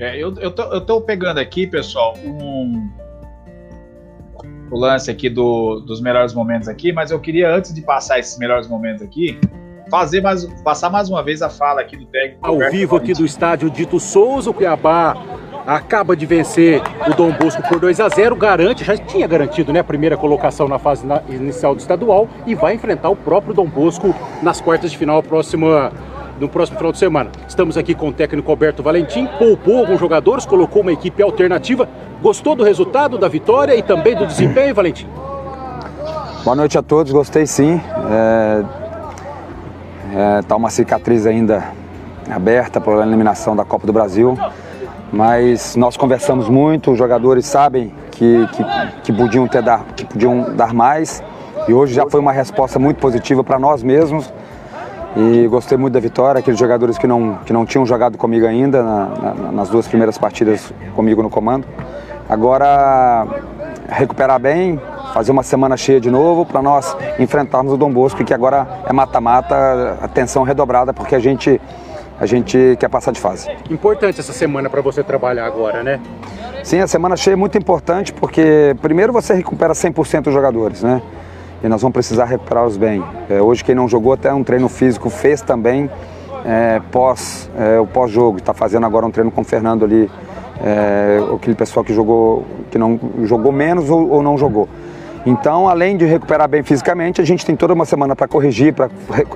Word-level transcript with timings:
É, 0.00 0.16
eu, 0.16 0.34
eu, 0.38 0.50
tô, 0.50 0.62
eu 0.62 0.80
tô 0.80 1.00
pegando 1.02 1.38
aqui, 1.38 1.66
pessoal, 1.66 2.14
um, 2.24 2.88
o 4.70 4.78
lance 4.78 5.10
aqui 5.10 5.28
do, 5.28 5.80
dos 5.80 6.00
melhores 6.00 6.32
momentos 6.32 6.68
aqui, 6.68 6.90
mas 6.90 7.10
eu 7.10 7.20
queria, 7.20 7.54
antes 7.54 7.74
de 7.74 7.82
passar 7.82 8.18
esses 8.18 8.38
melhores 8.38 8.66
momentos 8.66 9.02
aqui, 9.02 9.38
fazer 9.90 10.22
mais, 10.22 10.46
passar 10.62 10.88
mais 10.88 11.10
uma 11.10 11.22
vez 11.22 11.42
a 11.42 11.50
fala 11.50 11.82
aqui 11.82 11.98
do 11.98 12.06
técnico. 12.06 12.38
Ao 12.40 12.54
Roberto 12.54 12.72
vivo 12.72 12.96
aqui 12.96 13.12
do 13.12 13.26
estádio 13.26 13.68
Dito 13.68 14.00
Souza, 14.00 14.48
o 14.48 14.54
Cuiabá 14.54 15.14
acaba 15.66 16.16
de 16.16 16.24
vencer 16.24 16.80
o 17.06 17.14
Dom 17.14 17.32
Bosco 17.32 17.62
por 17.68 17.78
2 17.78 18.00
a 18.00 18.08
0 18.08 18.34
garante, 18.36 18.82
já 18.82 18.96
tinha 18.96 19.26
garantido 19.26 19.70
né, 19.70 19.80
a 19.80 19.84
primeira 19.84 20.16
colocação 20.16 20.66
na 20.66 20.78
fase 20.78 21.04
inicial 21.28 21.74
do 21.74 21.80
estadual 21.80 22.26
e 22.46 22.54
vai 22.54 22.72
enfrentar 22.74 23.10
o 23.10 23.16
próprio 23.16 23.52
Dom 23.52 23.66
Bosco 23.66 24.14
nas 24.42 24.62
quartas 24.62 24.90
de 24.90 24.96
final 24.96 25.22
próxima 25.22 25.92
no 26.40 26.48
próximo 26.48 26.78
final 26.78 26.90
de 26.90 26.98
semana. 26.98 27.30
Estamos 27.46 27.76
aqui 27.76 27.94
com 27.94 28.08
o 28.08 28.12
técnico 28.12 28.50
Alberto 28.50 28.82
Valentim, 28.82 29.28
poupou 29.38 29.78
alguns 29.78 30.00
jogadores, 30.00 30.46
colocou 30.46 30.82
uma 30.82 30.92
equipe 30.92 31.22
alternativa. 31.22 31.86
Gostou 32.22 32.56
do 32.56 32.64
resultado, 32.64 33.18
da 33.18 33.28
vitória 33.28 33.76
e 33.76 33.82
também 33.82 34.16
do 34.16 34.26
desempenho, 34.26 34.74
Valentim? 34.74 35.06
Boa 36.42 36.56
noite 36.56 36.78
a 36.78 36.82
todos, 36.82 37.12
gostei 37.12 37.46
sim. 37.46 37.80
É, 38.10 38.64
é, 40.16 40.42
tá 40.42 40.56
uma 40.56 40.70
cicatriz 40.70 41.26
ainda 41.26 41.62
aberta 42.30 42.80
pela 42.80 43.06
eliminação 43.06 43.54
da 43.54 43.64
Copa 43.64 43.86
do 43.86 43.92
Brasil, 43.92 44.38
mas 45.12 45.76
nós 45.76 45.96
conversamos 45.96 46.48
muito, 46.48 46.92
os 46.92 46.98
jogadores 46.98 47.44
sabem 47.44 47.92
que, 48.12 48.46
que, 48.52 48.64
que 49.04 49.12
podiam, 49.12 49.46
ter 49.46 49.62
dar, 49.62 49.84
que 49.96 50.04
podiam 50.04 50.54
dar 50.54 50.72
mais 50.72 51.22
e 51.68 51.74
hoje 51.74 51.92
já 51.94 52.08
foi 52.08 52.20
uma 52.20 52.32
resposta 52.32 52.78
muito 52.78 52.98
positiva 52.98 53.44
para 53.44 53.58
nós 53.58 53.82
mesmos 53.82 54.32
e 55.16 55.46
gostei 55.48 55.76
muito 55.76 55.94
da 55.94 56.00
vitória, 56.00 56.38
aqueles 56.38 56.58
jogadores 56.58 56.96
que 56.96 57.06
não, 57.06 57.38
que 57.44 57.52
não 57.52 57.66
tinham 57.66 57.84
jogado 57.84 58.16
comigo 58.16 58.46
ainda 58.46 58.82
na, 58.82 59.06
na, 59.06 59.52
nas 59.52 59.68
duas 59.68 59.88
primeiras 59.88 60.16
partidas 60.16 60.72
comigo 60.94 61.22
no 61.22 61.30
comando. 61.30 61.66
Agora, 62.28 63.26
recuperar 63.88 64.38
bem, 64.38 64.80
fazer 65.12 65.32
uma 65.32 65.42
semana 65.42 65.76
cheia 65.76 66.00
de 66.00 66.10
novo 66.10 66.46
para 66.46 66.62
nós 66.62 66.96
enfrentarmos 67.18 67.72
o 67.72 67.76
Dom 67.76 67.90
Bosco, 67.90 68.24
que 68.24 68.32
agora 68.32 68.82
é 68.86 68.92
mata-mata, 68.92 69.98
atenção 70.00 70.44
redobrada, 70.44 70.94
porque 70.94 71.16
a 71.16 71.18
gente, 71.18 71.60
a 72.20 72.26
gente 72.26 72.76
quer 72.78 72.88
passar 72.88 73.10
de 73.10 73.20
fase. 73.20 73.50
Importante 73.68 74.20
essa 74.20 74.32
semana 74.32 74.70
para 74.70 74.80
você 74.80 75.02
trabalhar 75.02 75.44
agora, 75.44 75.82
né? 75.82 76.00
Sim, 76.62 76.78
a 76.78 76.86
semana 76.86 77.16
cheia 77.16 77.32
é 77.32 77.36
muito 77.36 77.58
importante, 77.58 78.12
porque 78.12 78.76
primeiro 78.80 79.12
você 79.12 79.34
recupera 79.34 79.72
100% 79.72 80.22
dos 80.22 80.32
jogadores, 80.32 80.82
né? 80.82 81.02
E 81.62 81.68
nós 81.68 81.82
vamos 81.82 81.92
precisar 81.92 82.24
recuperá-los 82.24 82.76
bem. 82.76 83.02
É, 83.28 83.40
hoje 83.40 83.62
quem 83.62 83.74
não 83.74 83.88
jogou 83.88 84.12
até 84.12 84.32
um 84.32 84.42
treino 84.42 84.68
físico 84.68 85.10
fez 85.10 85.42
também 85.42 85.90
é, 86.44 86.80
pós, 86.90 87.50
é, 87.56 87.78
o 87.78 87.86
pós-jogo, 87.86 88.38
está 88.38 88.54
fazendo 88.54 88.86
agora 88.86 89.06
um 89.06 89.10
treino 89.10 89.30
com 89.30 89.42
o 89.42 89.44
Fernando 89.44 89.84
ali, 89.84 90.10
é, 90.62 91.20
aquele 91.34 91.54
pessoal 91.54 91.84
que 91.84 91.92
jogou, 91.92 92.44
que 92.70 92.78
não 92.78 92.98
jogou 93.24 93.52
menos 93.52 93.90
ou, 93.90 94.08
ou 94.08 94.22
não 94.22 94.36
jogou. 94.38 94.68
Então, 95.26 95.68
além 95.68 95.96
de 95.96 96.04
recuperar 96.06 96.48
bem 96.48 96.62
fisicamente, 96.62 97.20
a 97.20 97.24
gente 97.24 97.44
tem 97.44 97.54
toda 97.54 97.74
uma 97.74 97.84
semana 97.84 98.16
para 98.16 98.26
corrigir, 98.26 98.72
para 98.72 98.88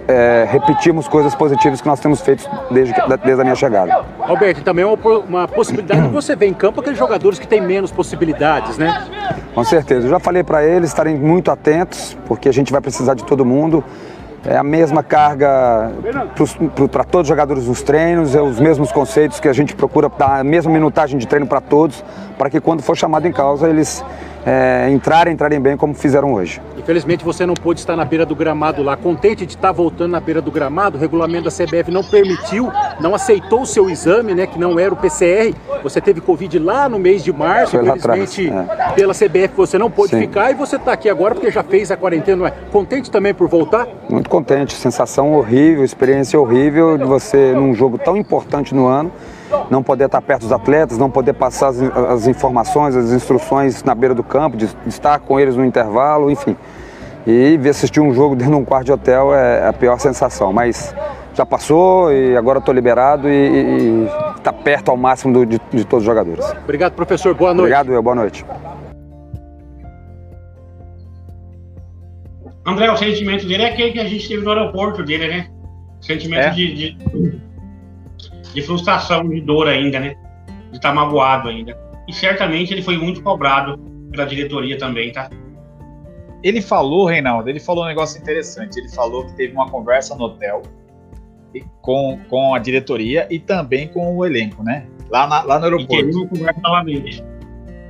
é, 0.08 0.46
repetirmos 0.50 1.06
coisas 1.06 1.34
positivas 1.34 1.80
que 1.80 1.86
nós 1.86 2.00
temos 2.00 2.20
feito 2.20 2.48
desde, 2.70 2.94
desde 3.22 3.40
a 3.40 3.44
minha 3.44 3.54
chegada. 3.54 4.04
Alberto, 4.20 4.62
também 4.62 4.82
é 4.84 4.86
uma, 4.86 5.18
uma 5.18 5.48
possibilidade 5.48 6.02
de 6.02 6.08
você 6.08 6.34
ver 6.34 6.46
em 6.46 6.54
campo 6.54 6.80
aqueles 6.80 6.98
jogadores 6.98 7.38
que 7.38 7.46
têm 7.46 7.60
menos 7.60 7.92
possibilidades, 7.92 8.78
né? 8.78 9.06
Com 9.54 9.62
certeza. 9.62 10.06
Eu 10.06 10.10
já 10.10 10.18
falei 10.18 10.42
para 10.42 10.64
eles 10.64 10.88
estarem 10.88 11.16
muito 11.16 11.50
atentos, 11.50 12.16
porque 12.26 12.48
a 12.48 12.52
gente 12.52 12.72
vai 12.72 12.80
precisar 12.80 13.14
de 13.14 13.24
todo 13.24 13.44
mundo. 13.44 13.84
É 14.46 14.58
a 14.58 14.62
mesma 14.62 15.02
carga 15.02 15.90
para 16.92 17.04
todos 17.04 17.22
os 17.22 17.28
jogadores 17.28 17.66
nos 17.66 17.80
treinos, 17.80 18.34
é 18.34 18.42
os 18.42 18.60
mesmos 18.60 18.92
conceitos 18.92 19.40
que 19.40 19.48
a 19.48 19.54
gente 19.54 19.74
procura 19.74 20.10
dar 20.18 20.40
a 20.40 20.44
mesma 20.44 20.70
minutagem 20.70 21.18
de 21.18 21.26
treino 21.26 21.46
para 21.46 21.62
todos, 21.62 22.04
para 22.36 22.50
que 22.50 22.60
quando 22.60 22.82
for 22.82 22.94
chamado 22.94 23.26
em 23.26 23.32
causa 23.32 23.70
eles 23.70 24.04
é, 24.46 24.88
entrarem, 24.90 25.32
entrarem 25.32 25.60
bem 25.60 25.76
como 25.76 25.94
fizeram 25.94 26.32
hoje. 26.34 26.60
Infelizmente 26.76 27.24
você 27.24 27.46
não 27.46 27.54
pôde 27.54 27.80
estar 27.80 27.96
na 27.96 28.04
beira 28.04 28.26
do 28.26 28.34
gramado 28.34 28.82
lá. 28.82 28.96
Contente 28.96 29.46
de 29.46 29.54
estar 29.54 29.72
voltando 29.72 30.10
na 30.10 30.20
beira 30.20 30.40
do 30.42 30.50
gramado, 30.50 30.98
o 30.98 31.00
regulamento 31.00 31.44
da 31.44 31.50
CBF 31.50 31.90
não 31.90 32.04
permitiu, 32.04 32.70
não 33.00 33.14
aceitou 33.14 33.62
o 33.62 33.66
seu 33.66 33.88
exame, 33.88 34.34
né, 34.34 34.46
que 34.46 34.58
não 34.58 34.78
era 34.78 34.92
o 34.92 34.96
PCR. 34.96 35.54
Você 35.82 36.00
teve 36.00 36.20
Covid 36.20 36.58
lá 36.58 36.88
no 36.88 36.98
mês 36.98 37.24
de 37.24 37.32
março, 37.32 37.78
Foi 37.78 37.88
infelizmente 37.88 38.50
é. 38.50 38.92
pela 38.92 39.14
CBF 39.14 39.54
você 39.56 39.78
não 39.78 39.90
pôde 39.90 40.10
Sim. 40.10 40.20
ficar 40.20 40.50
e 40.50 40.54
você 40.54 40.76
está 40.76 40.92
aqui 40.92 41.08
agora 41.08 41.34
porque 41.34 41.50
já 41.50 41.62
fez 41.62 41.90
a 41.90 41.96
quarentena. 41.96 42.36
Não 42.36 42.46
é? 42.46 42.52
Contente 42.72 43.10
também 43.10 43.32
por 43.32 43.48
voltar? 43.48 43.86
Muito 44.08 44.28
contente, 44.28 44.74
sensação 44.74 45.32
horrível, 45.32 45.84
experiência 45.84 46.38
horrível 46.38 46.98
de 46.98 47.04
você 47.04 47.52
num 47.52 47.74
jogo 47.74 47.98
tão 47.98 48.16
importante 48.16 48.74
no 48.74 48.86
ano 48.86 49.10
não 49.70 49.82
poder 49.82 50.06
estar 50.06 50.20
perto 50.20 50.42
dos 50.42 50.52
atletas, 50.52 50.98
não 50.98 51.10
poder 51.10 51.32
passar 51.32 51.68
as, 51.68 51.80
as 51.80 52.26
informações, 52.26 52.96
as 52.96 53.12
instruções 53.12 53.82
na 53.82 53.94
beira 53.94 54.14
do 54.14 54.22
campo, 54.22 54.56
de, 54.56 54.66
de, 54.66 54.88
estar 54.88 55.18
com 55.20 55.38
eles 55.38 55.56
no 55.56 55.64
intervalo, 55.64 56.30
enfim. 56.30 56.56
E 57.26 57.56
ver 57.56 57.70
assistir 57.70 58.00
um 58.00 58.12
jogo 58.12 58.36
dentro 58.36 58.52
de 58.52 58.60
um 58.60 58.64
quarto 58.64 58.86
de 58.86 58.92
hotel 58.92 59.34
é 59.34 59.66
a 59.66 59.72
pior 59.72 59.98
sensação, 59.98 60.52
mas 60.52 60.94
já 61.34 61.44
passou 61.44 62.12
e 62.12 62.36
agora 62.36 62.58
estou 62.58 62.74
liberado 62.74 63.28
e 63.28 64.06
está 64.36 64.52
perto 64.52 64.90
ao 64.90 64.96
máximo 64.96 65.32
do, 65.32 65.46
de, 65.46 65.60
de, 65.72 65.84
todos 65.84 66.02
os 66.02 66.04
jogadores. 66.04 66.44
Obrigado, 66.62 66.92
professor. 66.92 67.34
Boa 67.34 67.54
noite. 67.54 67.72
Obrigado, 67.72 67.92
eu. 67.92 68.02
Boa 68.02 68.14
noite. 68.14 68.44
André, 72.66 72.90
o 72.90 72.96
sentimento 72.96 73.46
dele 73.46 73.62
é 73.62 73.68
aquele 73.70 73.92
que 73.92 74.00
a 74.00 74.06
gente 74.06 74.28
teve 74.28 74.42
no 74.42 74.50
aeroporto 74.50 75.02
dele, 75.02 75.28
né? 75.28 75.46
O 76.00 76.04
sentimento 76.04 76.46
é. 76.46 76.50
de, 76.50 76.74
de 76.74 77.40
de 78.54 78.62
frustração, 78.62 79.28
de 79.28 79.40
dor 79.40 79.68
ainda, 79.68 79.98
né? 79.98 80.14
De 80.70 80.76
estar 80.76 80.90
tá 80.90 80.94
magoado 80.94 81.48
ainda. 81.48 81.76
E 82.06 82.12
certamente 82.12 82.72
ele 82.72 82.82
foi 82.82 82.96
muito 82.96 83.22
cobrado 83.22 83.78
pela 84.10 84.24
diretoria 84.24 84.78
também, 84.78 85.12
tá? 85.12 85.28
Ele 86.42 86.60
falou, 86.60 87.06
Reinaldo, 87.06 87.48
ele 87.48 87.58
falou 87.58 87.84
um 87.84 87.88
negócio 87.88 88.20
interessante. 88.20 88.78
Ele 88.78 88.88
falou 88.90 89.26
que 89.26 89.34
teve 89.34 89.52
uma 89.54 89.68
conversa 89.68 90.14
no 90.14 90.24
hotel 90.24 90.62
com, 91.80 92.18
com 92.28 92.54
a 92.54 92.58
diretoria 92.58 93.26
e 93.30 93.38
também 93.38 93.88
com 93.88 94.16
o 94.16 94.24
elenco, 94.24 94.62
né? 94.62 94.86
Lá, 95.10 95.26
na, 95.26 95.42
lá 95.42 95.58
no 95.58 95.64
aeroporto. 95.64 95.94
E 95.94 95.98
teria 96.02 96.16
uma 96.16 96.28
conversa 96.28 96.60
novamente. 96.60 97.24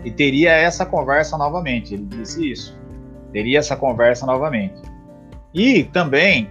E 0.05 0.11
teria 0.11 0.53
essa 0.53 0.87
conversa 0.87 1.37
novamente. 1.37 1.95
Ele 1.95 2.05
disse 2.05 2.51
isso. 2.51 2.79
Teria 3.33 3.59
essa 3.59 3.77
conversa 3.77 4.25
novamente. 4.25 4.81
E 5.53 5.85
também 5.85 6.49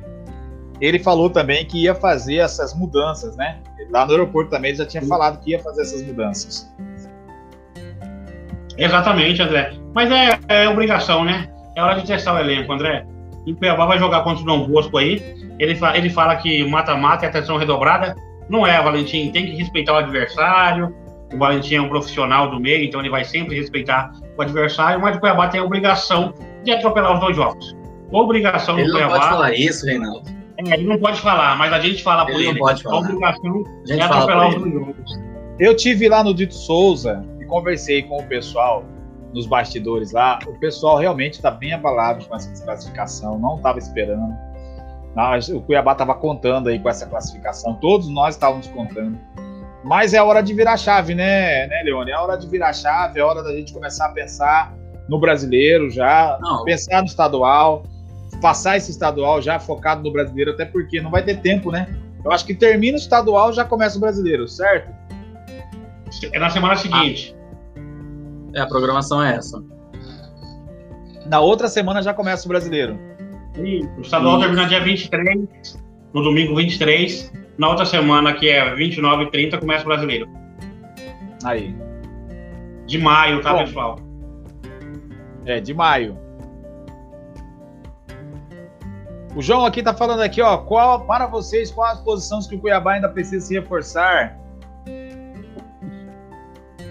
ele 0.81 0.99
falou 0.99 1.29
também 1.29 1.65
que 1.65 1.83
ia 1.83 1.95
fazer 1.95 2.37
essas 2.37 2.73
mudanças, 2.73 3.35
né? 3.35 3.59
Lá 3.89 4.05
no 4.05 4.11
aeroporto 4.11 4.49
também 4.49 4.69
ele 4.69 4.77
já 4.77 4.85
tinha 4.85 5.03
falado 5.03 5.39
que 5.39 5.51
ia 5.51 5.59
fazer 5.59 5.81
essas 5.83 6.03
mudanças. 6.03 6.73
Exatamente, 8.77 9.41
André. 9.41 9.73
Mas 9.93 10.11
é, 10.11 10.39
é 10.47 10.69
obrigação, 10.69 11.23
né? 11.23 11.49
É 11.75 11.81
hora 11.81 11.99
de 11.99 12.07
testar 12.07 12.33
o 12.33 12.39
elenco, 12.39 12.71
André. 12.71 13.05
E 13.45 13.51
o 13.51 13.55
Cuiabá 13.55 13.85
vai 13.85 13.99
jogar 13.99 14.23
contra 14.23 14.41
o 14.41 14.45
Dom 14.45 14.67
Bosco 14.67 14.97
aí. 14.97 15.21
Ele, 15.59 15.75
fa 15.75 15.97
ele 15.97 16.09
fala 16.09 16.35
que 16.35 16.63
mata-mata 16.65 17.25
é 17.25 17.29
atenção 17.29 17.57
redobrada. 17.57 18.15
Não 18.49 18.65
é, 18.65 18.81
Valentim. 18.81 19.31
Tem 19.31 19.45
que 19.45 19.55
respeitar 19.55 19.93
o 19.93 19.97
adversário. 19.97 20.95
O 21.33 21.37
Valentim 21.37 21.75
é 21.75 21.81
um 21.81 21.89
profissional 21.89 22.49
do 22.49 22.59
meio, 22.59 22.83
então 22.83 22.99
ele 22.99 23.09
vai 23.09 23.23
sempre 23.23 23.55
respeitar 23.55 24.11
o 24.37 24.41
adversário. 24.41 24.99
Mas 25.01 25.17
o 25.17 25.19
Cuiabá 25.19 25.47
tem 25.47 25.59
a 25.59 25.63
obrigação 25.63 26.33
de 26.63 26.71
atropelar 26.71 27.13
os 27.13 27.19
dois 27.19 27.35
jogos. 27.35 27.75
Obrigação 28.11 28.77
ele 28.77 28.87
do 28.87 28.93
Cuiabá. 28.93 29.13
Ele 29.13 29.19
não 29.19 29.21
pode 29.21 29.33
falar 29.33 29.53
isso, 29.53 29.85
Reinaldo. 29.85 30.42
É, 30.69 30.73
ele 30.75 30.87
não 30.87 30.99
pode 30.99 31.19
falar, 31.21 31.57
mas 31.57 31.73
a 31.73 31.79
gente 31.79 32.03
fala 32.03 32.23
ele 32.23 32.31
por 32.31 32.41
ele. 32.41 32.53
Não 32.53 32.59
pode 32.59 32.83
falar. 32.83 32.95
A 32.95 32.99
obrigação 32.99 33.63
a 33.89 33.93
é 33.93 34.01
atropelar 34.01 34.49
os 34.49 34.55
dois 34.55 34.73
jogos. 34.73 35.21
Eu 35.59 35.75
tive 35.75 36.09
lá 36.09 36.23
no 36.23 36.33
Dito 36.33 36.53
Souza 36.53 37.23
e 37.39 37.45
conversei 37.45 38.03
com 38.03 38.17
o 38.17 38.23
pessoal 38.27 38.83
nos 39.33 39.45
bastidores 39.45 40.11
lá. 40.11 40.39
O 40.47 40.59
pessoal 40.59 40.97
realmente 40.97 41.33
está 41.33 41.51
bem 41.51 41.73
abalado 41.73 42.25
com 42.25 42.35
essa 42.35 42.49
desclassificação, 42.49 43.37
não 43.39 43.57
estava 43.57 43.79
esperando. 43.79 44.33
O 45.55 45.61
Cuiabá 45.61 45.91
estava 45.91 46.15
contando 46.15 46.69
aí 46.69 46.79
com 46.79 46.89
essa 46.89 47.05
classificação, 47.05 47.75
todos 47.75 48.09
nós 48.09 48.35
estávamos 48.35 48.67
contando. 48.67 49.17
Mas 49.83 50.13
é 50.13 50.23
hora 50.23 50.41
de 50.41 50.53
virar 50.53 50.77
chave, 50.77 51.13
né, 51.13 51.67
né, 51.67 51.83
Leone? 51.83 52.09
É 52.09 52.17
hora 52.17 52.37
de 52.37 52.47
virar 52.47 52.73
chave, 52.73 53.19
é 53.19 53.23
hora 53.23 53.43
da 53.43 53.51
gente 53.53 53.73
começar 53.73 54.07
a 54.07 54.09
pensar 54.09 54.73
no 55.09 55.19
brasileiro 55.19 55.89
já, 55.89 56.37
não. 56.41 56.63
pensar 56.63 57.01
no 57.01 57.07
estadual 57.07 57.83
passar 58.43 58.75
esse 58.75 58.91
estadual 58.91 59.41
já 59.41 59.57
focado 59.57 60.03
no 60.03 60.11
brasileiro, 60.11 60.51
até 60.51 60.65
porque 60.65 60.99
não 60.99 61.09
vai 61.09 61.23
ter 61.23 61.39
tempo, 61.39 61.71
né? 61.71 61.87
Eu 62.25 62.29
acho 62.29 62.45
que 62.45 62.53
termina 62.53 62.97
o 62.97 62.99
estadual 62.99 63.53
já 63.53 63.63
começa 63.63 63.97
o 63.97 64.01
brasileiro, 64.01 64.49
certo? 64.49 64.93
É 66.33 66.37
na 66.37 66.49
semana 66.49 66.75
seguinte. 66.75 67.33
Ah. 67.37 68.59
É, 68.59 68.59
a 68.59 68.67
programação 68.67 69.23
é 69.23 69.35
essa. 69.35 69.63
Na 71.25 71.39
outra 71.39 71.69
semana 71.69 72.01
já 72.01 72.13
começa 72.13 72.45
o 72.45 72.49
brasileiro. 72.49 72.99
E 73.55 73.85
o 73.97 74.01
estadual 74.01 74.41
termina 74.41 74.67
dia 74.67 74.83
23, 74.83 75.81
no 76.13 76.21
domingo 76.21 76.53
23. 76.57 77.31
Na 77.57 77.69
outra 77.69 77.85
semana, 77.85 78.33
que 78.33 78.49
é 78.49 78.75
29 78.75 79.23
e 79.23 79.31
30, 79.31 79.57
começa 79.59 79.85
o 79.85 79.87
brasileiro. 79.87 80.27
Aí. 81.45 81.73
De 82.85 82.97
maio, 82.97 83.41
tá, 83.41 83.53
Bom, 83.53 83.59
pessoal? 83.59 83.99
É, 85.45 85.61
de 85.61 85.73
maio. 85.73 86.17
O 89.35 89.41
João 89.41 89.65
aqui 89.65 89.81
tá 89.81 89.93
falando 89.93 90.21
aqui, 90.21 90.41
ó, 90.41 90.57
qual 90.57 91.05
para 91.05 91.25
vocês 91.25 91.71
quais 91.71 91.97
as 91.97 92.03
posições 92.03 92.45
que 92.45 92.55
o 92.55 92.59
Cuiabá 92.59 92.93
ainda 92.93 93.09
precisa 93.09 93.45
se 93.45 93.53
reforçar? 93.55 94.37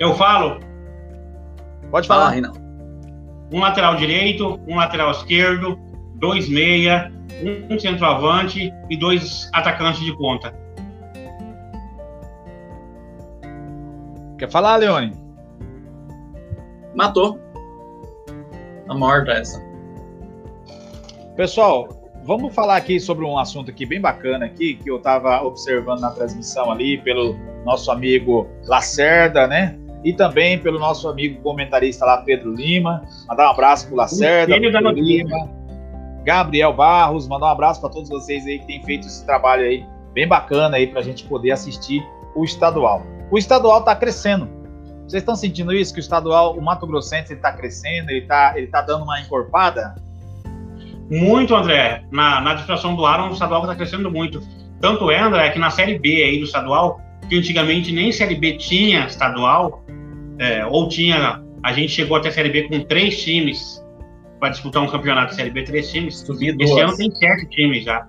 Eu 0.00 0.14
falo? 0.14 0.58
Pode 1.90 2.08
falar. 2.08 2.22
Fala, 2.22 2.32
Reinaldo. 2.32 2.60
Um 3.52 3.60
lateral 3.60 3.94
direito, 3.94 4.58
um 4.66 4.76
lateral 4.76 5.12
esquerdo, 5.12 5.78
dois 6.16 6.48
meia, 6.48 7.12
um 7.70 7.78
centroavante 7.78 8.72
e 8.90 8.96
dois 8.96 9.48
atacantes 9.52 10.00
de 10.00 10.16
ponta. 10.16 10.52
Quer 14.36 14.50
falar, 14.50 14.76
Leone? 14.76 15.16
Matou. 16.96 17.38
Tá 18.88 18.94
morta 18.94 19.30
essa. 19.30 19.62
Pessoal, 21.36 22.01
vamos 22.24 22.54
falar 22.54 22.76
aqui 22.76 23.00
sobre 23.00 23.24
um 23.24 23.38
assunto 23.38 23.70
aqui 23.70 23.84
bem 23.84 24.00
bacana 24.00 24.46
aqui, 24.46 24.74
que 24.74 24.90
eu 24.90 24.96
estava 24.96 25.42
observando 25.42 26.00
na 26.00 26.10
transmissão 26.10 26.70
ali 26.70 26.98
pelo 26.98 27.36
nosso 27.64 27.90
amigo 27.90 28.48
Lacerda, 28.64 29.46
né? 29.46 29.78
E 30.04 30.12
também 30.12 30.58
pelo 30.58 30.78
nosso 30.78 31.08
amigo 31.08 31.40
comentarista 31.42 32.04
lá, 32.04 32.18
Pedro 32.18 32.52
Lima. 32.54 33.02
Mandar 33.28 33.48
um 33.48 33.50
abraço 33.50 33.86
pro 33.86 33.96
Lacerda, 33.96 34.54
Pedro. 34.54 34.90
Lima, 34.90 35.48
Gabriel 36.24 36.72
Barros, 36.72 37.28
mandar 37.28 37.46
um 37.46 37.50
abraço 37.50 37.80
para 37.80 37.90
todos 37.90 38.08
vocês 38.08 38.46
aí 38.46 38.58
que 38.60 38.66
têm 38.66 38.82
feito 38.82 39.06
esse 39.06 39.24
trabalho 39.24 39.64
aí 39.64 39.84
bem 40.12 40.26
bacana 40.26 40.76
aí 40.76 40.86
para 40.86 41.00
a 41.00 41.02
gente 41.02 41.24
poder 41.24 41.50
assistir 41.52 42.02
o 42.34 42.44
estadual. 42.44 43.02
O 43.30 43.38
estadual 43.38 43.80
está 43.80 43.94
crescendo. 43.94 44.48
Vocês 45.06 45.22
estão 45.22 45.34
sentindo 45.34 45.72
isso? 45.72 45.92
Que 45.92 46.00
o 46.00 46.02
estadual, 46.02 46.56
o 46.56 46.62
Mato 46.62 46.86
Grossense, 46.86 47.32
ele 47.32 47.38
está 47.38 47.52
crescendo, 47.52 48.10
ele 48.10 48.20
está 48.20 48.52
ele 48.56 48.66
tá 48.68 48.82
dando 48.82 49.04
uma 49.04 49.20
encorpada? 49.20 49.94
Muito, 51.12 51.54
André. 51.54 52.04
Na, 52.10 52.40
na 52.40 52.54
distração 52.54 52.96
do 52.96 53.04
Aaron, 53.04 53.28
o 53.28 53.32
estadual 53.32 53.60
está 53.62 53.74
crescendo 53.74 54.10
muito. 54.10 54.40
Tanto 54.80 55.10
é, 55.10 55.20
André, 55.20 55.50
que 55.50 55.58
na 55.58 55.68
Série 55.68 55.98
B 55.98 56.22
aí 56.22 56.38
do 56.38 56.44
estadual, 56.44 57.00
que 57.28 57.36
antigamente 57.36 57.92
nem 57.92 58.10
Série 58.10 58.34
B 58.34 58.54
tinha 58.56 59.04
estadual, 59.04 59.84
é, 60.38 60.64
ou 60.64 60.88
tinha. 60.88 61.42
A 61.62 61.72
gente 61.72 61.92
chegou 61.92 62.16
até 62.16 62.30
a 62.30 62.32
Série 62.32 62.48
B 62.48 62.62
com 62.62 62.80
três 62.80 63.22
times 63.22 63.84
para 64.40 64.48
disputar 64.48 64.82
um 64.82 64.88
campeonato 64.88 65.30
de 65.30 65.36
Série 65.36 65.50
B, 65.50 65.62
três 65.62 65.92
times. 65.92 66.18
Subi 66.20 66.56
Esse 66.58 66.80
ano 66.80 66.96
tem 66.96 67.10
sete 67.10 67.46
times 67.50 67.84
já. 67.84 68.08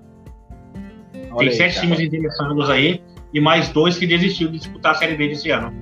Olha 1.31 1.37
tem 1.37 1.47
aí, 1.49 1.55
sete 1.55 1.75
cara. 1.75 1.87
times 1.87 1.99
interessados 1.99 2.69
aí 2.69 3.03
e 3.33 3.41
mais 3.41 3.67
dois 3.69 3.97
que 3.97 4.07
desistiu 4.07 4.47
de 4.47 4.59
disputar 4.59 4.93
a 4.93 4.95
Série 4.95 5.15
B 5.15 5.27
desse 5.27 5.51
ano. 5.51 5.73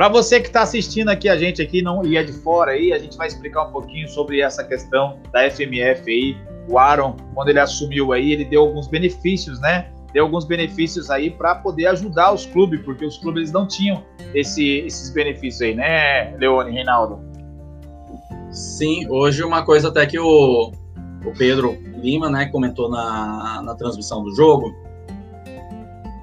Para 0.00 0.08
você 0.08 0.40
que 0.40 0.46
está 0.46 0.62
assistindo 0.62 1.10
aqui 1.10 1.28
a 1.28 1.36
gente 1.36 1.60
aqui 1.60 1.82
não 1.82 2.02
e 2.06 2.16
é 2.16 2.22
de 2.22 2.32
fora 2.32 2.72
aí, 2.72 2.90
a 2.90 2.98
gente 2.98 3.18
vai 3.18 3.28
explicar 3.28 3.64
um 3.64 3.70
pouquinho 3.70 4.08
sobre 4.08 4.40
essa 4.40 4.64
questão 4.64 5.18
da 5.30 5.40
FMF 5.50 6.10
aí. 6.10 6.38
O 6.70 6.78
Aaron, 6.78 7.16
quando 7.34 7.50
ele 7.50 7.60
assumiu 7.60 8.10
aí, 8.14 8.32
ele 8.32 8.46
deu 8.46 8.62
alguns 8.62 8.88
benefícios, 8.88 9.60
né? 9.60 9.90
Deu 10.14 10.24
alguns 10.24 10.46
benefícios 10.46 11.10
aí 11.10 11.28
para 11.30 11.56
poder 11.56 11.84
ajudar 11.88 12.32
os 12.32 12.46
clubes, 12.46 12.80
porque 12.80 13.04
os 13.04 13.18
clubes 13.18 13.52
não 13.52 13.68
tinham 13.68 14.02
esse, 14.34 14.78
esses 14.78 15.10
benefícios 15.10 15.60
aí, 15.60 15.74
né, 15.74 16.34
Leone, 16.38 16.70
Reinaldo? 16.72 17.20
Sim, 18.50 19.06
hoje 19.06 19.44
uma 19.44 19.66
coisa 19.66 19.88
até 19.88 20.06
que 20.06 20.18
o, 20.18 20.72
o 21.26 21.32
Pedro 21.36 21.76
Lima, 22.02 22.30
né, 22.30 22.46
comentou 22.46 22.88
na, 22.88 23.60
na 23.60 23.74
transmissão 23.74 24.24
do 24.24 24.34
jogo, 24.34 24.74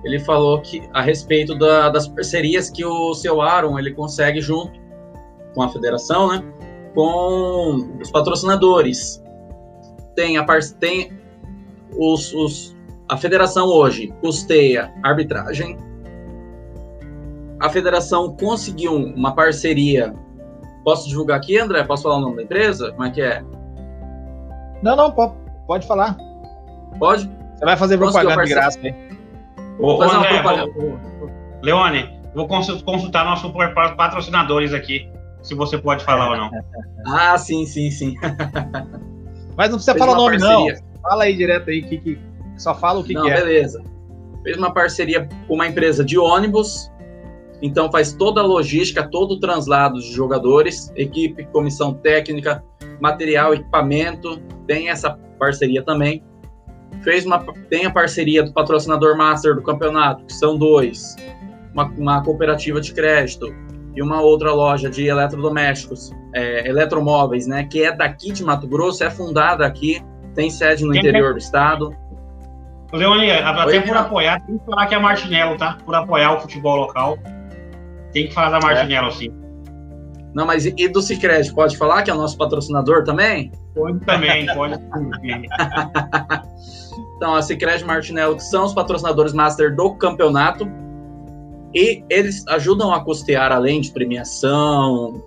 ele 0.08 0.20
falou 0.20 0.62
que 0.62 0.82
a 0.94 1.02
respeito 1.02 1.58
da- 1.58 1.90
das 1.90 2.08
parcerias 2.08 2.70
que 2.70 2.86
o 2.86 3.14
seu 3.14 3.42
Aaron 3.42 3.78
ele 3.78 3.94
consegue 3.94 4.42
junto 4.42 4.80
com 5.54 5.62
a 5.62 5.70
federação, 5.70 6.30
né, 6.30 6.44
com 6.94 7.98
os 8.02 8.10
patrocinadores. 8.12 9.24
Tem 10.16 10.38
a 10.38 10.46
tem 10.80 11.12
os, 11.98 12.34
os 12.34 12.76
a 13.10 13.18
federação 13.18 13.68
hoje 13.68 14.14
custeia 14.22 14.92
arbitragem. 15.04 15.78
A 17.60 17.70
federação 17.70 18.36
conseguiu 18.36 18.94
uma 18.94 19.34
parceria 19.34 20.14
Posso 20.88 21.10
divulgar 21.10 21.36
aqui, 21.36 21.58
André? 21.60 21.84
Posso 21.84 22.04
falar 22.04 22.16
o 22.16 22.22
nome 22.22 22.38
da 22.38 22.44
empresa? 22.44 22.94
Como 22.94 23.04
é 23.04 23.12
que 23.12 23.22
é? 23.22 23.44
Não, 24.82 24.96
não, 24.96 25.12
pode, 25.12 25.34
pode 25.68 25.86
falar. 25.86 26.16
Pode? 26.98 27.30
Você 27.56 27.66
vai 27.66 27.76
fazer 27.76 27.98
propaganda 27.98 28.42
de 28.46 28.50
graça 28.52 28.80
aí. 28.82 28.96
Ô, 29.80 29.98
fazer 29.98 30.16
André, 30.18 30.42
vou- 30.42 31.00
Leone, 31.62 32.10
vou 32.34 32.48
consul- 32.48 32.82
consultar 32.84 33.26
nossos 33.26 33.52
patrocinadores 33.96 34.74
aqui, 34.74 35.10
se 35.42 35.54
você 35.56 35.78
pode 35.78 36.04
falar 36.04 36.32
ou 36.32 36.38
não. 36.38 36.52
Ah, 37.10 37.38
sim, 37.38 37.66
sim, 37.66 37.90
sim. 37.90 38.16
Mas 39.56 39.70
não 39.70 39.78
precisa 39.78 39.94
Fez 39.94 39.98
falar 40.06 40.14
o 40.14 40.18
nome, 40.24 40.38
não. 40.38 40.66
parceria. 40.66 40.84
Fala 41.02 41.24
aí 41.24 41.36
direto 41.38 41.70
aí, 41.70 41.82
que, 41.82 41.98
que, 42.00 42.20
só 42.58 42.76
fala 42.76 43.00
o 43.00 43.04
que, 43.04 43.14
Não, 43.14 43.24
que 43.24 43.30
é. 43.32 43.36
beleza. 43.36 43.82
Fez 44.44 44.58
uma 44.58 44.74
parceria 44.74 45.28
com 45.48 45.54
uma 45.54 45.68
empresa 45.68 46.04
de 46.04 46.18
ônibus, 46.20 46.92
então 47.62 47.90
faz 47.92 48.12
toda 48.14 48.42
a 48.42 48.44
logística, 48.44 49.08
todo 49.10 49.36
o 49.36 49.40
translado 49.40 50.00
de 50.00 50.12
jogadores, 50.12 50.92
equipe, 50.96 51.46
comissão 51.46 51.94
técnica, 51.94 52.62
material, 53.00 53.54
equipamento, 53.54 54.38
tem 54.68 54.90
essa 54.90 55.18
parceria 55.40 55.82
também. 55.84 56.22
Fez 57.04 57.26
uma, 57.26 57.40
tem 57.70 57.86
a 57.86 57.92
parceria 57.92 58.44
do 58.44 58.52
patrocinador 58.52 59.18
master 59.18 59.56
do 59.56 59.62
campeonato, 59.62 60.26
que 60.26 60.34
são 60.34 60.58
dois, 60.58 61.16
uma, 61.74 61.86
uma 61.98 62.24
cooperativa 62.24 62.82
de 62.82 62.94
crédito 62.94 63.54
e 63.96 64.02
uma 64.02 64.22
outra 64.22 64.54
loja 64.54 64.90
de 64.90 65.08
eletrodomésticos, 65.08 66.12
é, 66.34 66.68
eletromóveis, 66.70 67.48
né, 67.48 67.64
que 67.64 67.84
é 67.84 67.92
daqui 67.92 68.32
de 68.32 68.44
Mato 68.44 68.68
Grosso, 68.68 69.04
é 69.04 69.10
fundada 69.10 69.66
aqui, 69.66 70.04
tem 70.36 70.52
sede 70.52 70.86
no 70.86 70.92
Quem 70.92 71.02
interior 71.02 71.34
do 71.34 71.40
estado. 71.40 71.96
Leone, 72.94 73.32
até 73.32 73.66
Oi, 73.66 73.82
por 73.82 73.98
apoiar, 73.98 74.40
tem 74.46 74.58
que 74.58 74.66
falar 74.66 74.86
que 74.86 74.96
é 74.96 75.00
Martinello, 75.00 75.58
tá? 75.58 75.78
Por 75.84 75.96
apoiar 75.96 76.36
o 76.36 76.40
futebol 76.40 76.78
local. 76.78 77.18
Tem 78.14 78.28
que 78.28 78.34
falar 78.34 78.52
da 78.52 78.60
Martinello, 78.60 79.12
sim. 79.12 79.30
Não, 80.34 80.46
mas 80.46 80.66
e, 80.66 80.76
e 80.78 80.88
do 80.88 81.02
Cicred, 81.02 81.52
pode 81.54 81.76
falar 81.76 82.04
que 82.04 82.12
é 82.12 82.14
o 82.14 82.18
nosso 82.18 82.38
patrocinador 82.38 83.04
também? 83.04 83.52
Pode 83.74 84.00
também, 84.02 84.46
pode. 84.54 84.76
Então, 87.18 87.34
a 87.36 87.42
Cicred 87.42 87.84
Martinello, 87.84 88.36
que 88.36 88.44
são 88.44 88.64
os 88.66 88.74
patrocinadores 88.74 89.34
master 89.34 89.76
do 89.76 89.94
campeonato, 89.96 90.68
e 91.74 92.04
eles 92.10 92.48
ajudam 92.48 92.94
a 92.94 93.04
custear, 93.04 93.52
além 93.52 93.82
de 93.82 93.92
premiação, 93.92 95.22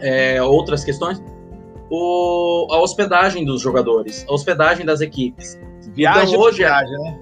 é, 0.00 0.42
outras 0.42 0.82
questões, 0.82 1.22
o- 1.90 2.66
a 2.70 2.80
hospedagem 2.80 3.44
dos 3.44 3.60
jogadores, 3.60 4.24
a 4.28 4.32
hospedagem 4.32 4.84
das 4.84 5.00
equipes. 5.00 5.58
Viagem 5.94 6.30
Então, 6.30 6.40
hoje 6.40 6.62
é- 6.64 6.66
hospedagem, 6.66 6.98
né? 6.98 7.18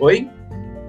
Oi? 0.00 0.30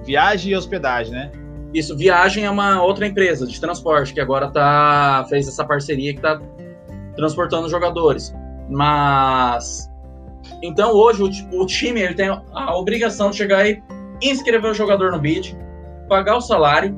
Viagem 0.04 0.52
e 0.52 0.56
hospedagem, 0.56 1.12
né? 1.12 1.32
Isso, 1.74 1.96
Viagem 1.96 2.44
é 2.44 2.50
uma 2.50 2.82
outra 2.82 3.06
empresa 3.06 3.46
de 3.46 3.60
transporte 3.60 4.14
que 4.14 4.20
agora 4.20 4.48
tá, 4.50 5.26
fez 5.28 5.46
essa 5.48 5.64
parceria 5.64 6.12
que 6.12 6.18
está 6.20 6.40
transportando 7.16 7.64
os 7.66 7.70
jogadores. 7.72 8.32
Mas. 8.70 9.90
Então 10.62 10.92
hoje 10.92 11.22
o, 11.22 11.62
o 11.62 11.66
time 11.66 12.00
ele 12.00 12.14
tem 12.14 12.28
a 12.28 12.76
obrigação 12.76 13.30
de 13.30 13.36
chegar 13.36 13.68
e 13.68 13.82
inscrever 14.22 14.70
o 14.70 14.74
jogador 14.74 15.12
no 15.12 15.18
bid, 15.18 15.56
pagar 16.08 16.36
o 16.36 16.40
salário, 16.40 16.96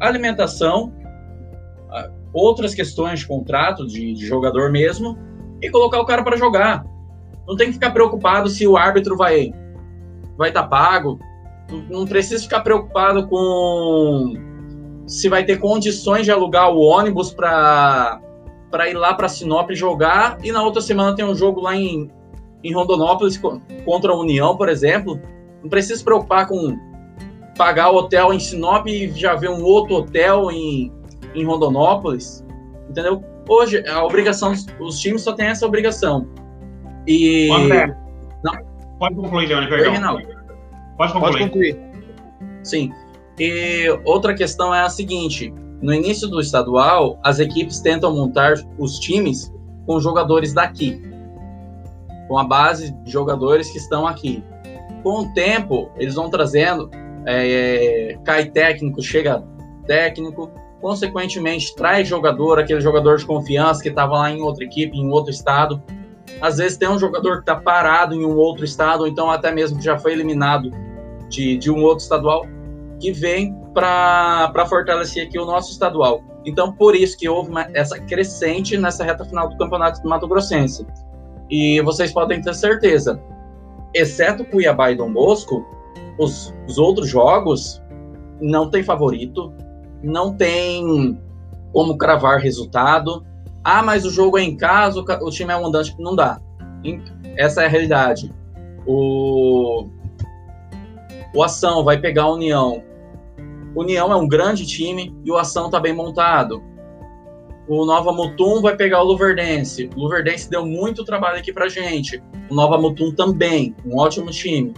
alimentação, 0.00 0.92
outras 2.32 2.74
questões 2.74 3.20
de 3.20 3.26
contrato 3.26 3.86
de, 3.86 4.14
de 4.14 4.26
jogador 4.26 4.70
mesmo 4.70 5.18
e 5.60 5.70
colocar 5.70 6.00
o 6.00 6.06
cara 6.06 6.22
para 6.22 6.36
jogar. 6.36 6.84
Não 7.46 7.56
tem 7.56 7.68
que 7.68 7.74
ficar 7.74 7.90
preocupado 7.90 8.48
se 8.48 8.66
o 8.66 8.76
árbitro 8.76 9.16
vai 9.16 9.52
vai 10.36 10.48
estar 10.48 10.64
pago, 10.64 11.18
não 11.90 12.06
precisa 12.06 12.42
ficar 12.42 12.60
preocupado 12.60 13.28
com 13.28 14.34
se 15.06 15.28
vai 15.28 15.44
ter 15.44 15.58
condições 15.58 16.24
de 16.24 16.30
alugar 16.30 16.70
o 16.70 16.80
ônibus 16.80 17.32
para 17.32 18.20
para 18.70 18.88
ir 18.88 18.94
lá 18.94 19.12
para 19.12 19.28
Sinop 19.28 19.70
jogar 19.72 20.38
e 20.42 20.50
na 20.50 20.62
outra 20.62 20.80
semana 20.80 21.14
tem 21.14 21.24
um 21.24 21.34
jogo 21.34 21.60
lá 21.60 21.76
em, 21.76 22.10
em 22.64 22.72
Rondonópolis 22.72 23.36
co- 23.36 23.60
contra 23.84 24.12
a 24.12 24.16
União, 24.16 24.56
por 24.56 24.68
exemplo. 24.68 25.18
Não 25.62 25.68
precisa 25.70 25.96
se 25.98 26.04
preocupar 26.04 26.46
com 26.48 26.76
pagar 27.56 27.90
o 27.90 27.96
hotel 27.96 28.32
em 28.32 28.40
Sinop 28.40 28.86
e 28.86 29.10
já 29.10 29.34
ver 29.34 29.50
um 29.50 29.62
outro 29.62 29.96
hotel 29.96 30.50
em, 30.50 30.90
em 31.34 31.44
Rondonópolis, 31.44 32.44
entendeu? 32.88 33.22
Hoje 33.48 33.86
a 33.88 34.04
obrigação, 34.04 34.54
os 34.80 34.98
times 35.00 35.22
só 35.22 35.32
têm 35.32 35.46
essa 35.48 35.66
obrigação. 35.66 36.26
E 37.06 37.50
André. 37.52 37.96
Pode 38.98 39.14
concluir, 39.16 39.46
Leone, 39.48 39.64
Oi, 39.66 39.70
perdão. 39.70 39.92
Reinaldo. 39.92 40.22
Pode 40.96 41.12
Pode 41.12 41.38
concluir. 41.38 41.74
concluir. 41.74 41.80
Sim. 42.62 42.92
E 43.38 43.88
outra 44.04 44.32
questão 44.34 44.72
é 44.74 44.80
a 44.82 44.88
seguinte: 44.88 45.52
no 45.80 45.92
início 45.92 46.28
do 46.28 46.40
estadual, 46.40 47.18
as 47.24 47.40
equipes 47.40 47.80
tentam 47.80 48.14
montar 48.14 48.54
os 48.78 48.98
times 49.00 49.52
com 49.86 49.98
jogadores 49.98 50.52
daqui, 50.54 51.02
com 52.32 52.38
a 52.38 52.44
base 52.44 52.92
de 52.92 53.12
jogadores 53.12 53.70
que 53.70 53.76
estão 53.76 54.06
aqui. 54.06 54.42
Com 55.02 55.20
o 55.20 55.34
tempo, 55.34 55.90
eles 55.98 56.14
vão 56.14 56.30
trazendo, 56.30 56.90
é, 57.26 58.16
cai 58.24 58.46
técnico, 58.46 59.02
chega 59.02 59.44
técnico, 59.86 60.50
consequentemente 60.80 61.74
traz 61.74 62.08
jogador, 62.08 62.58
aquele 62.58 62.80
jogador 62.80 63.18
de 63.18 63.26
confiança 63.26 63.82
que 63.82 63.90
estava 63.90 64.16
lá 64.16 64.30
em 64.30 64.40
outra 64.40 64.64
equipe, 64.64 64.96
em 64.96 65.10
outro 65.10 65.30
estado. 65.30 65.82
Às 66.40 66.56
vezes 66.56 66.78
tem 66.78 66.88
um 66.88 66.98
jogador 66.98 67.34
que 67.34 67.50
está 67.50 67.56
parado 67.56 68.14
em 68.14 68.24
um 68.24 68.34
outro 68.34 68.64
estado, 68.64 69.02
ou 69.02 69.06
então 69.06 69.30
até 69.30 69.52
mesmo 69.52 69.76
que 69.76 69.84
já 69.84 69.98
foi 69.98 70.14
eliminado 70.14 70.70
de, 71.28 71.58
de 71.58 71.70
um 71.70 71.82
outro 71.82 72.02
estadual, 72.02 72.46
que 72.98 73.12
vem 73.12 73.54
para 73.74 74.64
fortalecer 74.70 75.26
aqui 75.26 75.38
o 75.38 75.44
nosso 75.44 75.70
estadual. 75.70 76.24
Então, 76.46 76.72
por 76.72 76.96
isso 76.96 77.14
que 77.18 77.28
houve 77.28 77.50
uma, 77.50 77.68
essa 77.74 78.00
crescente 78.00 78.78
nessa 78.78 79.04
reta 79.04 79.22
final 79.22 79.50
do 79.50 79.58
Campeonato 79.58 80.00
do 80.00 80.08
Mato 80.08 80.26
Grossense. 80.26 80.86
E 81.52 81.82
vocês 81.82 82.10
podem 82.10 82.40
ter 82.40 82.54
certeza, 82.54 83.22
exceto 83.94 84.42
Cuiabá 84.42 84.90
e 84.90 84.96
Dom 84.96 85.12
Bosco, 85.12 85.62
os, 86.18 86.54
os 86.66 86.78
outros 86.78 87.10
jogos 87.10 87.82
não 88.40 88.70
tem 88.70 88.82
favorito, 88.82 89.52
não 90.02 90.34
tem 90.34 91.20
como 91.70 91.98
cravar 91.98 92.40
resultado. 92.40 93.22
Ah, 93.62 93.82
mas 93.82 94.06
o 94.06 94.10
jogo 94.10 94.38
é 94.38 94.42
em 94.42 94.56
casa, 94.56 94.98
o 94.98 95.30
time 95.30 95.52
é 95.52 95.56
um 95.58 95.66
andante. 95.66 95.94
Não 95.98 96.16
dá. 96.16 96.40
Essa 97.36 97.64
é 97.64 97.66
a 97.66 97.68
realidade. 97.68 98.32
O, 98.86 99.86
o 101.34 101.42
Ação 101.42 101.84
vai 101.84 101.98
pegar 101.98 102.22
a 102.22 102.32
União. 102.32 102.82
União 103.76 104.10
é 104.10 104.16
um 104.16 104.26
grande 104.26 104.66
time 104.66 105.14
e 105.22 105.30
o 105.30 105.36
Ação 105.36 105.66
está 105.66 105.78
bem 105.78 105.92
montado. 105.92 106.62
O 107.68 107.86
Nova 107.86 108.12
Mutum 108.12 108.60
vai 108.60 108.76
pegar 108.76 109.02
o 109.02 109.04
Luverdense. 109.04 109.88
O 109.94 110.00
Luverdense 110.00 110.50
deu 110.50 110.66
muito 110.66 111.04
trabalho 111.04 111.38
aqui 111.38 111.52
pra 111.52 111.68
gente. 111.68 112.22
O 112.50 112.54
Nova 112.54 112.76
Mutum 112.76 113.12
também, 113.14 113.74
um 113.86 113.98
ótimo 113.98 114.30
time. 114.30 114.74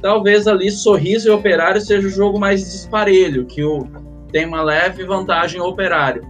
Talvez 0.00 0.48
ali 0.48 0.70
Sorriso 0.70 1.28
e 1.28 1.30
Operário 1.30 1.80
seja 1.80 2.06
o 2.06 2.10
jogo 2.10 2.38
mais 2.38 2.60
disparelho, 2.60 3.46
que 3.46 3.62
o, 3.62 3.86
tem 4.32 4.46
uma 4.46 4.62
leve 4.62 5.04
vantagem 5.04 5.60
o 5.60 5.64
Operário. 5.64 6.26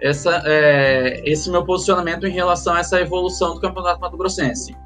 Essa, 0.00 0.42
é, 0.44 1.22
esse 1.24 1.50
meu 1.50 1.64
posicionamento 1.64 2.26
em 2.26 2.30
relação 2.30 2.74
a 2.74 2.80
essa 2.80 3.00
evolução 3.00 3.54
do 3.54 3.60
Campeonato 3.60 4.00
Mato 4.00 4.16
Grossense. 4.16 4.76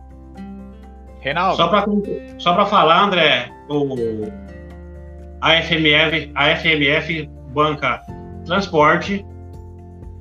Reinaldo. 1.21 1.57
Só 1.57 1.69
para 1.69 1.87
só 2.39 2.67
falar, 2.67 3.05
André, 3.05 3.51
o, 3.69 3.97
a, 5.41 5.61
FMF, 5.61 6.31
a 6.37 6.57
FMF 6.57 7.29
banca 7.53 8.01
transporte 8.49 9.25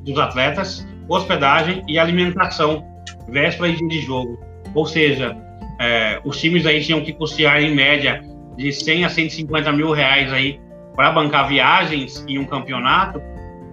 dos 0.03 0.19
atletas, 0.19 0.87
hospedagem 1.09 1.81
e 1.87 1.97
alimentação, 1.97 2.85
véspera 3.27 3.69
e 3.69 3.87
de 3.87 4.01
jogo. 4.01 4.37
Ou 4.75 4.85
seja, 4.85 5.35
é, 5.79 6.19
os 6.23 6.39
times 6.39 6.65
aí 6.65 6.83
tinham 6.83 7.01
que 7.01 7.13
custear 7.13 7.61
em 7.61 7.73
média 7.73 8.21
de 8.55 8.71
100 8.71 9.05
a 9.05 9.09
150 9.09 9.71
mil 9.71 9.91
reais 9.91 10.31
aí 10.31 10.59
para 10.95 11.11
bancar 11.11 11.47
viagens 11.47 12.23
em 12.27 12.37
um 12.37 12.45
campeonato, 12.45 13.21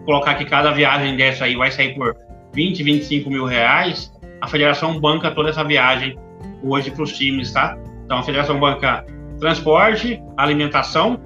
colocar 0.05 0.35
que 0.35 0.45
cada 0.45 0.71
viagem 0.71 1.17
dessa 1.17 1.47
aí 1.47 1.57
vai 1.57 1.71
sair 1.71 1.95
por 1.95 2.15
20, 2.53 2.83
25 2.83 3.31
mil 3.31 3.47
reais, 3.47 4.13
a 4.41 4.47
federação 4.47 5.01
banca 5.01 5.31
toda 5.31 5.49
essa 5.49 5.65
viagem 5.65 6.17
hoje 6.63 6.91
para 6.91 7.03
os 7.03 7.13
times, 7.13 7.53
tá? 7.53 7.77
Então 8.05 8.19
a 8.19 8.23
federação 8.23 8.61
banca 8.61 9.05
transporte, 9.41 10.23
alimentação, 10.37 11.19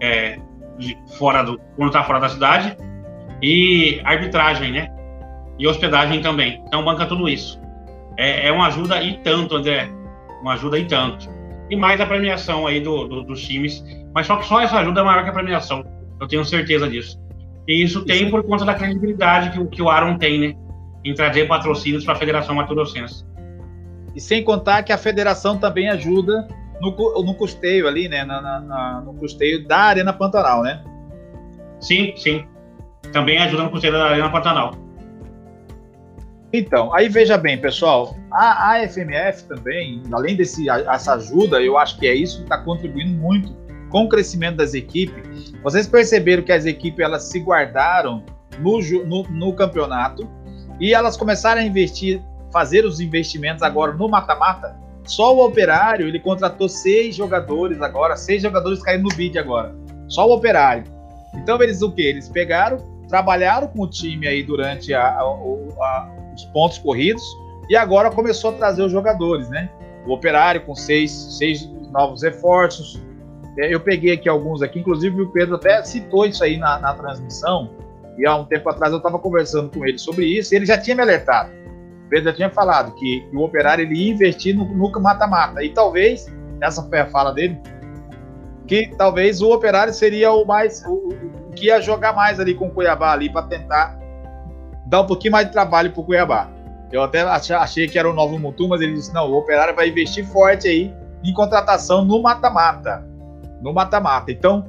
é, 0.00 0.38
fora 1.18 1.42
do 1.42 1.58
quando 1.76 1.88
está 1.88 2.02
fora 2.02 2.20
da 2.20 2.28
cidade 2.28 2.76
e 3.42 4.00
arbitragem, 4.04 4.72
né? 4.72 4.88
E 5.58 5.66
hospedagem 5.66 6.20
também. 6.20 6.62
Então 6.66 6.84
banca 6.84 7.06
tudo 7.06 7.28
isso. 7.28 7.60
É, 8.16 8.48
é 8.48 8.52
uma 8.52 8.66
ajuda 8.66 9.02
e 9.02 9.18
tanto, 9.18 9.56
André. 9.56 9.90
Uma 10.40 10.54
ajuda 10.54 10.78
e 10.78 10.86
tanto. 10.86 11.28
E 11.68 11.76
mais 11.76 12.00
a 12.00 12.06
premiação 12.06 12.66
aí 12.66 12.80
do, 12.80 13.06
do, 13.06 13.22
dos 13.22 13.42
times. 13.42 13.84
Mas 14.14 14.26
só 14.26 14.36
que 14.36 14.46
só 14.46 14.60
essa 14.60 14.78
ajuda 14.78 15.00
é 15.00 15.04
maior 15.04 15.22
que 15.22 15.30
a 15.30 15.32
premiação. 15.32 15.84
Eu 16.20 16.26
tenho 16.26 16.44
certeza 16.44 16.88
disso. 16.88 17.18
E 17.68 17.82
isso 17.82 18.04
tem 18.04 18.30
por 18.30 18.42
conta 18.42 18.64
da 18.64 18.74
credibilidade 18.74 19.50
que, 19.50 19.64
que 19.66 19.82
o 19.82 19.88
Aaron 19.88 20.18
tem, 20.18 20.40
né? 20.40 20.54
Em 21.04 21.14
trazer 21.14 21.46
patrocínios 21.46 22.04
para 22.04 22.14
a 22.14 22.16
Federação 22.16 22.54
Mato 22.54 22.74
Grossense. 22.74 23.24
E 24.14 24.20
sem 24.20 24.42
contar 24.42 24.82
que 24.82 24.92
a 24.92 24.98
federação 24.98 25.56
também 25.56 25.88
ajuda 25.88 26.48
no, 26.80 27.22
no 27.22 27.34
custeio 27.34 27.86
ali, 27.86 28.08
né? 28.08 28.24
Na, 28.24 28.60
na, 28.60 29.00
no 29.02 29.14
custeio 29.14 29.66
da 29.66 29.78
Arena 29.78 30.12
Pantanal, 30.12 30.62
né? 30.62 30.82
Sim, 31.80 32.14
sim. 32.16 32.44
Também 33.12 33.38
ajuda 33.38 33.64
no 33.64 33.70
custeio 33.70 33.92
da 33.92 34.04
Arena 34.04 34.30
Pantanal. 34.30 34.74
Então, 36.52 36.92
aí 36.92 37.08
veja 37.08 37.38
bem, 37.38 37.58
pessoal, 37.58 38.16
a 38.32 38.72
AFMF 38.74 39.44
também, 39.44 40.02
além 40.12 40.34
desse 40.34 40.68
essa 40.68 41.14
ajuda, 41.14 41.62
eu 41.62 41.78
acho 41.78 41.96
que 41.96 42.08
é 42.08 42.14
isso 42.14 42.38
que 42.38 42.42
está 42.42 42.58
contribuindo 42.58 43.16
muito 43.16 43.54
com 43.88 44.04
o 44.04 44.08
crescimento 44.08 44.56
das 44.56 44.74
equipes. 44.74 45.52
Vocês 45.62 45.86
perceberam 45.86 46.42
que 46.42 46.50
as 46.50 46.66
equipes 46.66 47.04
elas 47.04 47.24
se 47.24 47.38
guardaram 47.38 48.24
no, 48.58 48.80
no, 49.06 49.22
no 49.30 49.52
campeonato 49.52 50.28
e 50.80 50.92
elas 50.92 51.16
começaram 51.16 51.60
a 51.60 51.64
investir, 51.64 52.20
fazer 52.52 52.84
os 52.84 52.98
investimentos 52.98 53.62
agora 53.62 53.92
no 53.92 54.08
mata-mata 54.08 54.76
só 55.04 55.34
o 55.34 55.44
Operário, 55.44 56.06
ele 56.06 56.20
contratou 56.20 56.68
seis 56.68 57.16
jogadores 57.16 57.80
agora, 57.80 58.16
seis 58.16 58.42
jogadores 58.42 58.82
caíram 58.82 59.04
no 59.04 59.08
bid 59.08 59.38
agora. 59.38 59.74
Só 60.08 60.28
o 60.28 60.34
Operário. 60.34 60.84
Então 61.34 61.60
eles 61.62 61.82
o 61.82 61.90
que? 61.90 62.02
Eles 62.02 62.28
pegaram, 62.28 62.78
trabalharam 63.08 63.68
com 63.68 63.82
o 63.82 63.88
time 63.88 64.26
aí 64.26 64.42
durante 64.42 64.92
a, 64.92 65.02
a, 65.02 65.20
a, 65.20 66.10
os 66.34 66.44
pontos 66.46 66.78
corridos 66.78 67.22
e 67.68 67.76
agora 67.76 68.10
começou 68.10 68.50
a 68.50 68.54
trazer 68.54 68.82
os 68.82 68.92
jogadores, 68.92 69.48
né? 69.48 69.70
O 70.06 70.12
Operário 70.12 70.62
com 70.62 70.74
seis, 70.74 71.10
seis 71.38 71.68
novos 71.92 72.22
reforços. 72.22 73.00
É, 73.58 73.72
eu 73.72 73.80
peguei 73.80 74.12
aqui 74.12 74.28
alguns 74.28 74.62
aqui, 74.62 74.80
inclusive 74.80 75.20
o 75.20 75.28
Pedro 75.30 75.56
até 75.56 75.82
citou 75.82 76.26
isso 76.26 76.42
aí 76.42 76.56
na, 76.56 76.78
na 76.78 76.94
transmissão. 76.94 77.70
E 78.18 78.26
há 78.26 78.36
um 78.36 78.44
tempo 78.44 78.68
atrás 78.68 78.92
eu 78.92 78.98
estava 78.98 79.18
conversando 79.18 79.70
com 79.70 79.86
ele 79.86 79.98
sobre 79.98 80.26
isso. 80.26 80.52
E 80.52 80.56
ele 80.56 80.66
já 80.66 80.78
tinha 80.78 80.96
me 80.96 81.02
alertado. 81.02 81.59
Pedro 82.10 82.30
já 82.30 82.36
tinha 82.36 82.50
falado 82.50 82.92
que, 82.96 83.26
o 83.32 83.42
Operário 83.42 83.82
ele 83.84 83.94
ia 83.94 84.12
investir 84.12 84.54
no 84.54 84.90
mata-mata. 85.00 85.62
E 85.62 85.70
talvez, 85.70 86.26
essa 86.60 86.82
foi 86.82 86.98
a 86.98 87.06
fala 87.06 87.32
dele, 87.32 87.58
que 88.66 88.92
talvez 88.98 89.40
o 89.40 89.50
Operário 89.50 89.94
seria 89.94 90.32
o 90.32 90.44
mais. 90.44 90.84
O, 90.84 91.08
o 91.48 91.52
que 91.52 91.66
ia 91.66 91.80
jogar 91.80 92.12
mais 92.12 92.38
ali 92.40 92.54
com 92.54 92.66
o 92.66 92.70
Cuiabá 92.70 93.12
ali 93.12 93.30
para 93.30 93.42
tentar 93.42 93.98
dar 94.86 95.02
um 95.02 95.06
pouquinho 95.06 95.32
mais 95.32 95.46
de 95.46 95.52
trabalho 95.52 95.92
para 95.92 96.00
o 96.00 96.04
Cuiabá. 96.04 96.50
Eu 96.92 97.02
até 97.02 97.22
achei 97.22 97.86
que 97.86 97.98
era 97.98 98.10
o 98.10 98.12
novo 98.12 98.38
Mutum, 98.38 98.68
mas 98.68 98.80
ele 98.80 98.94
disse: 98.94 99.14
não, 99.14 99.30
o 99.30 99.38
Operário 99.38 99.74
vai 99.74 99.88
investir 99.88 100.26
forte 100.26 100.66
aí 100.66 100.92
em 101.22 101.32
contratação 101.32 102.04
no 102.04 102.20
mata-mata. 102.20 103.06
No 103.62 103.72
mata-mata. 103.72 104.32
Então, 104.32 104.66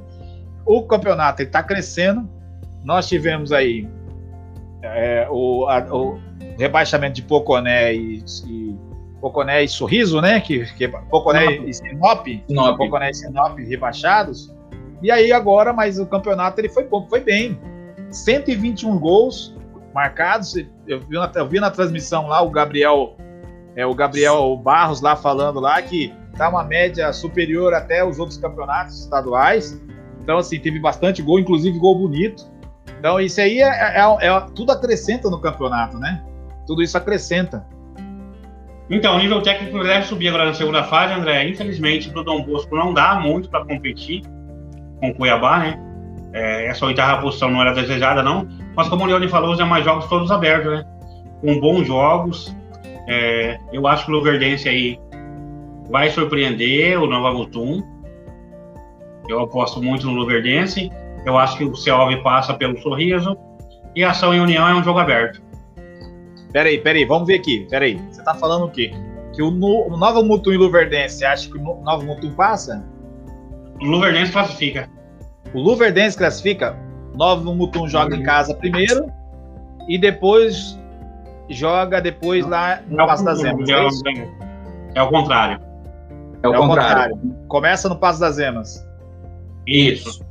o 0.64 0.82
campeonato 0.82 1.42
está 1.42 1.62
crescendo. 1.62 2.28
Nós 2.84 3.08
tivemos 3.08 3.52
aí 3.52 3.88
é, 4.82 5.26
o, 5.30 5.66
a, 5.68 5.78
o, 5.94 6.20
rebaixamento 6.58 7.14
de 7.14 7.22
Poconé 7.22 7.94
e, 7.94 8.24
e 8.46 8.76
Poconé 9.20 9.62
e 9.62 9.68
Sorriso, 9.68 10.20
né? 10.20 10.40
Que, 10.40 10.64
que 10.74 10.88
Poconé 10.88 11.46
Sinop. 11.46 11.68
e 11.68 11.74
Sinop, 11.74 12.26
Sinop. 12.48 12.76
Poconé 12.76 13.10
e 13.10 13.14
Sinop 13.14 13.58
rebaixados. 13.58 14.54
E 15.02 15.10
aí 15.10 15.32
agora, 15.32 15.72
mas 15.72 15.98
o 15.98 16.06
campeonato 16.06 16.60
ele 16.60 16.68
foi 16.68 16.88
foi 17.08 17.20
bem. 17.20 17.58
121 18.10 18.98
gols 18.98 19.56
marcados. 19.94 20.54
Eu 20.86 21.00
vi 21.00 21.14
na, 21.14 21.30
eu 21.34 21.48
vi 21.48 21.60
na 21.60 21.70
transmissão 21.70 22.26
lá 22.26 22.42
o 22.42 22.50
Gabriel 22.50 23.16
é, 23.74 23.86
o 23.86 23.94
Gabriel 23.94 24.56
Barros 24.56 25.00
lá 25.00 25.16
falando 25.16 25.58
lá 25.58 25.80
que 25.80 26.12
tá 26.36 26.48
uma 26.48 26.64
média 26.64 27.12
superior 27.12 27.74
até 27.74 28.04
os 28.04 28.18
outros 28.18 28.38
campeonatos 28.38 29.00
estaduais. 29.00 29.80
Então, 30.22 30.38
assim, 30.38 30.58
teve 30.58 30.78
bastante 30.78 31.22
gol, 31.22 31.38
inclusive 31.38 31.78
gol 31.78 31.98
bonito. 31.98 32.50
Então, 32.98 33.18
isso 33.18 33.40
aí 33.40 33.60
é, 33.60 34.00
é, 34.00 34.26
é 34.26 34.40
tudo 34.54 34.70
acrescenta 34.72 35.28
no 35.28 35.40
campeonato, 35.40 35.98
né? 35.98 36.22
Tudo 36.72 36.82
isso 36.82 36.96
acrescenta. 36.96 37.66
Então, 38.88 39.16
o 39.16 39.18
nível 39.18 39.42
técnico 39.42 39.82
deve 39.82 40.06
subir 40.06 40.28
agora 40.28 40.46
na 40.46 40.54
segunda 40.54 40.82
fase, 40.84 41.12
André. 41.12 41.46
Infelizmente, 41.46 42.08
para 42.10 42.22
o 42.22 42.24
Dom 42.24 42.42
Bosco 42.42 42.74
não 42.74 42.94
dá 42.94 43.14
muito 43.14 43.50
para 43.50 43.64
competir 43.64 44.22
com 44.98 45.10
o 45.10 45.14
Cuiabá, 45.14 45.58
né? 45.58 45.78
É, 46.32 46.66
essa 46.66 46.86
oitava 46.86 47.20
posição 47.20 47.50
não 47.50 47.60
era 47.60 47.74
desejada, 47.74 48.22
não. 48.22 48.48
Mas, 48.74 48.88
como 48.88 49.04
o 49.04 49.06
Leone 49.06 49.28
falou, 49.28 49.54
é 49.54 49.64
mais 49.64 49.84
jogos 49.84 50.06
todos 50.06 50.30
abertos, 50.30 50.72
né? 50.72 50.84
Com 51.42 51.60
bons 51.60 51.86
jogos. 51.86 52.56
É, 53.06 53.58
eu 53.70 53.86
acho 53.86 54.06
que 54.06 54.10
o 54.10 54.14
Luverdense 54.14 54.68
aí 54.68 54.98
vai 55.90 56.08
surpreender 56.08 56.98
o 56.98 57.06
Nova 57.06 57.32
Mutum. 57.32 57.82
Eu 59.28 59.40
aposto 59.40 59.82
muito 59.82 60.06
no 60.06 60.14
Luverdense. 60.14 60.90
Eu 61.26 61.36
acho 61.36 61.58
que 61.58 61.64
o 61.64 61.76
Celve 61.76 62.22
passa 62.22 62.54
pelo 62.54 62.78
sorriso. 62.78 63.36
E 63.94 64.02
Ação 64.02 64.34
e 64.34 64.40
União 64.40 64.66
é 64.66 64.74
um 64.74 64.82
jogo 64.82 64.98
aberto. 64.98 65.51
Peraí, 66.52 66.78
peraí, 66.78 67.04
vamos 67.04 67.26
ver 67.26 67.36
aqui. 67.36 67.66
Peraí, 67.70 67.98
você 68.10 68.22
tá 68.22 68.34
falando 68.34 68.66
o 68.66 68.70
quê? 68.70 68.92
Que 69.32 69.42
o, 69.42 69.48
o 69.48 69.96
Nova 69.96 70.22
Mutum 70.22 70.52
e 70.52 70.56
Luverdense, 70.56 71.16
você 71.16 71.24
acha 71.24 71.48
que 71.48 71.56
o 71.56 71.62
Nova 71.82 72.04
Mutum 72.04 72.32
passa? 72.32 72.84
O 73.80 73.86
Luverdense 73.86 74.32
classifica. 74.32 74.88
O 75.54 75.60
Luverdense 75.60 76.16
classifica? 76.16 76.76
Nova 77.14 77.42
Mutum 77.42 77.88
joga 77.88 78.14
em 78.14 78.22
casa 78.22 78.54
primeiro 78.54 79.10
e 79.88 79.98
depois 79.98 80.78
joga 81.48 82.00
depois 82.00 82.46
lá 82.46 82.80
no 82.88 83.02
é 83.02 83.06
Passo 83.06 83.24
das 83.24 83.42
Emas. 83.42 83.68
É, 83.68 83.72
é, 83.72 84.28
é, 84.96 85.02
o 85.02 85.08
contrário. 85.08 85.60
É 86.42 86.48
o, 86.48 86.54
é 86.54 86.56
contrário. 86.56 87.14
contrário. 87.14 87.46
Começa 87.48 87.88
no 87.88 87.96
Passo 87.96 88.20
das 88.20 88.38
Emas. 88.38 88.86
Isso. 89.66 90.24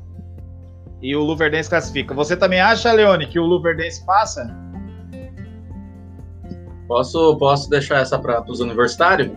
E 1.02 1.16
o 1.16 1.24
Luverdense 1.24 1.70
classifica. 1.70 2.14
Você 2.14 2.36
também 2.36 2.60
acha, 2.60 2.92
Leone, 2.92 3.26
que 3.26 3.40
o 3.40 3.46
Luverdense 3.46 4.06
passa? 4.06 4.56
Posso, 6.92 7.38
posso 7.38 7.70
deixar 7.70 8.02
essa 8.02 8.20
para 8.20 8.44
os 8.52 8.60
universitários? 8.60 9.32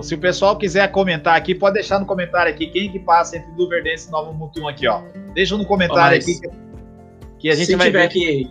Se 0.00 0.14
o 0.14 0.18
pessoal 0.18 0.56
quiser 0.56 0.90
comentar 0.90 1.36
aqui, 1.36 1.54
pode 1.54 1.74
deixar 1.74 2.00
no 2.00 2.06
comentário 2.06 2.50
aqui 2.50 2.68
quem 2.68 2.90
que 2.90 2.98
passa 2.98 3.36
entre 3.36 3.50
Luverdense 3.54 4.08
e 4.08 4.10
Nova 4.10 4.32
Mutum 4.32 4.66
aqui, 4.66 4.88
ó. 4.88 5.02
Deixa 5.34 5.54
no 5.54 5.66
comentário 5.66 6.16
aqui 6.16 6.40
que, 7.38 7.50
a 7.50 7.54
gente 7.54 7.66
se 7.66 7.76
vai 7.76 7.88
tiver 7.88 8.04
ver. 8.04 8.08
que, 8.08 8.50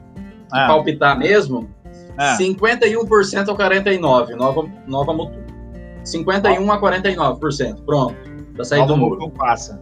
ah. 0.52 0.68
palpitar 0.68 1.18
mesmo, 1.18 1.68
ah. 2.20 2.38
51% 2.40 3.50
a 3.50 3.56
49%, 3.56 4.36
Nova, 4.36 4.70
Nova 4.86 5.12
Mutum. 5.12 5.44
51 6.04 6.72
a 6.72 6.80
49%, 6.80 7.84
pronto. 7.84 8.16
Pra 8.54 8.64
sair 8.64 8.82
Nova 8.82 8.94
do 8.94 8.98
muro. 8.98 9.22
Mutum 9.22 9.36
passa. 9.36 9.82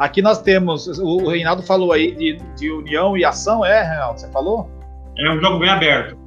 Aqui 0.00 0.20
nós 0.20 0.42
temos, 0.42 0.88
o 0.98 1.28
Reinaldo 1.28 1.62
falou 1.62 1.92
aí 1.92 2.12
de, 2.12 2.38
de 2.56 2.72
união 2.72 3.16
e 3.16 3.24
ação, 3.24 3.64
é, 3.64 3.84
Reinaldo? 3.84 4.18
Você 4.18 4.28
falou? 4.32 4.68
É 5.16 5.30
um 5.30 5.40
jogo 5.40 5.60
bem 5.60 5.68
aberto. 5.68 6.18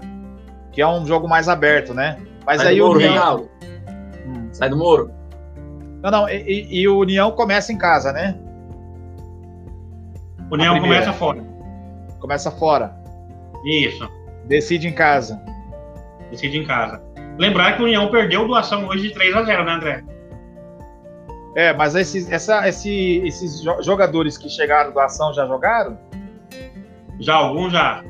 Que 0.74 0.82
é 0.82 0.88
um 0.88 1.06
jogo 1.06 1.28
mais 1.28 1.48
aberto, 1.48 1.94
né? 1.94 2.18
Mas 2.46 2.62
Sai 2.62 2.74
aí 2.74 2.82
o 2.82 2.92
União... 2.92 3.12
Reinaldo. 3.12 3.50
Hum. 4.28 4.50
Sai 4.52 4.70
do 4.70 4.78
muro. 4.78 5.12
Não, 6.02 6.12
não, 6.12 6.30
e, 6.30 6.68
e, 6.70 6.88
o 6.88 6.98
União 6.98 7.32
começa 7.32 7.72
em 7.72 7.78
casa, 7.78 8.12
né? 8.12 8.38
União 10.52 10.78
começa 10.80 11.14
fora. 11.14 11.42
Começa 12.20 12.52
fora. 12.52 12.94
Isso. 13.64 14.10
Decide 14.46 14.88
em 14.88 14.94
casa. 14.94 15.42
Decide 16.30 16.58
em 16.58 16.66
casa. 16.66 17.02
Lembrar 17.38 17.78
que 17.78 17.82
o 17.82 17.86
União 17.86 18.10
perdeu 18.10 18.46
doação 18.46 18.86
hoje 18.88 19.08
de 19.08 19.14
3 19.14 19.36
a 19.36 19.44
0 19.44 19.64
né, 19.64 19.72
André? 19.72 20.04
É, 21.56 21.74
mas 21.74 21.96
esses, 21.96 22.30
essa, 22.32 22.68
esse, 22.68 23.22
esses 23.26 23.62
jogadores 23.82 24.38
que 24.38 24.50
chegaram 24.50 24.92
do 24.92 25.00
ação 25.00 25.34
já 25.34 25.46
jogaram? 25.46 25.98
Já, 27.20 27.36
alguns 27.36 27.72
já. 27.72 28.04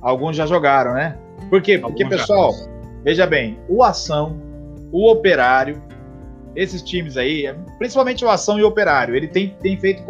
Alguns 0.00 0.36
já 0.36 0.46
jogaram, 0.46 0.94
né? 0.94 1.18
Por 1.52 1.60
quê? 1.60 1.76
Porque, 1.76 2.02
alguns 2.02 2.18
pessoal, 2.18 2.54
veja 3.04 3.26
bem, 3.26 3.58
o 3.68 3.84
ação, 3.84 4.40
o 4.90 5.10
operário, 5.10 5.82
esses 6.56 6.80
times 6.80 7.18
aí, 7.18 7.54
principalmente 7.76 8.24
o 8.24 8.30
ação 8.30 8.58
e 8.58 8.62
o 8.62 8.68
operário, 8.68 9.14
ele 9.14 9.28
tem, 9.28 9.54
tem 9.60 9.78
feito 9.78 10.02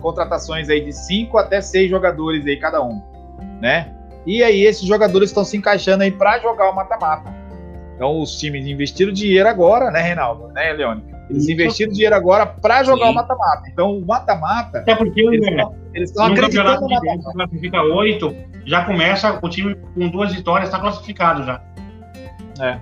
contratações 0.00 0.68
aí 0.68 0.80
de 0.80 0.92
5 0.92 1.36
até 1.36 1.60
6 1.60 1.90
jogadores 1.90 2.46
aí 2.46 2.56
cada 2.58 2.80
um, 2.80 3.02
né? 3.60 3.92
E 4.24 4.40
aí 4.40 4.64
esses 4.64 4.86
jogadores 4.86 5.30
estão 5.30 5.44
se 5.44 5.56
encaixando 5.56 6.04
aí 6.04 6.12
para 6.12 6.38
jogar 6.38 6.70
o 6.70 6.76
mata-mata. 6.76 7.34
Então 7.96 8.20
os 8.20 8.38
times 8.38 8.64
investiram 8.64 9.12
dinheiro 9.12 9.48
agora, 9.48 9.90
né, 9.90 10.00
Reinaldo? 10.00 10.46
Né, 10.52 10.74
Leone? 10.74 11.02
Eles 11.28 11.48
investiram 11.48 11.92
dinheiro 11.92 12.14
agora 12.14 12.46
para 12.46 12.84
jogar 12.84 13.06
Sim. 13.06 13.10
o 13.10 13.14
mata-mata. 13.14 13.68
Então, 13.68 13.98
o 13.98 14.06
mata-mata. 14.06 14.78
Até 14.78 14.94
porque 14.94 15.20
eles 15.22 15.44
estão 15.94 16.26
acreditando 16.26 16.88
mata-mata. 16.88 17.32
classifica 17.32 17.82
oito, 17.82 18.34
já 18.66 18.84
começa 18.84 19.38
o 19.42 19.48
time 19.48 19.74
com 19.74 20.08
duas 20.08 20.32
vitórias, 20.34 20.68
está 20.68 20.80
classificado 20.80 21.44
já. 21.44 21.62
É. 22.60 22.78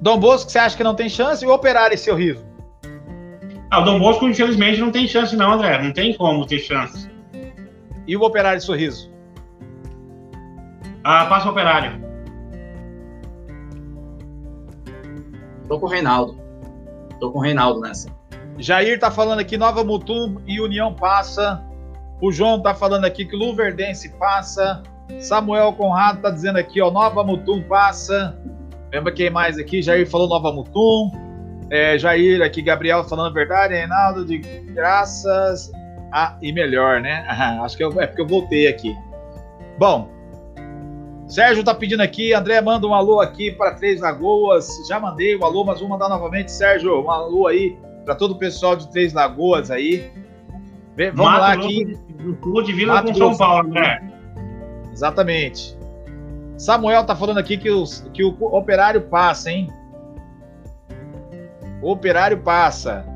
Dom 0.00 0.18
Bosco, 0.18 0.50
você 0.50 0.58
acha 0.58 0.76
que 0.76 0.84
não 0.84 0.94
tem 0.94 1.08
chance? 1.08 1.44
E 1.44 1.48
o 1.48 1.52
Operário, 1.52 1.96
seu 1.98 2.16
riso? 2.16 2.44
Ah, 3.70 3.80
o 3.80 3.84
Dom 3.84 3.98
Bosco, 3.98 4.26
infelizmente, 4.26 4.80
não 4.80 4.90
tem 4.90 5.06
chance, 5.06 5.36
não, 5.36 5.52
André. 5.52 5.80
Não 5.82 5.92
tem 5.92 6.14
como 6.16 6.46
ter 6.46 6.58
chance. 6.58 7.08
E 8.06 8.16
o 8.16 8.22
Operário 8.22 8.60
Sorriso? 8.60 9.08
Ah, 11.04 11.26
passa 11.26 11.46
o 11.46 11.52
Operário. 11.52 12.00
Tô 15.68 15.78
com 15.78 15.86
o 15.86 15.88
Reinaldo. 15.88 16.36
Tô 17.20 17.30
com 17.30 17.38
o 17.38 17.42
Reinaldo 17.42 17.80
nessa. 17.80 18.19
Jair 18.58 18.98
tá 18.98 19.10
falando 19.10 19.38
aqui 19.38 19.56
Nova 19.56 19.82
Mutum 19.84 20.36
e 20.46 20.60
União 20.60 20.94
passa. 20.94 21.62
O 22.20 22.30
João 22.30 22.60
tá 22.60 22.74
falando 22.74 23.04
aqui 23.04 23.24
que 23.24 23.34
Luverdense 23.34 24.10
passa. 24.10 24.82
Samuel 25.18 25.72
Conrado 25.72 26.20
tá 26.20 26.30
dizendo 26.30 26.58
aqui, 26.58 26.80
ó, 26.80 26.90
Nova 26.90 27.24
Mutum 27.24 27.62
passa. 27.62 28.38
Lembra 28.92 29.12
quem 29.12 29.30
mais 29.30 29.58
aqui? 29.58 29.80
Jair 29.82 30.08
falou 30.08 30.28
Nova 30.28 30.52
Mutum. 30.52 31.10
É, 31.70 31.98
Jair 31.98 32.42
aqui, 32.42 32.60
Gabriel 32.60 33.04
falando 33.04 33.30
a 33.30 33.34
verdade. 33.34 33.74
Reinaldo, 33.74 34.24
de 34.24 34.38
graças 34.38 35.70
a 36.12 36.36
e 36.42 36.52
melhor, 36.52 37.00
né? 37.00 37.24
acho 37.62 37.76
que 37.76 37.84
eu, 37.84 38.00
é 38.00 38.06
porque 38.06 38.22
eu 38.22 38.26
voltei 38.26 38.66
aqui. 38.66 38.94
Bom, 39.78 40.10
Sérgio 41.26 41.62
tá 41.62 41.72
pedindo 41.72 42.02
aqui, 42.02 42.34
André 42.34 42.60
manda 42.60 42.86
um 42.86 42.92
alô 42.92 43.20
aqui 43.20 43.52
para 43.52 43.74
Três 43.74 44.00
Lagoas. 44.00 44.68
Já 44.88 44.98
mandei 44.98 45.36
o 45.36 45.40
um 45.40 45.44
alô, 45.44 45.64
mas 45.64 45.78
vou 45.78 45.88
mandar 45.88 46.08
novamente, 46.08 46.50
Sérgio, 46.50 47.02
um 47.02 47.10
alô 47.10 47.46
aí 47.46 47.78
para 48.04 48.14
todo 48.14 48.32
o 48.32 48.38
pessoal 48.38 48.76
de 48.76 48.90
Três 48.90 49.12
Lagoas 49.12 49.70
aí. 49.70 50.10
Vamos 50.96 51.16
Mato 51.16 51.40
lá 51.40 51.52
aqui. 51.52 51.98
Do 52.18 52.38
Sul 52.42 52.62
de 52.62 52.72
Vila 52.72 53.02
com 53.02 53.14
São 53.14 53.36
Paulo, 53.36 53.68
André. 53.68 54.02
Exatamente. 54.92 55.78
Samuel 56.58 57.04
tá 57.04 57.16
falando 57.16 57.38
aqui 57.38 57.56
que, 57.56 57.70
os, 57.70 58.06
que 58.12 58.22
o 58.22 58.34
operário 58.40 59.00
passa, 59.02 59.50
hein? 59.50 59.68
O 61.80 61.90
operário 61.90 62.38
passa. 62.38 63.06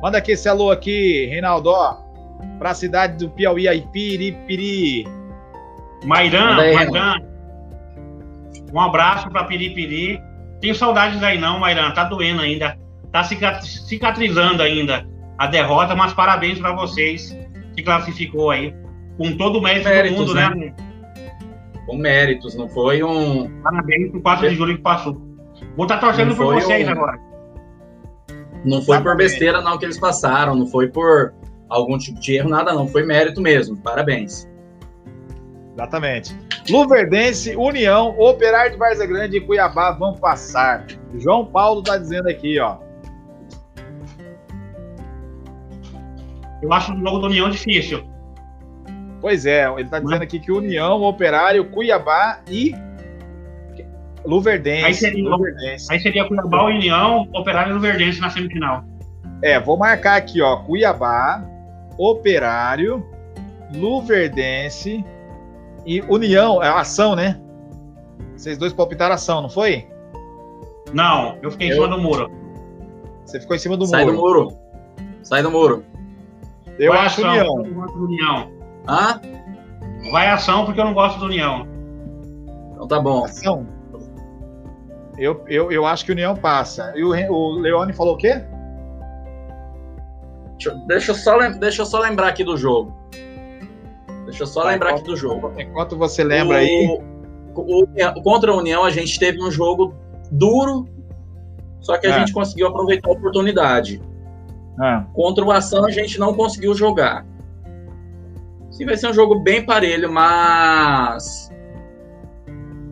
Manda 0.00 0.18
aqui 0.18 0.32
esse 0.32 0.48
alô 0.48 0.70
aqui, 0.70 1.26
Reinaldo, 1.26 1.70
ó. 1.70 1.96
Pra 2.58 2.74
cidade 2.74 3.18
do 3.18 3.30
Piauí, 3.30 3.66
aí, 3.66 3.82
Piripiri. 3.92 5.04
Mairã, 6.04 6.56
Mairã. 6.56 7.14
Um 8.72 8.80
abraço 8.80 9.28
para 9.30 9.44
Piripiri. 9.44 10.20
Tenho 10.60 10.74
saudades 10.74 11.20
daí 11.20 11.38
não, 11.38 11.58
Mairã. 11.58 11.90
Tá 11.90 12.04
doendo 12.04 12.40
ainda. 12.40 12.76
Tá 13.12 13.22
cicatrizando 13.24 14.62
ainda 14.62 15.06
a 15.38 15.46
derrota, 15.46 15.94
mas 15.94 16.14
parabéns 16.14 16.58
para 16.58 16.72
vocês 16.72 17.36
que 17.74 17.82
classificou 17.82 18.50
aí. 18.50 18.74
Com 19.18 19.36
todo 19.36 19.58
o 19.58 19.62
mérito 19.62 19.88
méritos, 19.88 20.16
do 20.16 20.26
mundo, 20.26 20.34
né? 20.34 20.50
né? 20.54 20.74
Com 21.86 21.96
méritos, 21.96 22.54
não 22.54 22.68
foi 22.68 23.02
um. 23.02 23.50
Parabéns 23.62 24.10
pro 24.10 24.22
4 24.22 24.48
de 24.48 24.54
julho 24.54 24.76
que 24.76 24.82
passou. 24.82 25.14
Vou 25.76 25.84
estar 25.84 25.98
tá 25.98 26.06
torcendo 26.06 26.34
por 26.34 26.54
vocês 26.54 26.88
um... 26.88 26.90
agora. 26.90 27.18
Não 28.64 28.80
foi 28.80 29.00
por 29.00 29.16
besteira, 29.16 29.60
não, 29.60 29.76
que 29.76 29.84
eles 29.84 29.98
passaram. 29.98 30.54
Não 30.54 30.66
foi 30.66 30.88
por 30.88 31.34
algum 31.68 31.98
tipo 31.98 32.18
de 32.20 32.36
erro, 32.36 32.48
nada, 32.48 32.72
não. 32.72 32.86
Foi 32.86 33.04
mérito 33.04 33.40
mesmo. 33.40 33.76
Parabéns. 33.76 34.48
Exatamente. 35.74 36.36
Luverdense, 36.70 37.56
União, 37.56 38.14
Operário 38.18 38.72
de 38.72 38.78
Varza 38.78 39.04
Grande 39.04 39.38
e 39.38 39.40
Cuiabá 39.40 39.90
vão 39.92 40.14
passar. 40.14 40.86
João 41.14 41.44
Paulo 41.44 41.82
tá 41.82 41.96
dizendo 41.98 42.28
aqui, 42.28 42.58
ó. 42.60 42.78
Eu 46.62 46.72
acho 46.72 46.94
o 46.94 46.96
jogo 46.96 47.18
do 47.18 47.26
União 47.26 47.50
difícil. 47.50 48.04
Pois 49.20 49.46
é, 49.46 49.68
ele 49.78 49.88
tá 49.88 49.98
dizendo 49.98 50.22
aqui 50.22 50.40
que 50.40 50.50
União, 50.50 51.02
Operário, 51.02 51.64
Cuiabá 51.70 52.40
e 52.48 52.74
Luverdense. 54.24 54.86
Aí 54.86 54.94
seria, 54.94 55.28
Luverdense. 55.28 55.92
Aí 55.92 56.00
seria 56.00 56.26
Cuiabá, 56.26 56.64
União, 56.64 57.28
Operário 57.34 57.72
e 57.72 57.74
Luverdense 57.74 58.20
na 58.20 58.30
semifinal. 58.30 58.84
É, 59.42 59.58
vou 59.60 59.76
marcar 59.76 60.16
aqui, 60.16 60.40
ó. 60.40 60.56
Cuiabá, 60.58 61.44
Operário, 61.98 63.04
Luverdense 63.74 65.04
e 65.84 66.00
União, 66.02 66.62
é 66.62 66.68
ação, 66.68 67.16
né? 67.16 67.40
Vocês 68.36 68.56
dois 68.56 68.72
palpitaram 68.72 69.14
ação, 69.14 69.42
não 69.42 69.48
foi? 69.48 69.86
Não, 70.92 71.38
eu 71.42 71.50
fiquei 71.50 71.68
em 71.68 71.72
cima 71.72 71.88
do 71.88 71.98
muro. 71.98 72.30
Você 73.24 73.40
ficou 73.40 73.56
em 73.56 73.58
cima 73.58 73.76
do 73.76 73.86
Sai 73.86 74.04
muro. 74.04 74.12
Sai 74.12 74.16
do 74.16 74.20
muro. 74.20 74.58
Sai 75.22 75.42
do 75.42 75.50
muro. 75.50 75.91
Eu 76.78 76.92
Vai 76.92 77.06
acho 77.06 77.20
ação, 77.20 77.30
União. 77.30 77.66
Eu 77.66 77.74
gosto 77.74 77.98
do 77.98 78.04
União. 78.04 78.52
Hã? 78.88 79.20
Vai 80.10 80.28
ação 80.28 80.64
porque 80.64 80.80
eu 80.80 80.84
não 80.84 80.94
gosto 80.94 81.18
do 81.18 81.26
União. 81.26 81.66
Então 82.72 82.88
tá 82.88 83.00
bom. 83.00 83.24
Ação. 83.24 83.66
Eu, 85.18 85.44
eu, 85.46 85.70
eu 85.70 85.86
acho 85.86 86.04
que 86.04 86.10
o 86.10 86.14
União 86.14 86.34
passa. 86.34 86.92
E 86.96 87.04
o, 87.04 87.10
o 87.10 87.50
Leone 87.58 87.92
falou 87.92 88.14
o 88.14 88.16
quê? 88.16 88.42
Deixa, 90.52 90.74
deixa, 90.86 91.10
eu 91.12 91.14
só, 91.14 91.38
deixa 91.50 91.82
eu 91.82 91.86
só 91.86 91.98
lembrar 91.98 92.28
aqui 92.28 92.44
do 92.44 92.56
jogo. 92.56 92.96
Deixa 94.24 94.44
eu 94.44 94.46
só 94.46 94.64
lembrar 94.64 94.90
enquanto, 94.90 95.00
aqui 95.02 95.10
do 95.10 95.16
jogo. 95.16 95.52
Enquanto 95.58 95.96
você 95.96 96.24
lembra 96.24 96.56
o, 96.56 96.58
aí. 96.58 96.86
O, 97.54 97.82
o, 97.82 98.22
contra 98.22 98.50
a 98.50 98.56
União, 98.56 98.84
a 98.84 98.90
gente 98.90 99.18
teve 99.18 99.42
um 99.42 99.50
jogo 99.50 99.94
duro, 100.30 100.88
só 101.80 101.98
que 101.98 102.06
a 102.06 102.10
é. 102.10 102.18
gente 102.20 102.32
conseguiu 102.32 102.68
aproveitar 102.68 103.08
a 103.08 103.12
oportunidade. 103.12 104.00
É. 104.80 105.04
Contra 105.12 105.44
o 105.44 105.50
Ação, 105.50 105.84
a 105.84 105.90
gente 105.90 106.18
não 106.18 106.34
conseguiu 106.34 106.74
jogar. 106.74 107.26
Sim, 108.70 108.86
vai 108.86 108.96
ser 108.96 109.08
um 109.08 109.14
jogo 109.14 109.40
bem 109.40 109.64
parelho, 109.64 110.10
mas. 110.10 111.50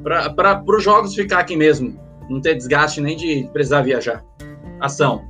Para 0.02 0.62
os 0.66 0.82
jogos 0.82 1.14
ficar 1.14 1.40
aqui 1.40 1.56
mesmo, 1.56 1.98
não 2.28 2.40
ter 2.40 2.54
desgaste 2.54 3.00
nem 3.00 3.16
de 3.16 3.48
precisar 3.52 3.82
viajar. 3.82 4.24
Ação. 4.80 5.24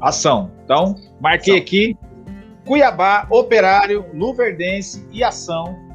Ação. 0.00 0.50
Então, 0.64 0.96
marquei 1.20 1.54
Ação. 1.54 1.62
aqui. 1.62 1.96
Cuiabá, 2.66 3.26
Operário, 3.30 4.04
Luverdense 4.12 5.06
e 5.12 5.22
Ação 5.22 5.86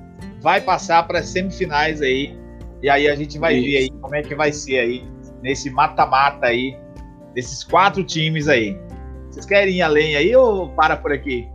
vai 0.42 0.60
passar 0.60 1.08
para 1.08 1.20
as 1.20 1.30
semifinais 1.30 2.02
aí. 2.02 2.38
E 2.82 2.90
aí 2.90 3.08
a 3.08 3.16
gente 3.16 3.38
vai 3.38 3.56
Isso. 3.56 3.66
ver 3.66 3.78
aí 3.78 3.90
como 4.02 4.16
é 4.16 4.22
que 4.22 4.34
vai 4.34 4.52
ser 4.52 4.80
aí 4.80 5.06
nesse 5.42 5.70
mata-mata 5.70 6.48
aí 6.48 6.78
desses 7.34 7.64
quatro 7.64 8.04
times 8.04 8.48
aí. 8.48 8.78
Vocês 9.32 9.46
querem 9.46 9.76
ir 9.76 9.82
além 9.82 10.16
aí 10.16 10.36
ou 10.36 10.70
para 10.70 10.98
por 10.98 11.12
aqui? 11.12 11.50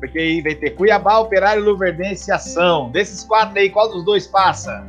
Porque 0.00 0.18
aí 0.18 0.42
vai 0.42 0.54
ter 0.54 0.70
Cuiabá, 0.70 1.18
Operário, 1.18 1.62
Luverdense 1.62 2.30
e 2.30 2.32
Ação. 2.32 2.90
Desses 2.90 3.22
quatro 3.22 3.58
aí, 3.58 3.70
qual 3.70 3.88
dos 3.90 4.04
dois 4.04 4.26
passa? 4.26 4.86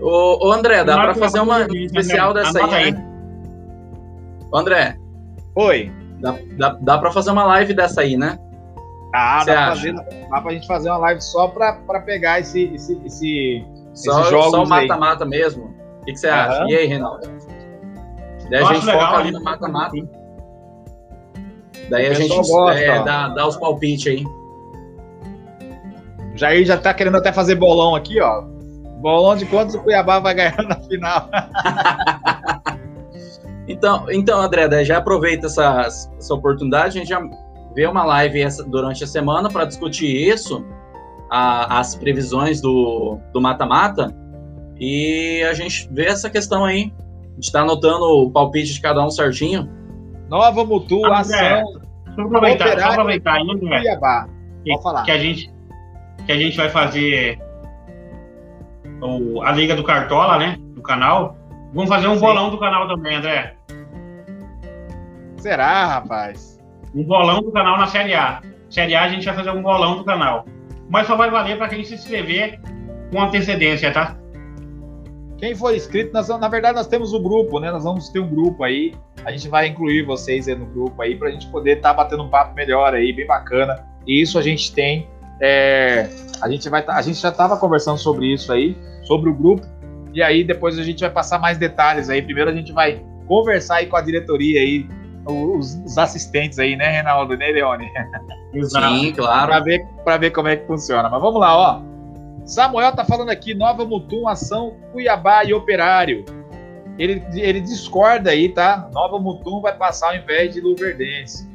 Ô, 0.00 0.48
ô 0.48 0.52
André, 0.52 0.84
dá 0.84 0.96
pra 0.98 1.14
fazer 1.14 1.40
uma 1.40 1.66
coisa, 1.66 1.84
especial 1.84 2.32
dessa 2.32 2.64
aí, 2.64 2.92
né? 2.92 3.06
Ô, 4.50 4.56
André, 4.56 4.96
Oi. 5.54 5.92
dá, 6.20 6.38
dá, 6.56 6.78
dá 6.80 6.98
pra 6.98 7.10
fazer 7.10 7.30
uma 7.30 7.44
live 7.44 7.74
dessa 7.74 8.00
aí, 8.02 8.16
né? 8.16 8.38
Ah, 9.14 9.40
Cê 9.44 9.50
dá 9.50 9.56
pra, 9.56 9.76
fazer, 9.76 9.92
dá 9.94 10.40
pra 10.40 10.52
gente 10.52 10.66
fazer 10.66 10.90
uma 10.90 10.98
live 10.98 11.20
só 11.20 11.48
pra, 11.48 11.74
pra 11.74 12.00
pegar 12.00 12.40
esse, 12.40 12.64
esse, 12.74 13.00
esse, 13.04 13.64
Só, 13.94 14.20
esses 14.20 14.30
jogos 14.30 14.50
só 14.50 14.62
o 14.62 14.68
mata-mata 14.68 15.24
mesmo. 15.24 15.74
O 16.00 16.04
que, 16.04 16.12
que 16.12 16.18
você 16.18 16.28
acha? 16.28 16.64
E 16.68 16.76
aí, 16.76 16.86
Reinaldo? 16.86 17.26
Daí 18.48 18.62
a 18.62 18.74
gente 18.74 18.86
legal, 18.86 19.00
foca 19.00 19.18
ali 19.18 19.32
né? 19.32 19.38
no 19.38 19.44
mata-mata. 19.44 19.96
Daí 21.90 22.06
a 22.06 22.14
gente 22.14 22.28
gosta, 22.34 22.78
é, 22.78 23.02
dá, 23.04 23.28
dá 23.28 23.46
os 23.46 23.56
palpites 23.56 24.06
aí. 24.12 24.24
O 26.34 26.36
Jair 26.38 26.64
já 26.66 26.76
tá 26.76 26.92
querendo 26.92 27.16
até 27.16 27.32
fazer 27.32 27.54
bolão 27.54 27.94
aqui, 27.94 28.20
ó. 28.20 28.42
Bolão 29.00 29.36
de 29.36 29.46
quantos 29.46 29.74
o 29.74 29.80
Cuiabá 29.80 30.18
vai 30.18 30.34
ganhar 30.34 30.62
na 30.64 30.76
final. 30.80 31.28
Então, 33.68 34.06
então 34.10 34.40
André, 34.40 34.84
já 34.84 34.98
aproveita 34.98 35.46
essa, 35.46 35.88
essa 36.16 36.32
oportunidade, 36.34 36.96
a 36.96 37.00
gente 37.00 37.08
já 37.08 37.20
vê 37.74 37.84
uma 37.86 38.04
live 38.04 38.40
essa- 38.40 38.62
durante 38.62 39.02
a 39.02 39.06
semana 39.08 39.48
para 39.50 39.64
discutir 39.64 40.06
isso, 40.06 40.64
a- 41.28 41.80
as 41.80 41.96
previsões 41.96 42.60
do 42.60 43.18
do 43.32 43.40
mata-mata, 43.40 44.14
e 44.78 45.42
a 45.50 45.52
gente 45.52 45.88
vê 45.92 46.06
essa 46.06 46.30
questão 46.30 46.64
aí. 46.64 46.92
A 47.32 47.34
gente 47.34 47.50
tá 47.50 47.62
anotando 47.62 48.04
o 48.04 48.30
palpite 48.30 48.72
de 48.72 48.80
cada 48.80 49.04
um 49.04 49.10
certinho. 49.10 49.68
Nova 50.28 50.64
Mutu, 50.64 51.04
André, 51.06 51.18
ação 51.20 51.36
Deixa 51.36 52.20
eu 52.20 52.26
aproveitar, 52.26 52.66
Operário. 52.68 52.92
aproveitar 52.92 53.40
André, 53.40 53.78
Cuiabá. 53.80 54.28
que, 54.64 54.78
falar. 54.82 55.02
que 55.04 55.10
a 55.10 55.18
gente 55.18 55.52
que 56.24 56.32
a 56.32 56.36
gente 56.36 56.56
vai 56.56 56.68
fazer 56.68 57.38
o- 59.00 59.40
a 59.42 59.52
Liga 59.52 59.76
do 59.76 59.84
Cartola, 59.84 60.38
né? 60.38 60.56
Do 60.74 60.82
canal. 60.82 61.36
Vamos 61.72 61.88
fazer 61.88 62.08
um 62.08 62.14
Sim. 62.14 62.20
bolão 62.20 62.50
do 62.50 62.58
canal 62.58 62.88
também, 62.88 63.16
André. 63.16 63.54
Será, 65.36 65.86
rapaz? 65.86 66.58
Um 66.94 67.04
bolão 67.04 67.40
do 67.42 67.52
canal 67.52 67.76
na 67.78 67.86
Série 67.86 68.14
A. 68.14 68.40
Série 68.70 68.94
A 68.94 69.02
a 69.04 69.08
gente 69.08 69.24
vai 69.26 69.34
fazer 69.34 69.50
um 69.50 69.62
bolão 69.62 69.96
do 69.98 70.04
canal. 70.04 70.44
Mas 70.88 71.06
só 71.06 71.14
vai 71.16 71.30
valer 71.30 71.58
para 71.58 71.68
quem 71.68 71.84
se 71.84 71.94
inscrever 71.94 72.58
com 73.12 73.20
antecedência, 73.20 73.92
tá? 73.92 74.16
Quem 75.38 75.54
for 75.54 75.74
inscrito, 75.74 76.12
nós, 76.12 76.28
na 76.28 76.48
verdade 76.48 76.74
nós 76.76 76.86
temos 76.86 77.12
o 77.12 77.20
grupo, 77.20 77.60
né? 77.60 77.70
Nós 77.70 77.84
vamos 77.84 78.08
ter 78.08 78.20
um 78.20 78.28
grupo 78.28 78.64
aí. 78.64 78.94
A 79.24 79.30
gente 79.30 79.48
vai 79.48 79.66
incluir 79.68 80.02
vocês 80.04 80.48
aí 80.48 80.54
no 80.54 80.66
grupo 80.66 81.00
aí 81.02 81.16
pra 81.16 81.30
gente 81.30 81.46
poder 81.48 81.76
estar 81.76 81.92
batendo 81.92 82.22
um 82.22 82.28
papo 82.28 82.54
melhor 82.54 82.94
aí, 82.94 83.12
bem 83.12 83.26
bacana. 83.26 83.84
E 84.06 84.20
isso 84.22 84.38
a 84.38 84.42
gente 84.42 84.72
tem. 84.72 85.08
é, 85.40 86.08
a 86.40 86.48
gente 86.48 86.66
vai 86.70 86.82
tá- 86.82 86.94
a 86.96 87.02
gente 87.02 87.20
já 87.20 87.28
estava 87.28 87.58
conversando 87.58 87.98
sobre 87.98 88.32
isso 88.32 88.50
aí, 88.52 88.74
sobre 89.04 89.28
o 89.28 89.34
grupo. 89.34 89.66
E 90.14 90.22
aí 90.22 90.42
depois 90.42 90.78
a 90.78 90.82
gente 90.82 91.00
vai 91.00 91.10
passar 91.10 91.38
mais 91.38 91.58
detalhes 91.58 92.08
aí. 92.08 92.22
Primeiro 92.22 92.48
a 92.50 92.54
gente 92.54 92.72
vai 92.72 93.02
conversar 93.26 93.76
aí 93.76 93.86
com 93.86 93.96
a 93.96 94.00
diretoria 94.00 94.60
aí, 94.60 94.86
os, 95.26 95.74
os 95.84 95.98
assistentes 95.98 96.58
aí, 96.58 96.74
né, 96.76 96.88
Reinaldo, 96.88 97.36
né, 97.36 97.48
Leone? 97.48 97.86
Sim, 98.98 99.12
claro. 99.12 99.50
para 99.52 99.60
ver, 99.60 99.86
pra 100.04 100.16
ver 100.16 100.30
como 100.30 100.48
é 100.48 100.56
que 100.56 100.66
funciona. 100.66 101.10
Mas 101.10 101.20
vamos 101.20 101.38
lá, 101.40 101.54
ó. 101.56 101.82
Samuel 102.46 102.92
tá 102.92 103.04
falando 103.04 103.28
aqui, 103.30 103.54
Nova 103.54 103.84
Mutum, 103.84 104.28
ação 104.28 104.76
Cuiabá 104.92 105.44
e 105.44 105.52
Operário. 105.52 106.24
Ele, 106.98 107.22
ele 107.34 107.60
discorda 107.60 108.30
aí, 108.30 108.48
tá? 108.48 108.88
Nova 108.94 109.18
Mutum 109.18 109.60
vai 109.60 109.76
passar 109.76 110.10
ao 110.10 110.16
invés 110.16 110.54
de 110.54 110.60
Luverdense. 110.60 111.50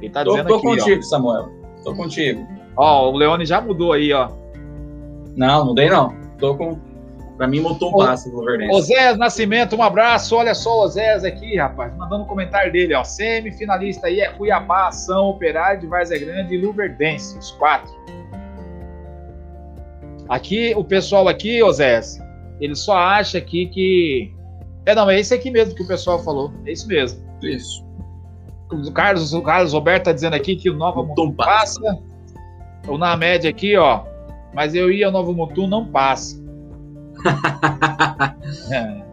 Ele 0.00 0.10
tá 0.10 0.24
Tô, 0.24 0.30
dizendo 0.30 0.48
tô 0.48 0.54
aqui, 0.56 0.64
contigo, 0.64 1.02
Samuel. 1.02 1.50
Tô 1.84 1.94
contigo. 1.94 2.46
ó. 2.74 3.06
Ó, 3.06 3.10
o 3.12 3.16
Leone 3.16 3.44
já 3.44 3.60
mudou 3.60 3.92
aí, 3.92 4.12
ó. 4.12 4.30
Não, 5.36 5.66
não 5.66 5.74
dei 5.74 5.88
não. 5.90 6.16
Tô 6.38 6.56
com. 6.56 6.78
Pra 7.36 7.46
mim, 7.46 7.60
mutou 7.60 7.90
um 7.90 7.94
Ô, 7.94 7.98
passe 7.98 8.28
do 8.30 8.38
Luverdense. 8.38 8.72
Osés 8.72 9.16
Nascimento, 9.16 9.76
um 9.76 9.82
abraço. 9.82 10.34
Olha 10.34 10.54
só 10.54 10.80
o 10.80 10.82
Osés 10.84 11.22
aqui, 11.22 11.56
rapaz. 11.56 11.96
Mandando 11.96 12.24
um 12.24 12.26
comentário 12.26 12.72
dele, 12.72 12.94
ó. 12.94 13.04
Semifinalista 13.04 14.08
aí 14.08 14.20
é 14.20 14.28
Cuiabá, 14.30 14.88
Ação, 14.88 15.28
Operário 15.28 15.80
de 15.80 15.86
Várzea 15.86 16.18
Grande 16.18 16.54
e 16.54 16.58
Luverdense, 16.58 17.38
os 17.38 17.52
quatro. 17.52 17.92
Aqui, 20.28 20.74
o 20.76 20.84
pessoal 20.84 21.26
aqui, 21.26 21.62
Osés, 21.62 22.18
ele 22.60 22.74
só 22.74 22.96
acha 22.96 23.38
aqui 23.38 23.66
que. 23.66 24.34
É, 24.84 24.94
não, 24.94 25.08
é 25.08 25.18
esse 25.18 25.34
aqui 25.34 25.50
mesmo 25.50 25.74
que 25.74 25.82
o 25.82 25.86
pessoal 25.86 26.22
falou. 26.22 26.52
É 26.66 26.72
isso 26.72 26.86
mesmo. 26.86 27.20
Isso. 27.42 27.86
O 28.70 28.92
Carlos, 28.92 29.32
o 29.32 29.42
Carlos 29.42 29.72
Roberto 29.72 30.04
tá 30.04 30.12
dizendo 30.12 30.34
aqui 30.34 30.56
que 30.56 30.68
o 30.68 30.74
Nova 30.74 31.02
Mutum 31.02 31.32
passa. 31.32 31.80
passa. 31.80 31.98
Ou 32.86 32.98
na 32.98 33.16
média 33.16 33.48
aqui, 33.48 33.76
ó. 33.76 34.04
Mas 34.54 34.74
eu 34.74 34.90
ia, 34.90 35.08
o 35.08 35.12
Nova 35.12 35.32
Mutum 35.32 35.66
não 35.66 35.86
passa. 35.86 36.38
É. 38.72 39.08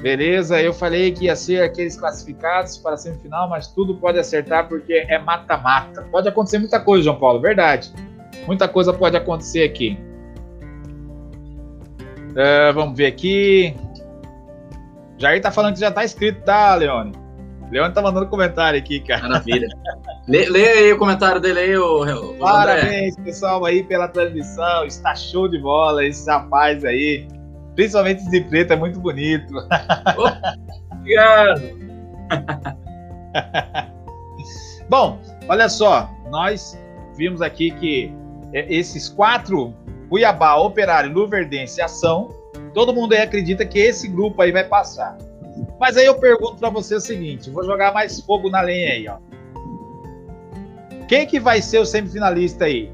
Beleza, 0.00 0.60
eu 0.60 0.72
falei 0.72 1.12
que 1.12 1.26
ia 1.26 1.36
ser 1.36 1.62
aqueles 1.62 1.94
classificados 1.96 2.78
para 2.78 2.94
a 2.94 2.96
semifinal, 2.96 3.48
mas 3.48 3.68
tudo 3.68 3.94
pode 3.94 4.18
acertar 4.18 4.66
porque 4.66 5.04
é 5.08 5.18
mata-mata. 5.18 6.02
Pode 6.10 6.26
acontecer 6.26 6.58
muita 6.58 6.80
coisa, 6.80 7.04
João 7.04 7.18
Paulo, 7.18 7.38
verdade. 7.38 7.92
Muita 8.46 8.68
coisa 8.68 8.92
pode 8.92 9.16
acontecer 9.16 9.64
aqui. 9.64 9.98
É, 12.36 12.72
vamos 12.72 12.96
ver 12.96 13.06
aqui. 13.06 13.74
Jair 15.18 15.42
tá 15.42 15.50
falando 15.50 15.74
que 15.74 15.80
já 15.80 15.90
tá 15.90 16.04
escrito, 16.04 16.42
tá, 16.44 16.74
Leone? 16.74 17.12
Leone 17.70 17.94
tá 17.94 18.02
mandando 18.02 18.26
comentário 18.26 18.78
aqui, 18.78 19.00
cara. 19.00 19.22
Maravilha. 19.22 19.68
lê, 20.26 20.48
lê 20.48 20.68
aí 20.68 20.92
o 20.92 20.98
comentário 20.98 21.40
dele 21.40 21.60
aí, 21.60 21.76
o, 21.76 22.02
André. 22.02 22.38
Parabéns, 22.38 23.16
pessoal, 23.16 23.64
aí 23.64 23.82
pela 23.84 24.08
transmissão. 24.08 24.84
Está 24.84 25.14
show 25.14 25.46
de 25.48 25.58
bola 25.58 26.04
esse 26.04 26.28
rapaz 26.28 26.84
aí. 26.84 27.28
Principalmente 27.74 28.22
esse 28.22 28.30
de 28.30 28.40
preto, 28.40 28.72
é 28.72 28.76
muito 28.76 28.98
bonito. 28.98 29.54
Obrigado. 30.92 31.62
Bom, 34.88 35.20
olha 35.48 35.68
só, 35.68 36.10
nós 36.30 36.76
vimos 37.16 37.40
aqui 37.40 37.70
que 37.70 38.12
esses 38.52 39.08
quatro, 39.08 39.74
Cuiabá, 40.08 40.56
Operário, 40.56 41.12
Luverdense 41.12 41.80
e 41.80 41.82
Ação, 41.82 42.34
todo 42.74 42.92
mundo 42.92 43.12
aí 43.12 43.22
acredita 43.22 43.64
que 43.64 43.78
esse 43.78 44.08
grupo 44.08 44.40
aí 44.42 44.52
vai 44.52 44.64
passar. 44.64 45.16
Mas 45.78 45.96
aí 45.96 46.06
eu 46.06 46.14
pergunto 46.14 46.56
para 46.56 46.70
você 46.70 46.94
o 46.94 47.00
seguinte, 47.00 47.50
vou 47.50 47.64
jogar 47.64 47.92
mais 47.92 48.20
fogo 48.20 48.50
na 48.50 48.60
lenha 48.60 48.92
aí, 48.92 49.08
ó. 49.08 49.16
Quem 51.08 51.26
que 51.26 51.40
vai 51.40 51.60
ser 51.60 51.78
o 51.78 51.84
semifinalista 51.84 52.66
aí? 52.66 52.90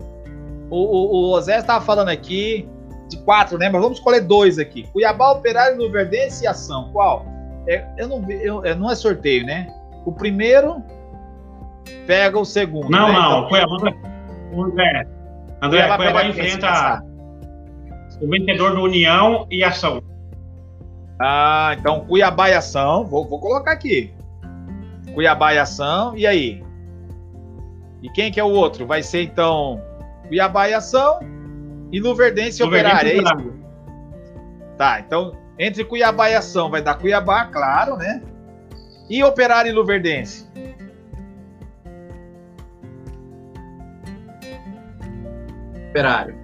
O, 0.71 0.77
o, 0.77 1.15
o 1.15 1.33
Osés 1.33 1.61
estava 1.61 1.85
falando 1.85 2.09
aqui 2.09 2.69
de 3.09 3.19
quatro, 3.19 3.59
né? 3.59 3.69
Mas 3.69 3.81
vamos 3.81 3.99
escolher 3.99 4.21
dois 4.21 4.59
aqui. 4.59 4.85
Cuiabá, 4.93 5.33
Operário, 5.33 5.79
Luverdense 5.79 6.45
e 6.45 6.47
Ação. 6.47 6.91
Qual? 6.93 7.27
É, 7.69 7.85
eu 7.99 8.09
não, 8.09 8.31
eu, 8.31 8.65
é, 8.65 8.75
não 8.75 8.91
é 8.91 8.95
sorteio, 8.95 9.45
né? 9.45 9.67
O 10.05 10.13
primeiro 10.13 10.83
pega 12.07 12.39
o 12.39 12.45
segundo. 12.45 12.89
Não, 12.89 13.09
né? 13.09 13.15
não. 13.15 13.47
Então, 13.47 13.49
Cuiabá, 13.49 15.16
André, 15.63 15.97
Cuiabá 15.97 16.25
enfrenta 16.25 17.03
o 18.21 18.29
vencedor 18.29 18.75
do 18.75 18.83
União 18.83 19.47
e 19.51 19.65
Ação. 19.65 20.03
Ah, 21.21 21.75
então 21.79 22.01
Cuiabá 22.01 22.51
e 22.51 22.55
Ação. 22.55 23.05
Vou, 23.05 23.27
vou 23.27 23.41
colocar 23.41 23.73
aqui. 23.73 24.13
Cuiabá 25.15 25.55
e 25.55 25.59
Ação. 25.59 26.17
E 26.17 26.27
aí? 26.27 26.63
E 28.03 28.11
quem 28.11 28.31
que 28.31 28.39
é 28.39 28.45
o 28.45 28.51
outro? 28.51 28.87
Vai 28.87 29.03
ser 29.03 29.23
então 29.23 29.83
Cuiabá 30.29 30.69
e 30.69 30.75
Ação 30.75 31.21
e 31.91 32.01
Luverdense 32.01 32.63
e 32.63 32.65
Operário. 32.65 33.11
É 33.11 33.15
isso? 33.17 33.55
Tá, 34.77 35.01
então 35.01 35.33
entre 35.59 35.85
Cuiabá 35.85 36.31
e 36.31 36.35
Ação 36.35 36.71
vai 36.71 36.83
dar 36.83 36.97
Cuiabá, 36.97 37.47
claro, 37.47 37.97
né? 37.97 38.23
E 39.09 39.25
Operário 39.25 39.71
e 39.71 39.73
Luverdense. 39.73 40.47
Operário. 45.97 46.35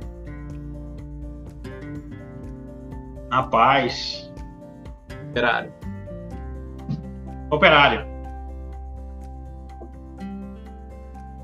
Rapaz. 3.30 4.32
Operário. 5.28 5.70
Operário. 7.50 8.06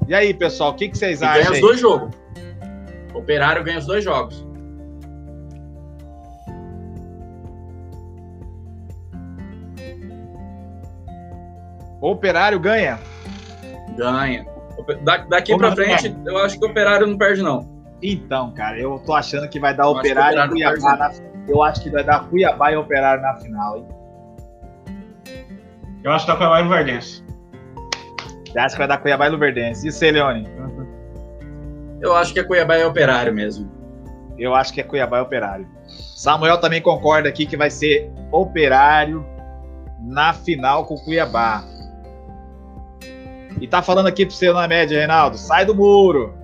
E 0.06 0.14
aí, 0.14 0.32
pessoal, 0.32 0.70
o 0.70 0.74
que, 0.74 0.88
que 0.88 0.96
vocês 0.96 1.20
E 1.20 1.26
ganha 1.26 1.32
acham? 1.32 1.50
os 1.50 1.56
aí? 1.56 1.60
dois 1.60 1.80
jogos. 1.80 2.14
Operário 3.12 3.62
ganha 3.62 3.78
os 3.78 3.84
dois 3.86 4.02
jogos. 4.02 4.42
Operário 12.00 12.58
ganha? 12.60 12.98
Ganha. 13.96 14.46
Da- 15.02 15.18
daqui 15.18 15.52
Vamos 15.52 15.74
pra 15.74 15.84
lá, 15.90 15.98
frente, 15.98 16.16
eu 16.24 16.38
acho 16.38 16.58
que 16.58 16.64
o 16.64 16.70
Operário 16.70 17.06
não 17.06 17.18
perde, 17.18 17.42
não. 17.42 17.77
Então, 18.02 18.52
cara, 18.52 18.78
eu 18.78 18.98
tô 19.04 19.12
achando 19.12 19.48
que 19.48 19.58
vai 19.58 19.74
dar 19.74 19.84
Eu 19.84 19.90
Operário 19.90 20.38
e 20.38 20.46
Operário 20.46 20.80
Cuiabá. 20.80 20.96
Na... 20.96 21.12
Eu 21.48 21.62
acho 21.62 21.82
que 21.82 21.90
vai 21.90 22.04
dar 22.04 22.28
Cuiabá 22.28 22.72
e 22.72 22.76
Operário 22.76 23.22
na 23.22 23.34
final, 23.36 23.78
hein? 23.78 23.88
Eu 26.04 26.12
acho 26.12 26.26
que 26.26 26.32
tá 26.32 26.36
Cuiabá 26.36 26.60
e 26.60 26.64
Luverdense. 26.64 27.24
Você 28.46 28.58
acha 28.58 28.74
que 28.74 28.78
vai 28.78 28.88
dar 28.88 28.98
Cuiabá 28.98 29.26
e 29.26 29.30
Luverdense? 29.30 29.88
E 29.88 29.92
você, 29.92 30.10
Leone? 30.10 30.48
Eu 32.00 32.14
acho 32.14 32.32
que 32.32 32.40
é 32.40 32.44
Cuiabá 32.44 32.78
e 32.78 32.84
Operário 32.84 33.34
mesmo. 33.34 33.68
Eu 34.38 34.54
acho 34.54 34.72
que 34.72 34.80
é 34.80 34.84
Cuiabá 34.84 35.18
e 35.18 35.22
Operário. 35.22 35.68
Samuel 35.88 36.58
também 36.58 36.80
concorda 36.80 37.28
aqui 37.28 37.44
que 37.44 37.56
vai 37.56 37.70
ser 37.70 38.12
Operário 38.30 39.26
na 40.00 40.32
final 40.32 40.86
com 40.86 40.94
Cuiabá. 40.96 41.64
E 43.60 43.66
tá 43.66 43.82
falando 43.82 44.06
aqui 44.06 44.24
pra 44.24 44.34
você 44.34 44.52
na 44.52 44.68
média, 44.68 44.98
Reinaldo. 44.98 45.36
Sai 45.36 45.64
do 45.64 45.74
muro. 45.74 46.37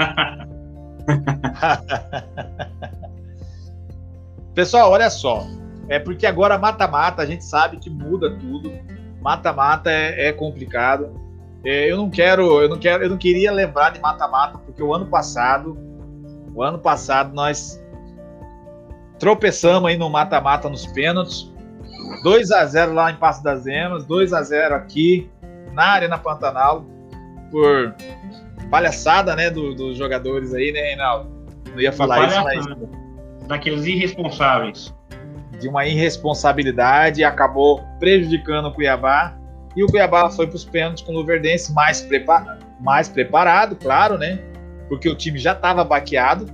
Pessoal, 4.54 4.90
olha 4.90 5.10
só. 5.10 5.46
É 5.88 5.98
porque 5.98 6.26
agora 6.26 6.58
mata-mata, 6.58 7.22
a 7.22 7.26
gente 7.26 7.44
sabe 7.44 7.78
que 7.78 7.90
muda 7.90 8.36
tudo. 8.38 8.72
Mata-mata 9.20 9.90
é, 9.90 10.28
é, 10.28 10.32
complicado. 10.32 11.12
É, 11.64 11.90
eu 11.90 11.96
não 11.96 12.08
quero, 12.08 12.62
eu 12.62 12.68
não 12.68 12.78
quero, 12.78 13.02
eu 13.02 13.10
não 13.10 13.18
queria 13.18 13.50
lembrar 13.52 13.90
de 13.90 14.00
mata-mata 14.00 14.58
porque 14.58 14.82
o 14.82 14.94
ano 14.94 15.06
passado, 15.06 15.76
o 16.54 16.62
ano 16.62 16.78
passado 16.78 17.34
nós 17.34 17.82
tropeçamos 19.18 19.90
aí 19.90 19.98
no 19.98 20.08
mata-mata 20.08 20.68
nos 20.68 20.86
pênaltis. 20.86 21.50
2 22.22 22.50
a 22.50 22.66
0 22.66 22.92
lá 22.92 23.10
em 23.10 23.16
Passo 23.16 23.42
das 23.42 23.66
Emas, 23.66 24.04
2 24.06 24.32
a 24.32 24.42
0 24.42 24.74
aqui 24.74 25.30
na 25.72 25.84
Arena 25.84 26.18
Pantanal 26.18 26.84
por 27.50 27.94
palhaçada, 28.70 29.34
né, 29.34 29.50
dos 29.50 29.74
do 29.74 29.94
jogadores 29.94 30.54
aí, 30.54 30.72
né, 30.72 30.80
Reinaldo? 30.80 31.28
Não 31.72 31.80
ia 31.80 31.92
falar 31.92 32.26
isso, 32.26 32.42
mas 32.42 33.48
daqueles 33.48 33.84
irresponsáveis. 33.84 34.94
De 35.58 35.68
uma 35.68 35.84
irresponsabilidade, 35.84 37.22
acabou 37.22 37.84
prejudicando 37.98 38.66
o 38.66 38.72
Cuiabá. 38.72 39.36
E 39.76 39.84
o 39.84 39.86
Cuiabá 39.86 40.30
foi 40.30 40.46
para 40.46 40.56
os 40.56 40.64
pênaltis 40.64 41.02
com 41.02 41.12
o 41.12 41.16
Luverdense 41.16 41.72
mais, 41.74 42.00
prepar 42.00 42.58
mais 42.80 43.08
preparado, 43.08 43.76
claro, 43.76 44.16
né? 44.16 44.38
Porque 44.88 45.08
o 45.08 45.14
time 45.14 45.38
já 45.38 45.52
estava 45.52 45.84
baqueado. 45.84 46.46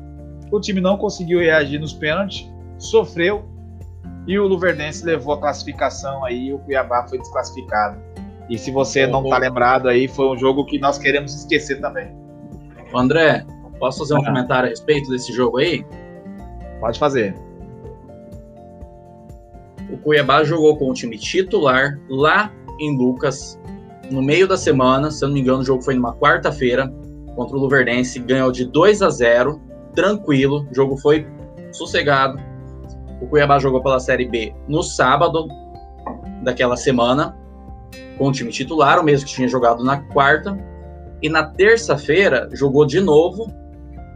O 0.51 0.61
time 0.61 0.81
não 0.81 0.97
conseguiu 0.97 1.39
reagir 1.39 1.79
nos 1.79 1.93
pênaltis, 1.93 2.51
sofreu. 2.79 3.45
E 4.27 4.39
o 4.39 4.47
Luverdense 4.47 5.05
levou 5.05 5.35
a 5.35 5.39
classificação 5.39 6.25
aí. 6.25 6.49
E 6.49 6.53
o 6.53 6.59
Cuiabá 6.59 7.07
foi 7.07 7.19
desclassificado. 7.19 7.99
E 8.49 8.57
se 8.57 8.71
você 8.71 9.07
não 9.07 9.25
está 9.25 9.39
lembrado 9.39 9.89
aí, 9.89 10.07
foi 10.07 10.29
um 10.29 10.39
jogo 10.39 10.65
que 10.65 10.79
nós 10.79 10.99
queremos 10.99 11.35
esquecer 11.35 11.81
também. 11.81 12.15
André, 12.95 13.45
posso 13.79 14.01
fazer 14.01 14.15
um 14.15 14.23
ah. 14.23 14.25
comentário 14.25 14.67
a 14.67 14.71
respeito 14.71 15.11
desse 15.11 15.33
jogo 15.33 15.59
aí? 15.59 15.85
Pode 16.81 16.99
fazer. 16.99 17.35
O 19.91 19.97
Cuiabá 19.99 20.45
jogou 20.45 20.77
com 20.77 20.91
o 20.91 20.95
time 20.95 21.19
titular 21.19 21.99
lá 22.09 22.53
em 22.81 22.97
Lucas 22.97 23.59
no 24.11 24.23
meio 24.23 24.47
da 24.47 24.57
semana. 24.57 25.11
Se 25.11 25.25
eu 25.25 25.29
não 25.29 25.35
me 25.35 25.41
engano, 25.41 25.61
o 25.61 25.65
jogo 25.65 25.83
foi 25.83 25.95
numa 25.95 26.15
quarta-feira 26.15 26.93
contra 27.35 27.57
o 27.57 27.61
Luverdense. 27.61 28.19
Ganhou 28.21 28.53
de 28.53 28.65
2 28.65 29.03
a 29.03 29.11
0, 29.11 29.61
tranquilo. 29.95 30.67
O 30.71 30.75
jogo 30.75 30.97
foi 30.97 31.27
sossegado. 31.73 32.39
O 33.21 33.27
Cuiabá 33.27 33.59
jogou 33.59 33.83
pela 33.83 33.99
Série 33.99 34.27
B 34.27 34.55
no 34.69 34.83
sábado 34.83 35.49
daquela 36.43 36.77
semana 36.77 37.37
com 38.19 38.29
o 38.29 38.33
time 38.33 38.51
titular, 38.51 38.99
o 39.01 39.05
mesmo 39.05 39.27
que 39.27 39.35
tinha 39.35 39.49
jogado 39.49 39.85
na 39.85 39.99
quarta. 40.13 40.57
E 41.23 41.29
na 41.29 41.45
terça-feira 41.45 42.49
jogou 42.53 42.87
de 42.87 43.01
novo 43.01 43.53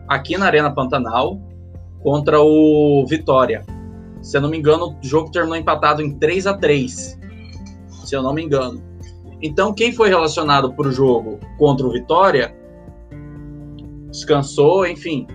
aqui 0.09 0.37
na 0.37 0.46
Arena 0.46 0.72
Pantanal 0.72 1.40
contra 2.02 2.40
o 2.40 3.04
Vitória. 3.06 3.64
Se 4.22 4.37
eu 4.37 4.40
não 4.40 4.50
me 4.50 4.59
engano, 4.59 4.98
o 5.02 5.06
jogo 5.06 5.30
terminou 5.30 5.56
empatado 5.56 6.02
em 6.02 6.18
3 6.18 6.46
a 6.46 6.54
3 6.54 7.18
Se 8.04 8.14
eu 8.14 8.22
não 8.22 8.35
me 8.35 8.42
engano. 8.42 8.83
Então, 9.42 9.72
quem 9.72 9.92
foi 9.92 10.09
relacionado 10.09 10.74
para 10.74 10.88
o 10.88 10.92
jogo 10.92 11.38
contra 11.59 11.87
o 11.87 11.90
Vitória 11.90 12.54
descansou, 14.11 14.87
enfim. 14.87 15.26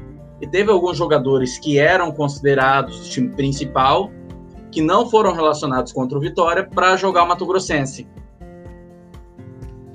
E 0.41 0.47
teve 0.47 0.69
alguns 0.69 0.97
jogadores 0.97 1.57
que 1.57 1.79
eram 1.79 2.11
considerados 2.11 2.99
do 2.99 3.09
time 3.09 3.29
principal 3.29 4.11
que 4.71 4.81
não 4.81 5.09
foram 5.09 5.33
relacionados 5.33 5.93
contra 5.93 6.17
o 6.17 6.21
Vitória 6.21 6.67
para 6.69 6.97
jogar 6.97 7.23
o 7.23 7.27
Mato 7.27 7.45
Grossense. 7.45 8.07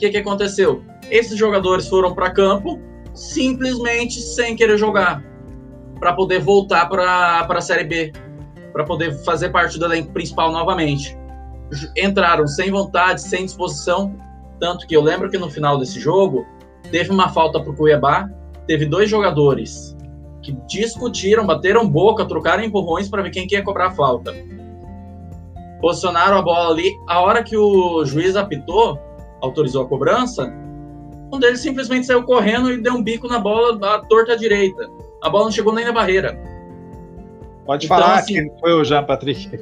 Que, 0.01 0.09
que 0.09 0.17
aconteceu? 0.17 0.83
Esses 1.11 1.37
jogadores 1.37 1.87
foram 1.87 2.15
para 2.15 2.31
campo 2.31 2.81
simplesmente 3.13 4.19
sem 4.19 4.57
querer 4.57 4.79
jogar 4.79 5.23
para 5.99 6.15
poder 6.15 6.41
voltar 6.41 6.89
para 6.89 7.47
a 7.47 7.61
Série 7.61 7.85
B, 7.85 8.13
para 8.73 8.83
poder 8.85 9.13
fazer 9.25 9.51
parte 9.51 9.79
do 9.79 9.85
elenco 9.85 10.11
principal 10.11 10.51
novamente. 10.51 11.15
Entraram 11.95 12.47
sem 12.47 12.71
vontade, 12.71 13.21
sem 13.21 13.45
disposição, 13.45 14.17
tanto 14.59 14.87
que 14.87 14.97
eu 14.97 15.03
lembro 15.03 15.29
que 15.29 15.37
no 15.37 15.51
final 15.51 15.79
desse 15.79 16.01
jogo 16.01 16.47
teve 16.91 17.11
uma 17.11 17.29
falta 17.29 17.61
para 17.61 17.71
o 17.71 17.77
Cuiabá, 17.77 18.31
teve 18.67 18.87
dois 18.87 19.11
jogadores 19.11 19.95
que 20.43 20.53
discutiram, 20.67 21.47
bateram 21.47 21.87
boca, 21.87 22.25
trocaram 22.25 22.65
empurrões 22.65 23.07
para 23.07 23.21
ver 23.21 23.31
quem 23.31 23.47
que 23.47 23.55
ia 23.55 23.63
cobrar 23.63 23.89
a 23.89 23.91
falta. 23.91 24.35
Posicionaram 25.83 26.39
a 26.39 26.43
bola 26.43 26.71
ali, 26.71 26.91
a 27.07 27.21
hora 27.21 27.43
que 27.43 27.55
o 27.55 28.03
juiz 28.07 28.35
apitou, 28.35 28.99
autorizou 29.41 29.85
a 29.85 29.89
cobrança, 29.89 30.53
um 31.33 31.39
deles 31.39 31.61
simplesmente 31.61 32.07
saiu 32.07 32.25
correndo 32.25 32.71
e 32.71 32.81
deu 32.81 32.95
um 32.95 33.03
bico 33.03 33.29
na 33.29 33.39
bola 33.39 33.79
à 33.95 33.99
torta 34.01 34.33
à 34.33 34.37
direita 34.37 34.89
a 35.23 35.29
bola 35.29 35.45
não 35.45 35.53
chegou 35.53 35.73
nem 35.73 35.85
na 35.85 35.93
barreira. 35.93 36.39
Pode 37.67 37.87
então, 37.87 37.99
falar 37.99 38.19
assim, 38.19 38.49
que 38.49 38.61
foi 38.61 38.73
o 38.73 38.83
Jean 38.85 39.05
Patrick. 39.05 39.51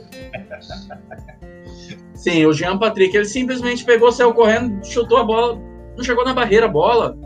Sim, 2.14 2.46
o 2.46 2.52
Jean 2.52 2.78
Patrick, 2.78 3.16
ele 3.16 3.24
simplesmente 3.24 3.84
pegou, 3.84 4.10
saiu 4.10 4.32
correndo, 4.34 4.84
chutou 4.84 5.18
a 5.18 5.24
bola, 5.24 5.58
não 5.96 6.04
chegou 6.04 6.24
na 6.24 6.34
barreira 6.34 6.66
a 6.66 6.68
bola. 6.68 7.16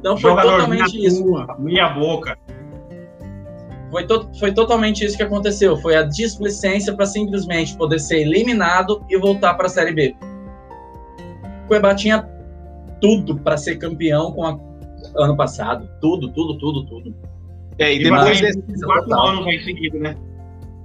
Então 0.00 0.16
foi 0.16 0.30
Jogador, 0.30 0.52
totalmente 0.52 1.04
isso. 1.04 1.24
Minha 1.58 1.88
boca. 1.90 2.38
Foi, 3.90 4.06
to 4.06 4.28
foi 4.38 4.52
totalmente 4.52 5.04
isso 5.04 5.16
que 5.16 5.22
aconteceu. 5.22 5.76
Foi 5.78 5.96
a 5.96 6.02
displicência 6.02 6.94
para 6.94 7.06
simplesmente 7.06 7.76
poder 7.76 7.98
ser 7.98 8.20
eliminado 8.20 9.04
e 9.08 9.18
voltar 9.18 9.54
para 9.54 9.66
a 9.66 9.70
Série 9.70 9.92
B. 9.92 10.16
O 11.66 11.68
Cuiabá 11.68 11.96
tinha 11.96 12.24
tudo 13.00 13.36
para 13.40 13.56
ser 13.56 13.76
campeão 13.76 14.30
com 14.30 14.44
a 14.44 14.56
ano 15.16 15.36
passado. 15.36 15.88
Tudo, 16.00 16.28
tudo, 16.32 16.56
tudo, 16.58 16.86
tudo. 16.86 17.14
É, 17.76 17.92
e 17.92 18.02
depois 18.04 18.40
desse 18.40 19.64
seguido, 19.64 19.98
né? 19.98 20.16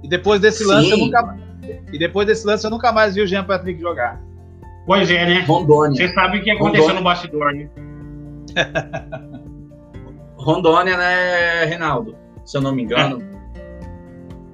E 0.02 0.08
depois 0.08 0.40
desse 0.40 0.64
lance 0.64 0.90
eu 0.90 0.98
nunca 0.98 1.38
E 1.92 1.98
depois 1.98 2.26
desse 2.26 2.44
lance 2.44 2.66
eu 2.66 2.70
nunca 2.70 2.92
mais 2.92 3.14
vi 3.14 3.22
o 3.22 3.26
Jean 3.26 3.44
Patrick 3.44 3.80
jogar. 3.80 4.20
Pois 4.84 5.08
é, 5.08 5.24
né? 5.24 5.40
Rondônia. 5.42 5.94
Você 5.94 6.12
sabe 6.12 6.38
o 6.38 6.42
que 6.42 6.50
aconteceu 6.50 6.88
Rondônia. 6.88 7.00
no 7.00 7.04
bastidor, 7.04 7.54
né? 7.54 7.70
Rondônia, 10.36 10.96
né, 10.96 11.64
Reinaldo? 11.66 12.16
Se 12.44 12.56
eu 12.56 12.60
não 12.60 12.74
me 12.74 12.82
engano. 12.82 13.22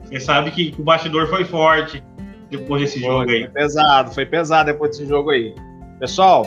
Você 0.04 0.20
sabe 0.20 0.50
que, 0.50 0.74
o 0.78 0.82
bastidor 0.82 1.26
foi 1.28 1.46
forte 1.46 2.04
depois 2.50 2.82
desse 2.82 3.00
foi, 3.00 3.08
jogo 3.08 3.30
aí. 3.30 3.40
Foi 3.40 3.48
pesado, 3.48 4.10
foi 4.12 4.26
pesado 4.26 4.70
depois 4.70 4.90
desse 4.90 5.06
jogo 5.06 5.30
aí. 5.30 5.54
Pessoal, 5.98 6.46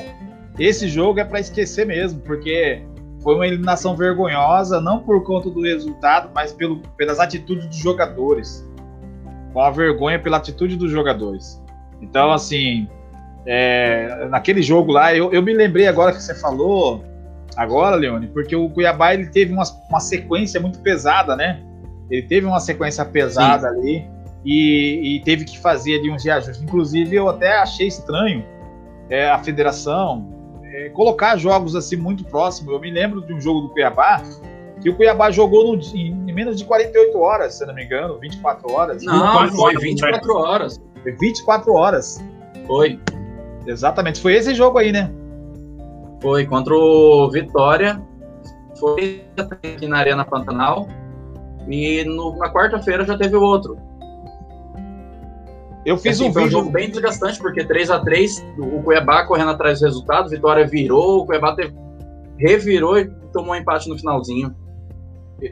esse 0.60 0.88
jogo 0.88 1.20
é 1.20 1.24
para 1.24 1.40
esquecer 1.40 1.86
mesmo, 1.86 2.20
porque 2.22 2.82
foi 3.22 3.36
uma 3.36 3.46
eliminação 3.46 3.96
vergonhosa, 3.96 4.82
não 4.82 5.00
por 5.00 5.24
conta 5.24 5.50
do 5.50 5.62
resultado, 5.62 6.30
mas 6.34 6.52
pelo, 6.52 6.80
pelas 6.98 7.20
atitudes 7.20 7.66
dos 7.66 7.78
jogadores. 7.78 8.68
Com 9.54 9.62
a 9.62 9.70
vergonha 9.70 10.20
pela 10.20 10.38
atitude 10.38 10.76
dos 10.76 10.92
jogadores. 10.92 11.62
Então, 12.02 12.32
assim, 12.32 12.88
é, 13.46 14.28
naquele 14.30 14.62
jogo 14.62 14.92
lá, 14.92 15.14
eu, 15.16 15.32
eu 15.32 15.42
me 15.42 15.54
lembrei 15.54 15.88
agora 15.88 16.14
que 16.14 16.22
você 16.22 16.34
falou, 16.34 17.04
agora, 17.56 17.96
Leone, 17.96 18.28
porque 18.28 18.56
o 18.56 18.70
Cuiabá 18.70 19.14
ele 19.14 19.28
teve 19.28 19.54
uma, 19.54 19.64
uma 19.90 20.00
sequência 20.00 20.60
muito 20.60 20.80
pesada, 20.80 21.36
né? 21.36 21.62
Ele 22.10 22.24
teve 22.24 22.46
uma 22.46 22.60
sequência 22.60 23.06
pesada 23.06 23.70
Sim. 23.70 23.76
ali 23.76 24.08
e, 24.44 25.16
e, 25.16 25.20
teve 25.22 25.46
que 25.46 25.60
fazer 25.60 26.00
ali 26.00 26.10
uns 26.10 26.24
reajustes. 26.26 26.62
Inclusive, 26.62 27.16
eu 27.16 27.30
até 27.30 27.58
achei 27.58 27.88
estranho 27.88 28.44
é, 29.12 29.30
a 29.30 29.38
federação 29.38 30.28
é, 30.64 30.90
colocar 30.90 31.38
jogos 31.38 31.76
assim 31.76 31.98
muito 31.98 32.24
próximos. 32.24 32.74
Eu 32.74 32.80
me 32.80 32.90
lembro 32.90 33.22
de 33.22 33.34
um 33.34 33.42
jogo 33.42 33.62
do 33.62 33.70
Cuiabá 33.70 34.24
que 34.82 34.90
o 34.90 34.96
Cuiabá 34.96 35.30
jogou 35.30 35.76
no, 35.76 35.82
em, 35.94 36.08
em, 36.28 36.34
menos 36.34 36.58
de 36.58 36.66
48 36.66 37.20
horas, 37.20 37.54
se 37.56 37.66
não 37.66 37.76
me 37.76 37.84
engano, 37.84 38.18
24 38.18 38.72
horas. 38.72 39.04
Não, 39.04 39.48
foi 39.50 39.78
24 39.78 40.36
horas. 40.36 40.82
Foi 41.04 41.12
24 41.12 41.74
horas. 41.74 42.26
Foi. 42.66 43.00
Exatamente, 43.68 44.20
foi 44.20 44.34
esse 44.34 44.56
jogo 44.56 44.80
aí, 44.80 44.92
né? 44.92 45.12
Foi 46.20 46.46
contra 46.46 46.74
o 46.74 47.30
Vitória. 47.30 48.02
Foi 48.80 49.24
aqui 49.38 49.88
na 49.88 49.98
Arena 49.98 50.26
Pantanal. 50.26 50.88
E 51.68 52.04
no, 52.06 52.36
na 52.38 52.52
quarta-feira 52.52 53.06
já 53.06 53.16
teve 53.18 53.36
o 53.36 53.42
outro. 53.42 53.78
Eu 55.86 55.98
fiz 55.98 56.18
assim, 56.18 56.30
um 56.30 56.32
vídeo. 56.32 56.48
um 56.48 56.52
jogo 56.52 56.70
bem 56.70 56.90
desgastante, 56.90 57.40
porque 57.40 57.64
3 57.64 57.90
a 57.90 58.00
3 58.00 58.46
o 58.58 58.84
Cuiabá 58.84 59.26
correndo 59.26 59.52
atrás 59.52 59.80
do 59.80 59.86
resultado, 59.86 60.30
Vitória 60.30 60.66
virou, 60.68 61.22
o 61.22 61.26
Cuiabá 61.26 61.56
teve, 61.56 61.74
revirou 62.38 63.00
e 63.00 63.10
tomou 63.34 63.54
um 63.54 63.56
empate 63.56 63.90
no 63.90 63.98
finalzinho. 63.98 64.56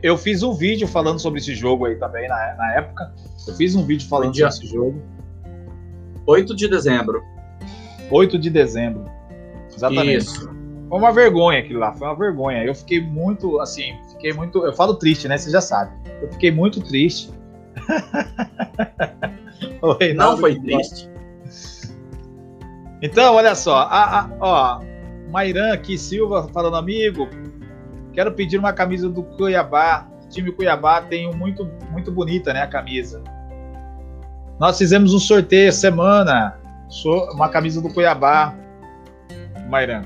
Eu 0.03 0.17
fiz 0.17 0.43
um 0.43 0.53
vídeo 0.53 0.87
falando 0.87 1.19
sobre 1.19 1.39
esse 1.39 1.55
jogo 1.55 1.85
aí 1.85 1.95
também 1.95 2.27
na, 2.27 2.55
na 2.55 2.75
época. 2.75 3.11
Eu 3.47 3.55
fiz 3.55 3.75
um 3.75 3.83
vídeo 3.83 4.07
falando 4.07 4.33
dia, 4.33 4.51
sobre 4.51 4.67
esse 4.67 4.75
jogo. 4.75 5.01
8 6.27 6.55
de 6.55 6.67
dezembro. 6.67 7.23
8 8.11 8.37
de 8.37 8.51
dezembro. 8.51 9.05
Exatamente. 9.75 10.17
Isso. 10.17 10.59
Foi 10.89 10.97
uma 10.97 11.11
vergonha 11.11 11.59
aquilo 11.59 11.79
lá, 11.79 11.91
foi 11.93 12.07
uma 12.07 12.15
vergonha. 12.15 12.63
Eu 12.63 12.75
fiquei 12.75 13.01
muito, 13.01 13.59
assim, 13.59 13.95
fiquei 14.11 14.31
muito. 14.33 14.63
Eu 14.63 14.73
falo 14.73 14.95
triste, 14.95 15.27
né? 15.27 15.37
Você 15.37 15.49
já 15.49 15.61
sabe. 15.61 15.91
Eu 16.21 16.31
fiquei 16.31 16.51
muito 16.51 16.81
triste. 16.81 17.31
Não 20.15 20.37
foi 20.37 20.59
triste. 20.59 21.09
Então, 23.01 23.35
olha 23.35 23.55
só, 23.55 23.77
a, 23.77 24.19
a, 24.19 24.29
ó, 24.39 24.81
Mairan 25.31 25.73
aqui, 25.73 25.97
Silva, 25.97 26.47
falando 26.53 26.75
amigo, 26.75 27.29
quero 28.13 28.33
pedir 28.33 28.57
uma 28.57 28.73
camisa 28.73 29.09
do 29.09 29.23
Cuiabá. 29.23 30.07
O 30.25 30.29
time 30.29 30.51
Cuiabá 30.51 31.01
tem 31.01 31.27
um 31.27 31.33
muito, 31.33 31.65
muito 31.91 32.11
bonita, 32.11 32.53
né, 32.53 32.61
a 32.61 32.67
camisa. 32.67 33.23
Nós 34.59 34.77
fizemos 34.77 35.13
um 35.13 35.19
sorteio 35.19 35.71
semana, 35.71 36.59
uma 37.33 37.47
camisa 37.47 37.81
do 37.81 37.89
Cuiabá, 37.93 38.53
Mairan. 39.69 40.01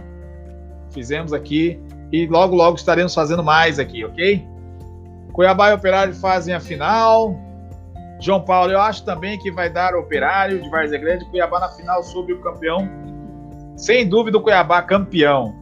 Fizemos 0.92 1.34
aqui 1.34 1.82
e 2.12 2.28
logo, 2.28 2.56
logo 2.56 2.78
estaremos 2.78 3.16
fazendo 3.16 3.44
mais 3.44 3.80
aqui, 3.80 4.06
ok? 4.06 4.48
Cuiabá 5.32 5.72
e 5.72 5.74
Operário 5.74 6.14
fazem 6.14 6.54
a 6.54 6.60
final. 6.60 7.36
João 8.24 8.40
Paulo, 8.40 8.72
eu 8.72 8.80
acho 8.80 9.04
também 9.04 9.38
que 9.38 9.52
vai 9.52 9.70
dar 9.70 9.94
Operário 9.96 10.62
de 10.62 10.70
Várzea 10.70 10.98
Grande 10.98 11.26
Cuiabá 11.26 11.60
na 11.60 11.68
final 11.68 12.02
sobre 12.04 12.32
o 12.32 12.40
campeão. 12.40 12.90
Sem 13.76 14.08
dúvida, 14.08 14.38
o 14.38 14.42
Cuiabá 14.42 14.82
campeão. 14.82 15.54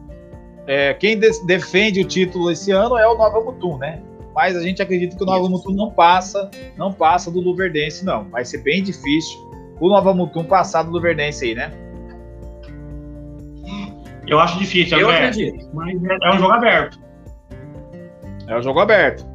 É, 0.64 0.94
quem 0.94 1.18
de 1.18 1.44
defende 1.44 2.00
o 2.00 2.04
título 2.04 2.52
esse 2.52 2.70
ano 2.70 2.96
é 2.96 3.04
o 3.08 3.16
Nova 3.16 3.40
Mutum, 3.40 3.78
né? 3.78 4.00
Mas 4.32 4.56
a 4.56 4.62
gente 4.62 4.80
acredita 4.80 5.16
que 5.16 5.22
o 5.24 5.26
Nova 5.26 5.48
Mutum 5.48 5.72
não 5.72 5.90
passa, 5.90 6.48
não 6.76 6.92
passa 6.92 7.32
do 7.32 7.40
Luverdense, 7.40 8.04
não. 8.04 8.28
Vai 8.30 8.44
ser 8.44 8.58
bem 8.58 8.80
difícil 8.80 9.36
o 9.80 9.88
Nova 9.88 10.14
Mutum 10.14 10.44
passar 10.44 10.84
do 10.84 10.92
Luverdense 10.92 11.44
aí, 11.44 11.56
né? 11.56 11.72
Eu 14.24 14.38
acho 14.38 14.56
difícil, 14.60 15.00
eu 15.00 15.10
acredito. 15.10 15.68
Mas 15.74 16.00
é 16.04 16.30
um 16.30 16.38
jogo 16.38 16.52
aberto. 16.52 17.00
É 18.46 18.56
um 18.56 18.62
jogo 18.62 18.78
aberto. 18.78 19.31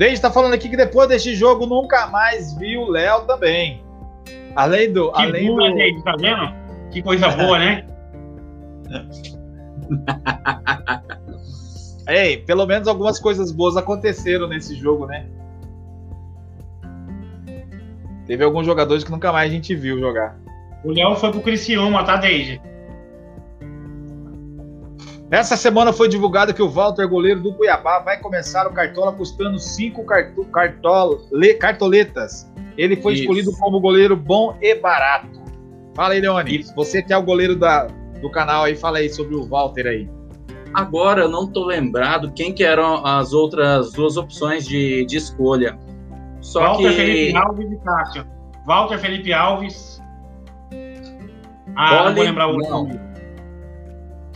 Desde 0.00 0.14
está 0.14 0.30
falando 0.32 0.54
aqui 0.54 0.66
que 0.70 0.78
depois 0.78 1.10
deste 1.10 1.34
jogo 1.34 1.66
nunca 1.66 2.06
mais 2.06 2.56
viu 2.56 2.84
o 2.84 2.90
Léo 2.90 3.26
também. 3.26 3.84
Além 4.56 4.90
do. 4.90 5.12
Que 5.12 5.22
além 5.22 5.46
boa, 5.46 5.70
do... 5.70 5.76
Gente, 5.76 6.02
tá 6.02 6.16
vendo? 6.18 6.54
Que 6.90 7.02
coisa 7.02 7.28
boa, 7.28 7.58
né? 7.58 7.86
Ei, 12.08 12.38
pelo 12.38 12.64
menos 12.64 12.88
algumas 12.88 13.20
coisas 13.20 13.52
boas 13.52 13.76
aconteceram 13.76 14.48
nesse 14.48 14.74
jogo, 14.74 15.04
né? 15.04 15.26
Teve 18.26 18.42
alguns 18.42 18.64
jogadores 18.64 19.04
que 19.04 19.10
nunca 19.10 19.30
mais 19.30 19.50
a 19.50 19.54
gente 19.54 19.74
viu 19.74 20.00
jogar. 20.00 20.34
O 20.82 20.92
Léo 20.92 21.14
foi 21.16 21.30
pro 21.30 21.42
Criciúma, 21.42 22.04
tá, 22.04 22.16
Deide? 22.16 22.58
Nessa 25.30 25.56
semana 25.56 25.92
foi 25.92 26.08
divulgado 26.08 26.52
que 26.52 26.60
o 26.60 26.68
Walter, 26.68 27.06
goleiro 27.08 27.40
do 27.40 27.54
Cuiabá, 27.54 28.00
vai 28.00 28.18
começar 28.18 28.66
o 28.66 28.72
Cartola 28.72 29.12
custando 29.12 29.60
cinco 29.60 30.04
cartoletas. 31.60 32.50
Ele 32.76 32.96
foi 32.96 33.12
Isso. 33.12 33.22
escolhido 33.22 33.52
como 33.52 33.78
goleiro 33.78 34.16
bom 34.16 34.56
e 34.60 34.74
barato. 34.74 35.40
Fala 35.94 36.14
aí, 36.14 36.20
Leone. 36.20 36.64
Você 36.74 37.00
que 37.00 37.12
é 37.12 37.16
o 37.16 37.22
goleiro 37.22 37.54
da, 37.54 37.86
do 38.20 38.28
canal 38.28 38.64
aí, 38.64 38.74
fala 38.74 38.98
aí 38.98 39.08
sobre 39.08 39.36
o 39.36 39.46
Walter 39.46 39.86
aí. 39.86 40.10
Agora 40.74 41.22
eu 41.22 41.28
não 41.28 41.46
tô 41.46 41.64
lembrado 41.64 42.32
quem 42.32 42.52
que 42.52 42.64
eram 42.64 43.06
as 43.06 43.32
outras 43.32 43.92
duas 43.92 44.16
opções 44.16 44.66
de, 44.66 45.04
de 45.06 45.16
escolha. 45.16 45.78
Só 46.40 46.60
Walter 46.60 46.90
que... 46.90 46.96
Felipe 46.96 47.36
Alves 47.36 47.70
e 47.70 47.76
Cássio. 47.84 48.26
Walter 48.66 48.98
Felipe 48.98 49.32
Alves. 49.32 50.02
Ah, 51.76 52.06
não 52.06 52.14
vou 52.16 52.24
lembrar 52.24 52.48
o 52.48 52.56
nome. 52.56 53.09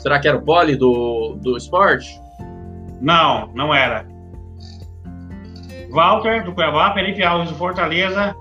Será 0.04 0.20
que 0.20 0.28
era 0.28 0.36
o 0.36 0.42
Poli 0.42 0.76
do, 0.76 1.34
do 1.40 1.56
esporte? 1.56 2.20
Não, 3.00 3.50
não 3.54 3.74
era. 3.74 4.06
Walter, 5.90 6.44
do 6.44 6.52
Cuiabá, 6.52 6.92
Felipe 6.92 7.22
Alves, 7.22 7.48
do 7.48 7.56
Fortaleza. 7.56 8.36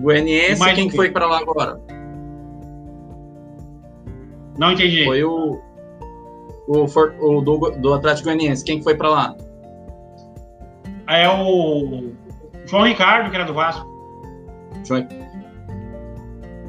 Goianiense, 0.00 0.74
quem 0.74 0.88
que 0.88 0.96
foi 0.96 1.12
para 1.12 1.26
lá 1.26 1.38
agora? 1.38 1.80
Não 4.58 4.72
entendi. 4.72 5.04
Foi 5.04 5.22
o, 5.22 5.60
o, 6.66 6.86
o 7.20 7.40
do, 7.40 7.70
do 7.78 7.94
Atlético 7.94 8.24
Goianiense. 8.24 8.64
Quem 8.64 8.78
que 8.78 8.82
foi 8.82 8.96
para 8.96 9.10
lá? 9.10 9.36
É 11.06 11.28
o 11.28 12.10
João 12.66 12.82
Ricardo, 12.82 13.30
que 13.30 13.36
era 13.36 13.44
do 13.44 13.54
Vasco. 13.54 13.86
João... 14.84 15.06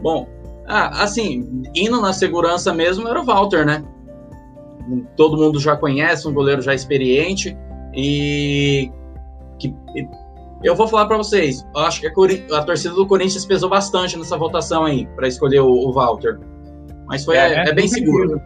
Bom, 0.03 0.27
ah, 0.71 1.03
assim, 1.03 1.63
indo 1.75 1.99
na 1.99 2.13
segurança 2.13 2.73
mesmo 2.73 3.05
era 3.05 3.19
o 3.19 3.25
Walter, 3.25 3.65
né? 3.65 3.83
Todo 5.17 5.35
mundo 5.35 5.59
já 5.59 5.75
conhece, 5.75 6.25
um 6.25 6.33
goleiro 6.33 6.61
já 6.61 6.73
experiente 6.73 7.57
e 7.93 8.89
que 9.59 9.75
eu 10.63 10.73
vou 10.73 10.87
falar 10.87 11.07
para 11.07 11.17
vocês, 11.17 11.67
acho 11.75 11.99
que 11.99 12.07
a, 12.07 12.57
a, 12.57 12.63
torcida 12.63 12.95
do 12.95 13.05
Corinthians 13.05 13.45
pesou 13.45 13.69
bastante 13.69 14.17
nessa 14.17 14.37
votação 14.37 14.85
aí 14.85 15.05
para 15.07 15.27
escolher 15.27 15.59
o, 15.59 15.69
o, 15.69 15.91
Walter, 15.91 16.39
mas 17.05 17.25
foi 17.25 17.35
é, 17.35 17.53
é, 17.53 17.69
é 17.69 17.73
bem 17.73 17.89
seguro. 17.89 18.41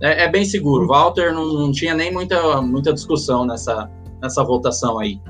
É, 0.00 0.24
é, 0.24 0.28
bem 0.28 0.44
seguro. 0.44 0.86
Walter 0.86 1.32
não, 1.32 1.52
não 1.52 1.72
tinha 1.72 1.94
nem 1.94 2.12
muita, 2.12 2.62
muita 2.62 2.92
discussão 2.92 3.44
nessa, 3.44 3.90
nessa 4.22 4.44
votação 4.44 4.98
aí. 5.00 5.20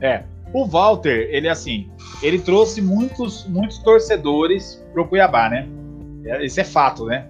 É, 0.00 0.24
o 0.54 0.64
Walter, 0.64 1.28
ele 1.32 1.48
assim, 1.48 1.90
ele 2.22 2.38
trouxe 2.38 2.80
muitos, 2.80 3.44
muitos 3.48 3.78
torcedores 3.78 4.82
pro 4.92 5.06
Cuiabá, 5.06 5.50
né? 5.50 5.68
Isso 6.40 6.60
é 6.60 6.64
fato, 6.64 7.06
né? 7.06 7.26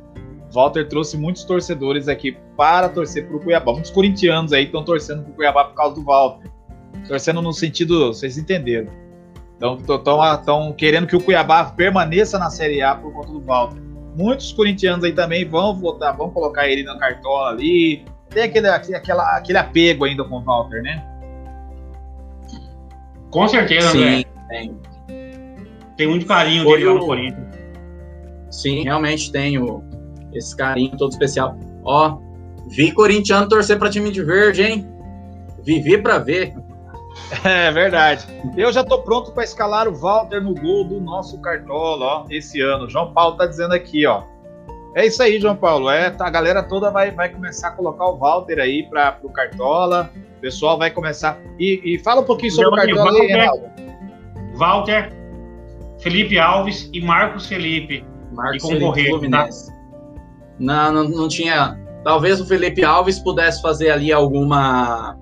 Walter 0.52 0.86
trouxe 0.86 1.16
muitos 1.16 1.42
torcedores 1.42 2.06
aqui 2.06 2.36
para 2.54 2.88
torcer 2.88 3.26
pro 3.26 3.40
Cuiabá. 3.40 3.72
Muitos 3.72 3.90
corintianos 3.90 4.52
aí 4.52 4.64
estão 4.64 4.84
torcendo 4.84 5.24
pro 5.24 5.32
Cuiabá 5.32 5.64
por 5.64 5.74
causa 5.74 5.94
do 5.94 6.04
Walter. 6.04 6.50
Torcendo 7.08 7.40
no 7.40 7.52
sentido, 7.52 8.12
vocês 8.12 8.36
entenderam. 8.36 8.92
Estão 10.38 10.72
querendo 10.74 11.06
que 11.06 11.16
o 11.16 11.20
Cuiabá 11.20 11.64
permaneça 11.64 12.38
na 12.38 12.50
Série 12.50 12.82
A 12.82 12.94
por 12.94 13.12
conta 13.12 13.32
do 13.32 13.40
Walter. 13.40 13.80
Muitos 14.14 14.52
corintianos 14.52 15.02
aí 15.02 15.12
também 15.12 15.48
vão 15.48 15.74
votar, 15.74 16.14
vão 16.14 16.30
colocar 16.30 16.68
ele 16.68 16.82
na 16.82 16.98
cartola 16.98 17.48
ali. 17.48 18.04
Tem 18.28 18.44
aquele, 18.44 18.68
aquela, 18.68 19.36
aquele 19.36 19.58
apego 19.58 20.04
ainda 20.04 20.22
com 20.24 20.36
o 20.36 20.40
Walter, 20.44 20.82
né? 20.82 21.13
Com 23.34 23.48
certeza, 23.48 23.90
Sim, 23.90 24.04
né? 24.04 24.24
Tem. 24.48 24.80
Tem 25.96 26.06
muito 26.06 26.24
carinho 26.24 26.62
Foi 26.62 26.78
dele 26.78 26.88
lá 26.88 26.94
no 26.94 27.04
Corinthians. 27.04 27.48
Sim, 28.48 28.84
realmente 28.84 29.32
tenho 29.32 29.82
esse 30.32 30.56
carinho 30.56 30.96
todo 30.96 31.10
especial. 31.10 31.58
Ó, 31.82 32.16
vi 32.68 32.92
corintiano 32.92 33.48
torcer 33.48 33.76
para 33.76 33.90
time 33.90 34.12
de 34.12 34.22
verde, 34.22 34.62
hein? 34.62 34.88
Vivi 35.64 35.98
para 35.98 36.18
ver. 36.18 36.54
É 37.44 37.70
verdade. 37.70 38.26
Eu 38.56 38.72
já 38.72 38.82
tô 38.82 39.02
pronto 39.02 39.30
para 39.32 39.44
escalar 39.44 39.88
o 39.88 39.94
Walter 39.94 40.40
no 40.40 40.52
gol 40.52 40.84
do 40.84 41.00
nosso 41.00 41.40
Cartola, 41.40 42.04
ó, 42.04 42.26
esse 42.28 42.60
ano. 42.60 42.90
João 42.90 43.12
Paulo 43.12 43.36
tá 43.36 43.46
dizendo 43.46 43.72
aqui, 43.72 44.04
ó. 44.04 44.24
É 44.94 45.06
isso 45.06 45.22
aí, 45.22 45.40
João 45.40 45.56
Paulo. 45.56 45.90
É, 45.90 46.10
tá, 46.10 46.26
a 46.26 46.30
galera 46.30 46.62
toda 46.62 46.90
vai, 46.90 47.10
vai 47.10 47.28
começar 47.28 47.68
a 47.68 47.70
colocar 47.72 48.06
o 48.06 48.16
Walter 48.16 48.60
aí 48.60 48.84
para 48.84 49.18
o 49.22 49.30
Cartola 49.30 50.10
pessoal 50.44 50.76
vai 50.76 50.90
começar. 50.90 51.40
E, 51.58 51.80
e 51.82 51.98
fala 52.00 52.20
um 52.20 52.24
pouquinho 52.24 52.52
sobre 52.52 52.68
o 52.68 52.76
Cartola 52.76 53.18
aí, 53.18 53.26
Reinaldo. 53.26 53.64
Walter, 54.56 55.10
Felipe 56.00 56.38
Alves 56.38 56.90
e 56.92 57.00
Marcos 57.00 57.46
Felipe. 57.46 58.04
Marcos 58.30 58.62
e 58.62 58.78
concorrer, 58.78 59.30
tá? 59.30 59.48
Não, 60.58 60.92
não, 60.92 61.04
não 61.04 61.28
tinha. 61.28 61.80
Talvez 62.04 62.42
o 62.42 62.46
Felipe 62.46 62.84
Alves 62.84 63.18
pudesse 63.18 63.62
fazer 63.62 63.90
ali 63.90 64.12
alguma 64.12 65.16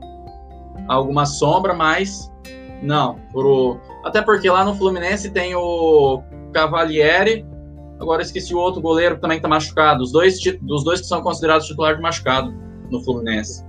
alguma 0.88 1.24
sombra, 1.24 1.72
mas 1.72 2.28
não. 2.82 3.20
Pro, 3.30 3.78
até 4.04 4.20
porque 4.20 4.50
lá 4.50 4.64
no 4.64 4.74
Fluminense 4.74 5.30
tem 5.30 5.54
o 5.54 6.20
Cavalieri. 6.52 7.46
Agora 8.02 8.20
esqueci 8.20 8.52
o 8.52 8.58
outro 8.58 8.80
goleiro 8.80 9.14
que 9.14 9.20
também 9.20 9.36
está 9.36 9.48
machucado. 9.48 10.02
Os 10.02 10.10
dois, 10.10 10.40
dos 10.60 10.82
dois 10.82 11.00
que 11.00 11.06
são 11.06 11.22
considerados 11.22 11.68
titulares 11.68 11.98
de 11.98 12.02
machucado 12.02 12.52
no 12.90 13.00
Fluminense. 13.00 13.64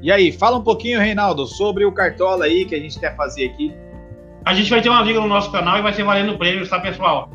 E 0.00 0.10
aí, 0.10 0.32
fala 0.32 0.56
um 0.56 0.62
pouquinho, 0.62 0.98
Reinaldo, 0.98 1.46
sobre 1.46 1.84
o 1.84 1.92
Cartola 1.92 2.46
aí 2.46 2.64
que 2.64 2.74
a 2.74 2.78
gente 2.78 2.98
quer 2.98 3.14
fazer 3.16 3.50
aqui. 3.50 3.74
A 4.46 4.54
gente 4.54 4.70
vai 4.70 4.80
ter 4.80 4.88
uma 4.88 5.02
liga 5.02 5.20
no 5.20 5.26
nosso 5.26 5.52
canal 5.52 5.76
e 5.78 5.82
vai 5.82 5.92
ser 5.92 6.04
valendo 6.04 6.38
prêmios, 6.38 6.70
tá, 6.70 6.80
pessoal? 6.80 7.30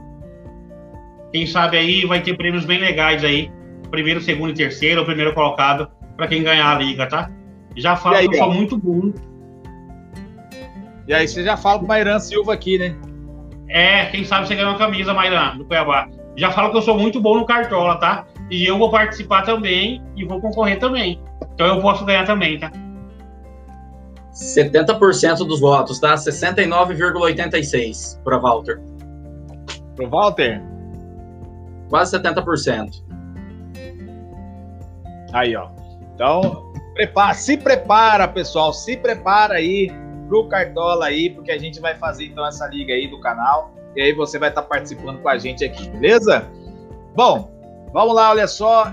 Quem 1.32 1.46
sabe 1.46 1.78
aí 1.78 2.08
vai 2.08 2.24
ter 2.24 2.36
prêmios 2.36 2.66
bem 2.66 2.80
legais 2.80 3.24
aí. 3.24 3.52
Primeiro, 3.92 4.20
segundo 4.20 4.50
e 4.50 4.56
terceiro, 4.56 5.04
o 5.04 5.06
primeiro 5.06 5.32
colocado, 5.36 5.88
para 6.18 6.28
quem 6.28 6.42
ganhar 6.42 6.76
a 6.76 6.80
liga, 6.80 7.06
tá? 7.06 7.30
Já 7.76 7.96
falo 7.96 8.16
aí, 8.16 8.28
que 8.28 8.34
eu 8.34 8.40
sou 8.40 8.52
muito 8.52 8.78
bom. 8.80 9.14
E 11.08 11.14
aí, 11.14 11.28
você 11.28 11.44
já 11.44 11.56
fala 11.56 11.78
com 11.78 11.86
o 11.86 11.88
Mairan 11.88 12.18
Silva 12.18 12.52
aqui, 12.52 12.80
né? 12.80 12.96
É, 13.70 14.06
quem 14.06 14.24
sabe 14.24 14.48
você 14.48 14.56
ganha 14.56 14.70
uma 14.70 14.78
camisa, 14.78 15.14
Mairan, 15.14 15.58
do 15.58 15.66
Cuiabá. 15.66 16.08
Já 16.36 16.52
falo 16.52 16.72
que 16.72 16.78
eu 16.78 16.82
sou 16.82 16.98
muito 16.98 17.22
bom 17.22 17.38
no 17.38 17.46
Cartola, 17.46 17.98
tá? 17.98 18.26
E 18.50 18.66
eu 18.66 18.78
vou 18.78 18.90
participar 18.90 19.44
também 19.44 20.02
e 20.16 20.26
vou 20.26 20.42
concorrer 20.42 20.80
também. 20.80 21.22
Então 21.54 21.68
eu 21.68 21.82
posso 21.82 22.06
ganhar 22.06 22.26
também, 22.26 22.58
tá? 22.60 22.72
70% 24.34 25.46
dos 25.46 25.60
votos, 25.60 26.00
tá? 26.00 26.16
69,86 26.16 28.20
para 28.24 28.40
Walter. 28.40 28.82
Pro 29.96 30.10
Walter? 30.10 30.60
Quase 31.90 32.18
70%. 32.18 33.04
Aí, 35.32 35.56
ó. 35.56 35.68
Então, 36.16 36.74
prepara, 36.96 37.36
se 37.36 37.56
prepara, 37.58 38.28
pessoal, 38.28 38.74
se 38.74 38.98
prepara 38.98 39.54
aí 39.56 39.92
pro 40.34 40.48
Cartola 40.48 41.06
aí, 41.06 41.30
porque 41.30 41.52
a 41.52 41.60
gente 41.60 41.80
vai 41.80 41.94
fazer 41.94 42.26
então 42.26 42.46
essa 42.48 42.66
liga 42.66 42.92
aí 42.92 43.08
do 43.08 43.20
canal 43.20 43.72
e 43.96 44.02
aí 44.02 44.14
você 44.14 44.40
vai 44.40 44.50
estar 44.50 44.64
tá 44.64 44.68
participando 44.68 45.22
com 45.22 45.30
a 45.30 45.38
gente 45.38 45.64
aqui, 45.64 45.88
beleza? 45.90 46.48
Bom, 47.16 47.52
vamos 47.94 48.16
lá, 48.16 48.32
olha 48.32 48.48
só. 48.48 48.92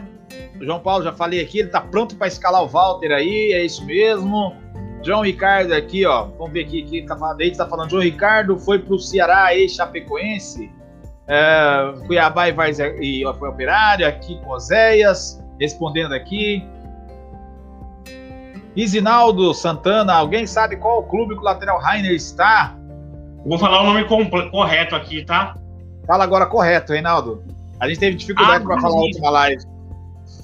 O 0.60 0.64
João 0.64 0.80
Paulo 0.80 1.02
já 1.02 1.12
falei 1.14 1.40
aqui, 1.40 1.60
ele 1.60 1.70
tá 1.70 1.80
pronto 1.80 2.14
para 2.16 2.26
escalar 2.26 2.62
o 2.62 2.68
Walter 2.68 3.10
aí, 3.12 3.54
é 3.54 3.64
isso 3.64 3.82
mesmo. 3.86 4.54
João 5.02 5.22
Ricardo 5.22 5.72
aqui, 5.72 6.04
ó. 6.04 6.26
Vamos 6.36 6.52
ver 6.52 6.66
aqui, 6.66 6.82
aqui 6.82 7.06
tá 7.06 7.16
falando, 7.16 7.40
ele 7.40 7.56
tá 7.56 7.66
falando, 7.66 7.88
João 7.88 8.02
Ricardo 8.02 8.58
foi 8.58 8.78
pro 8.78 8.98
Ceará 8.98 9.54
e 9.54 9.66
Chapecoense. 9.66 10.70
É, 11.26 11.94
Cuiabá 12.06 12.48
e, 12.48 12.52
Varze, 12.52 12.82
e 13.00 13.22
foi 13.38 13.48
operário, 13.48 14.06
aqui 14.06 14.38
com 14.42 14.50
Oséias, 14.50 15.42
respondendo 15.58 16.12
aqui. 16.12 16.62
Isinaldo 18.82 19.52
Santana, 19.52 20.14
alguém 20.14 20.46
sabe 20.46 20.76
qual 20.76 21.00
o 21.00 21.02
clube 21.02 21.34
que 21.34 21.40
o 21.40 21.44
lateral 21.44 21.78
Rainer 21.78 22.12
está? 22.12 22.76
Vou 23.44 23.58
falar 23.58 23.82
o 23.82 23.86
nome 23.86 24.04
correto 24.50 24.96
aqui, 24.96 25.24
tá? 25.24 25.56
Fala 26.06 26.24
agora 26.24 26.46
correto, 26.46 26.92
Reinaldo. 26.92 27.44
A 27.78 27.88
gente 27.88 28.00
teve 28.00 28.16
dificuldade 28.16 28.64
para 28.64 28.80
falar 28.80 28.94
a 28.94 29.00
última 29.00 29.30
live. 29.30 29.62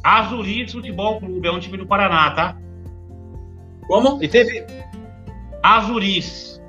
Azuris 0.03 0.73
Futebol 0.73 1.19
Clube, 1.19 1.49
é 1.49 1.51
um 1.51 1.59
time 1.59 1.79
do 1.79 1.87
Paraná, 1.87 2.31
tá? 2.31 2.57
Como? 3.87 4.23
E 4.23 4.29
teve. 4.29 4.67
Azuris. 5.63 6.61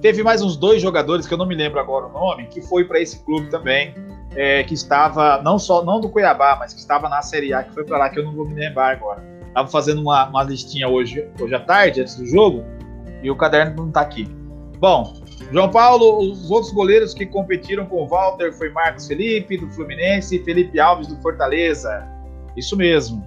Teve 0.00 0.22
mais 0.22 0.42
uns 0.42 0.56
dois 0.56 0.80
jogadores 0.80 1.26
que 1.26 1.34
eu 1.34 1.38
não 1.38 1.46
me 1.46 1.54
lembro 1.54 1.78
agora 1.78 2.06
o 2.06 2.12
nome, 2.12 2.46
que 2.46 2.60
foi 2.62 2.84
para 2.84 2.98
esse 2.98 3.22
clube 3.24 3.50
também, 3.50 3.94
é, 4.34 4.64
que 4.64 4.74
estava 4.74 5.40
não 5.42 5.58
só 5.58 5.84
não 5.84 6.00
do 6.00 6.08
Cuiabá, 6.08 6.56
mas 6.58 6.72
que 6.72 6.80
estava 6.80 7.08
na 7.08 7.22
Série 7.22 7.52
A, 7.52 7.62
que 7.62 7.72
foi 7.72 7.84
para 7.84 7.98
lá 7.98 8.08
que 8.08 8.18
eu 8.18 8.24
não 8.24 8.32
vou 8.32 8.46
me 8.46 8.54
lembrar 8.54 8.90
agora. 8.90 9.22
Tava 9.54 9.68
fazendo 9.68 10.00
uma, 10.00 10.28
uma 10.28 10.42
listinha 10.42 10.88
hoje, 10.88 11.28
hoje 11.40 11.54
à 11.54 11.60
tarde, 11.60 12.00
antes 12.00 12.16
do 12.16 12.26
jogo, 12.26 12.64
e 13.22 13.30
o 13.30 13.36
caderno 13.36 13.76
não 13.76 13.88
está 13.88 14.00
aqui. 14.00 14.24
Bom, 14.78 15.14
João 15.52 15.70
Paulo, 15.70 16.18
os 16.18 16.50
outros 16.50 16.72
goleiros 16.72 17.14
que 17.14 17.26
competiram 17.26 17.86
com 17.86 18.02
o 18.02 18.06
Walter 18.06 18.52
foi 18.52 18.70
Marcos 18.70 19.06
Felipe, 19.06 19.56
do 19.56 19.68
Fluminense, 19.70 20.36
e 20.36 20.44
Felipe 20.44 20.80
Alves, 20.80 21.06
do 21.08 21.16
Fortaleza. 21.20 22.06
Isso 22.56 22.76
mesmo. 22.76 23.24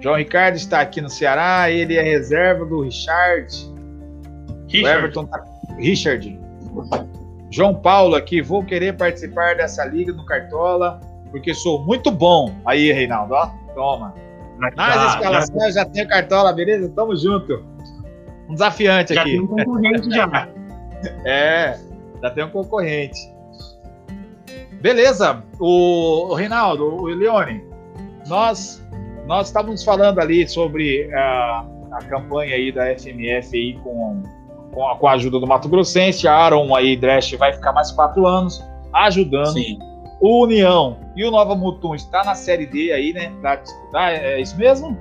João 0.00 0.16
Ricardo 0.16 0.56
está 0.56 0.80
aqui 0.80 1.00
no 1.00 1.08
Ceará, 1.08 1.70
ele 1.70 1.96
é 1.96 2.02
reserva 2.02 2.66
do 2.66 2.82
Richard. 2.82 3.72
Richard. 4.68 4.84
O 4.84 4.88
Everton 4.88 5.26
tá... 5.26 5.44
Richard. 5.78 6.38
João 7.50 7.74
Paulo 7.74 8.16
aqui, 8.16 8.42
vou 8.42 8.64
querer 8.64 8.96
participar 8.96 9.56
dessa 9.56 9.84
liga 9.84 10.12
do 10.12 10.24
Cartola, 10.26 11.00
porque 11.34 11.52
sou 11.52 11.84
muito 11.84 12.12
bom. 12.12 12.54
Aí, 12.64 12.92
Reinaldo, 12.92 13.34
ó, 13.34 13.50
toma. 13.74 14.14
Nas 14.76 15.14
escalações 15.14 15.74
já 15.74 15.84
tem 15.84 16.06
Cartola, 16.06 16.52
beleza? 16.52 16.88
Tamo 16.94 17.16
junto. 17.16 17.60
Um 18.48 18.52
desafiante 18.52 19.12
já 19.12 19.22
aqui. 19.22 19.32
Já 19.32 19.36
tem 19.36 19.44
um 19.44 19.48
concorrente 19.48 20.10
já. 20.10 20.48
é, 21.26 21.76
já 22.22 22.30
tem 22.30 22.44
um 22.44 22.50
concorrente. 22.50 23.18
Beleza, 24.80 25.42
o, 25.58 26.28
o 26.30 26.34
Reinaldo, 26.34 26.84
o 26.84 27.06
Leone, 27.06 27.64
nós 28.28 28.80
nós 29.26 29.48
estávamos 29.48 29.82
falando 29.82 30.20
ali 30.20 30.46
sobre 30.46 31.12
a, 31.12 31.64
a 31.90 31.98
campanha 32.04 32.54
aí 32.54 32.70
da 32.70 32.96
FMF 32.96 33.56
aí 33.56 33.72
com, 33.82 34.22
com 34.72 34.88
a, 34.88 34.96
com, 34.96 35.08
a, 35.08 35.12
ajuda 35.14 35.40
do 35.40 35.48
Mato 35.48 35.68
Grossense. 35.68 36.28
A 36.28 36.32
Aaron 36.32 36.76
aí, 36.76 36.96
Dresch, 36.96 37.34
vai 37.34 37.52
ficar 37.52 37.72
mais 37.72 37.90
quatro 37.90 38.24
anos 38.24 38.62
ajudando. 38.92 39.54
Sim. 39.54 39.93
O 40.24 40.44
União 40.44 40.96
e 41.14 41.22
o 41.22 41.30
Nova 41.30 41.54
Mutum 41.54 41.94
está 41.94 42.24
na 42.24 42.34
Série 42.34 42.64
D 42.64 42.90
aí, 42.92 43.12
né? 43.12 43.30
Para 43.42 43.56
disputar, 43.56 44.10
é, 44.10 44.36
é 44.36 44.40
isso 44.40 44.56
mesmo? 44.56 44.96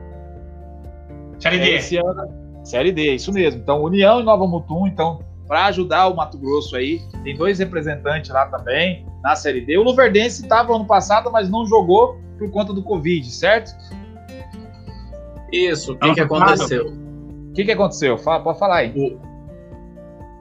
Série 1.39 1.59
D. 1.59 1.75
Esse 1.75 1.95
ano, 1.95 2.61
série 2.61 2.91
D, 2.91 3.15
isso 3.15 3.31
mesmo. 3.31 3.61
Então, 3.61 3.81
União 3.81 4.19
e 4.19 4.23
Nova 4.23 4.45
Mutum, 4.45 4.85
então, 4.85 5.23
para 5.47 5.67
ajudar 5.67 6.09
o 6.09 6.15
Mato 6.17 6.37
Grosso 6.37 6.75
aí, 6.75 6.99
tem 7.23 7.37
dois 7.37 7.57
representantes 7.57 8.31
lá 8.31 8.47
também 8.47 9.05
na 9.23 9.33
Série 9.33 9.61
D. 9.61 9.77
O 9.77 9.83
Luverdense 9.83 10.43
estava 10.43 10.75
ano 10.75 10.83
passado, 10.83 11.31
mas 11.31 11.49
não 11.49 11.65
jogou 11.65 12.17
por 12.37 12.51
conta 12.51 12.73
do 12.73 12.83
Covid, 12.83 13.31
certo? 13.31 13.73
Isso, 15.53 15.93
o 15.93 15.99
que, 15.99 16.15
que 16.15 16.19
aconteceu? 16.19 16.87
O 16.87 17.53
que, 17.53 17.63
que 17.63 17.71
aconteceu? 17.71 18.17
Fala, 18.17 18.43
pode 18.43 18.59
falar 18.59 18.75
aí. 18.75 19.17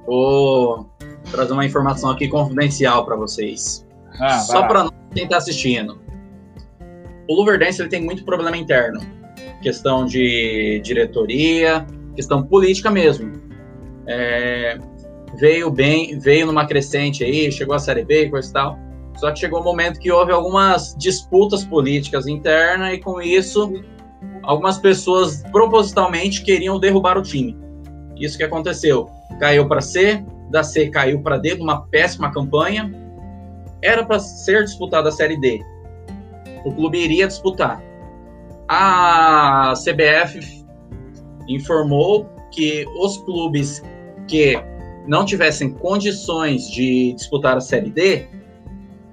Vou 0.04 0.90
trazer 1.30 1.52
uma 1.52 1.64
informação 1.64 2.10
aqui 2.10 2.26
confidencial 2.26 3.04
para 3.04 3.14
vocês. 3.14 3.81
Ah, 4.20 4.38
Só 4.38 4.66
para 4.66 4.88
quem 5.14 5.24
está 5.24 5.36
assistindo. 5.36 6.00
O 7.28 7.34
Luverdense 7.34 7.80
ele 7.80 7.88
tem 7.88 8.02
muito 8.02 8.24
problema 8.24 8.56
interno. 8.56 9.00
Questão 9.62 10.04
de 10.04 10.80
diretoria, 10.84 11.86
questão 12.14 12.42
política 12.42 12.90
mesmo. 12.90 13.32
É, 14.06 14.78
veio 15.38 15.70
bem, 15.70 16.18
veio 16.18 16.46
numa 16.46 16.66
crescente 16.66 17.24
aí, 17.24 17.50
chegou 17.50 17.74
a 17.74 17.78
Série 17.78 18.04
B 18.04 18.26
e 18.26 18.30
coisa 18.30 18.48
e 18.48 18.52
tal. 18.52 18.78
Só 19.16 19.30
que 19.30 19.38
chegou 19.38 19.60
um 19.60 19.64
momento 19.64 20.00
que 20.00 20.10
houve 20.10 20.32
algumas 20.32 20.94
disputas 20.98 21.64
políticas 21.64 22.26
internas 22.26 22.94
e 22.94 22.98
com 22.98 23.20
isso 23.20 23.72
algumas 24.42 24.78
pessoas 24.78 25.42
propositalmente 25.52 26.42
queriam 26.42 26.78
derrubar 26.78 27.16
o 27.18 27.22
time. 27.22 27.56
Isso 28.16 28.36
que 28.36 28.44
aconteceu. 28.44 29.08
Caiu 29.38 29.68
para 29.68 29.80
C, 29.80 30.24
da 30.50 30.62
C 30.62 30.88
caiu 30.88 31.22
para 31.22 31.38
D, 31.38 31.54
uma 31.54 31.86
péssima 31.86 32.32
campanha. 32.32 32.90
Era 33.82 34.04
para 34.04 34.18
ser 34.20 34.64
disputada 34.64 35.08
a 35.08 35.12
Série 35.12 35.36
D. 35.36 35.60
O 36.64 36.72
clube 36.72 36.98
iria 36.98 37.26
disputar. 37.26 37.82
A 38.68 39.74
CBF 39.76 40.64
informou 41.48 42.28
que 42.52 42.86
os 42.96 43.18
clubes 43.18 43.82
que 44.28 44.56
não 45.06 45.24
tivessem 45.24 45.72
condições 45.72 46.68
de 46.70 47.12
disputar 47.14 47.56
a 47.56 47.60
Série 47.60 47.90
D 47.90 48.26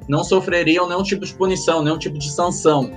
não 0.07 0.23
sofreriam 0.23 0.87
nenhum 0.87 1.03
tipo 1.03 1.25
de 1.25 1.33
punição, 1.33 1.83
nenhum 1.83 1.97
tipo 1.97 2.17
de 2.17 2.31
sanção. 2.31 2.91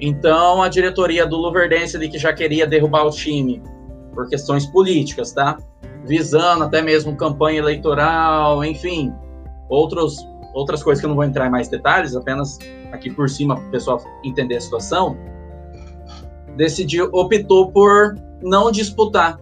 Então, 0.00 0.62
a 0.62 0.68
diretoria 0.68 1.26
do 1.26 1.36
Luverdense 1.36 1.98
que 2.08 2.18
já 2.18 2.32
queria 2.32 2.66
derrubar 2.66 3.04
o 3.04 3.10
time 3.10 3.60
por 4.14 4.28
questões 4.28 4.64
políticas, 4.66 5.32
tá? 5.32 5.58
Visando 6.04 6.64
até 6.64 6.80
mesmo 6.80 7.16
campanha 7.16 7.58
eleitoral, 7.58 8.64
enfim, 8.64 9.12
outros, 9.68 10.24
outras 10.54 10.82
coisas 10.82 11.00
que 11.00 11.06
eu 11.06 11.08
não 11.08 11.16
vou 11.16 11.24
entrar 11.24 11.46
em 11.46 11.50
mais 11.50 11.68
detalhes, 11.68 12.16
apenas 12.16 12.58
aqui 12.92 13.10
por 13.10 13.28
cima 13.28 13.56
para 13.56 13.66
o 13.66 13.70
pessoal 13.70 14.02
entender 14.24 14.56
a 14.56 14.60
situação, 14.60 15.16
decidiu, 16.56 17.08
optou 17.12 17.70
por 17.70 18.14
não 18.42 18.70
disputar, 18.70 19.38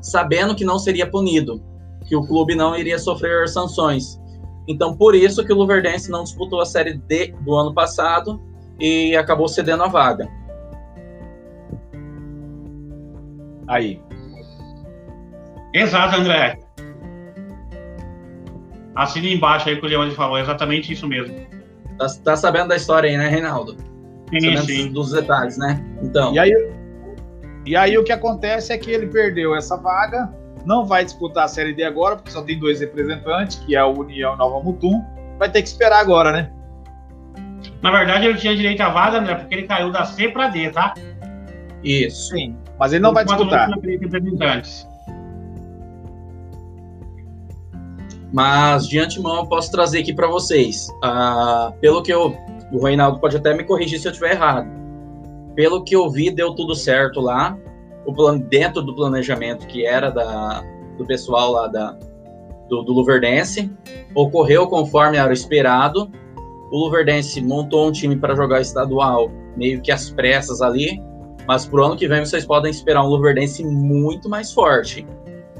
sabendo 0.00 0.54
que 0.54 0.64
não 0.64 0.78
seria 0.78 1.08
punido, 1.08 1.62
que 2.06 2.16
o 2.16 2.26
clube 2.26 2.54
não 2.54 2.76
iria 2.76 2.98
sofrer 2.98 3.48
sanções. 3.48 4.20
Então, 4.68 4.96
por 4.96 5.14
isso 5.14 5.44
que 5.44 5.52
o 5.52 5.56
Luverdense 5.56 6.10
não 6.10 6.24
disputou 6.24 6.60
a 6.60 6.66
Série 6.66 6.94
D 6.94 7.34
do 7.42 7.54
ano 7.54 7.72
passado 7.72 8.40
e 8.80 9.16
acabou 9.16 9.48
cedendo 9.48 9.84
a 9.84 9.88
vaga. 9.88 10.28
Aí. 13.68 14.00
Exato, 15.74 16.16
André. 16.16 16.58
Assina 18.96 19.28
embaixo 19.28 19.68
aí 19.68 19.76
que 19.76 19.84
o 19.84 19.88
Leone 19.88 20.12
falou, 20.12 20.38
exatamente 20.38 20.92
isso 20.92 21.06
mesmo. 21.06 21.34
Tá, 21.98 22.06
tá, 22.24 22.36
sabendo 22.36 22.68
da 22.68 22.76
história 22.76 23.08
aí, 23.08 23.16
né, 23.16 23.28
Reinaldo? 23.28 23.76
Sim, 24.30 24.56
sim. 24.56 24.92
Dos 24.92 25.12
detalhes, 25.12 25.58
né? 25.58 25.84
Então. 26.02 26.32
E 26.34 26.38
aí, 26.38 26.50
e 27.66 27.76
aí 27.76 27.98
o 27.98 28.04
que 28.04 28.12
acontece 28.12 28.72
é 28.72 28.78
que 28.78 28.90
ele 28.90 29.06
perdeu 29.06 29.54
essa 29.54 29.76
vaga, 29.76 30.32
não 30.64 30.84
vai 30.84 31.04
disputar 31.04 31.44
a 31.44 31.48
Série 31.48 31.74
D 31.74 31.84
agora, 31.84 32.16
porque 32.16 32.30
só 32.30 32.42
tem 32.42 32.58
dois 32.58 32.80
representantes, 32.80 33.56
que 33.56 33.76
é 33.76 33.78
a 33.78 33.86
União 33.86 34.34
e 34.34 34.38
Nova 34.38 34.64
Mutum. 34.64 35.04
Vai 35.38 35.50
ter 35.50 35.62
que 35.62 35.68
esperar 35.68 36.00
agora, 36.00 36.32
né? 36.32 36.50
Na 37.82 37.90
verdade, 37.90 38.26
ele 38.26 38.38
tinha 38.38 38.56
direito 38.56 38.80
à 38.80 38.88
vaga, 38.88 39.18
André, 39.18 39.34
porque 39.34 39.54
ele 39.54 39.66
caiu 39.66 39.92
da 39.92 40.04
C 40.04 40.28
para 40.28 40.48
D, 40.48 40.70
tá? 40.70 40.94
Isso. 41.84 42.30
Sim. 42.30 42.56
Mas 42.78 42.92
ele 42.92 43.02
não 43.02 43.12
vai 43.12 43.24
disputar. 43.24 43.68
Mas 48.32 48.88
de 48.88 48.98
antemão 48.98 49.36
eu 49.36 49.46
posso 49.46 49.70
trazer 49.70 50.00
aqui 50.00 50.12
para 50.12 50.26
vocês. 50.26 50.88
Uh, 51.04 51.72
pelo 51.80 52.02
que 52.02 52.12
eu. 52.12 52.36
O 52.72 52.84
Reinaldo 52.84 53.20
pode 53.20 53.36
até 53.36 53.54
me 53.54 53.62
corrigir 53.62 54.00
se 54.00 54.08
eu 54.08 54.12
estiver 54.12 54.32
errado. 54.32 54.68
Pelo 55.54 55.84
que 55.84 55.94
eu 55.94 56.10
vi, 56.10 56.30
deu 56.30 56.54
tudo 56.54 56.74
certo 56.74 57.20
lá. 57.20 57.56
O 58.04 58.12
plano, 58.12 58.40
dentro 58.40 58.82
do 58.82 58.94
planejamento 58.94 59.66
que 59.66 59.86
era 59.86 60.10
da, 60.10 60.64
do 60.98 61.06
pessoal 61.06 61.52
lá 61.52 61.68
da, 61.68 61.96
do, 62.68 62.82
do 62.82 62.92
Luverdense. 62.92 63.70
Ocorreu 64.14 64.66
conforme 64.66 65.16
era 65.16 65.32
esperado 65.32 66.10
o 66.70 66.84
Luverdense 66.84 67.40
montou 67.40 67.88
um 67.88 67.92
time 67.92 68.16
para 68.16 68.34
jogar 68.34 68.60
estadual 68.60 69.30
meio 69.56 69.80
que 69.80 69.92
às 69.92 70.10
pressas 70.10 70.60
ali, 70.60 71.02
mas 71.46 71.66
pro 71.66 71.84
ano 71.84 71.96
que 71.96 72.08
vem 72.08 72.24
vocês 72.24 72.44
podem 72.44 72.70
esperar 72.70 73.04
um 73.04 73.08
Luverdense 73.08 73.64
muito 73.64 74.28
mais 74.28 74.52
forte. 74.52 75.06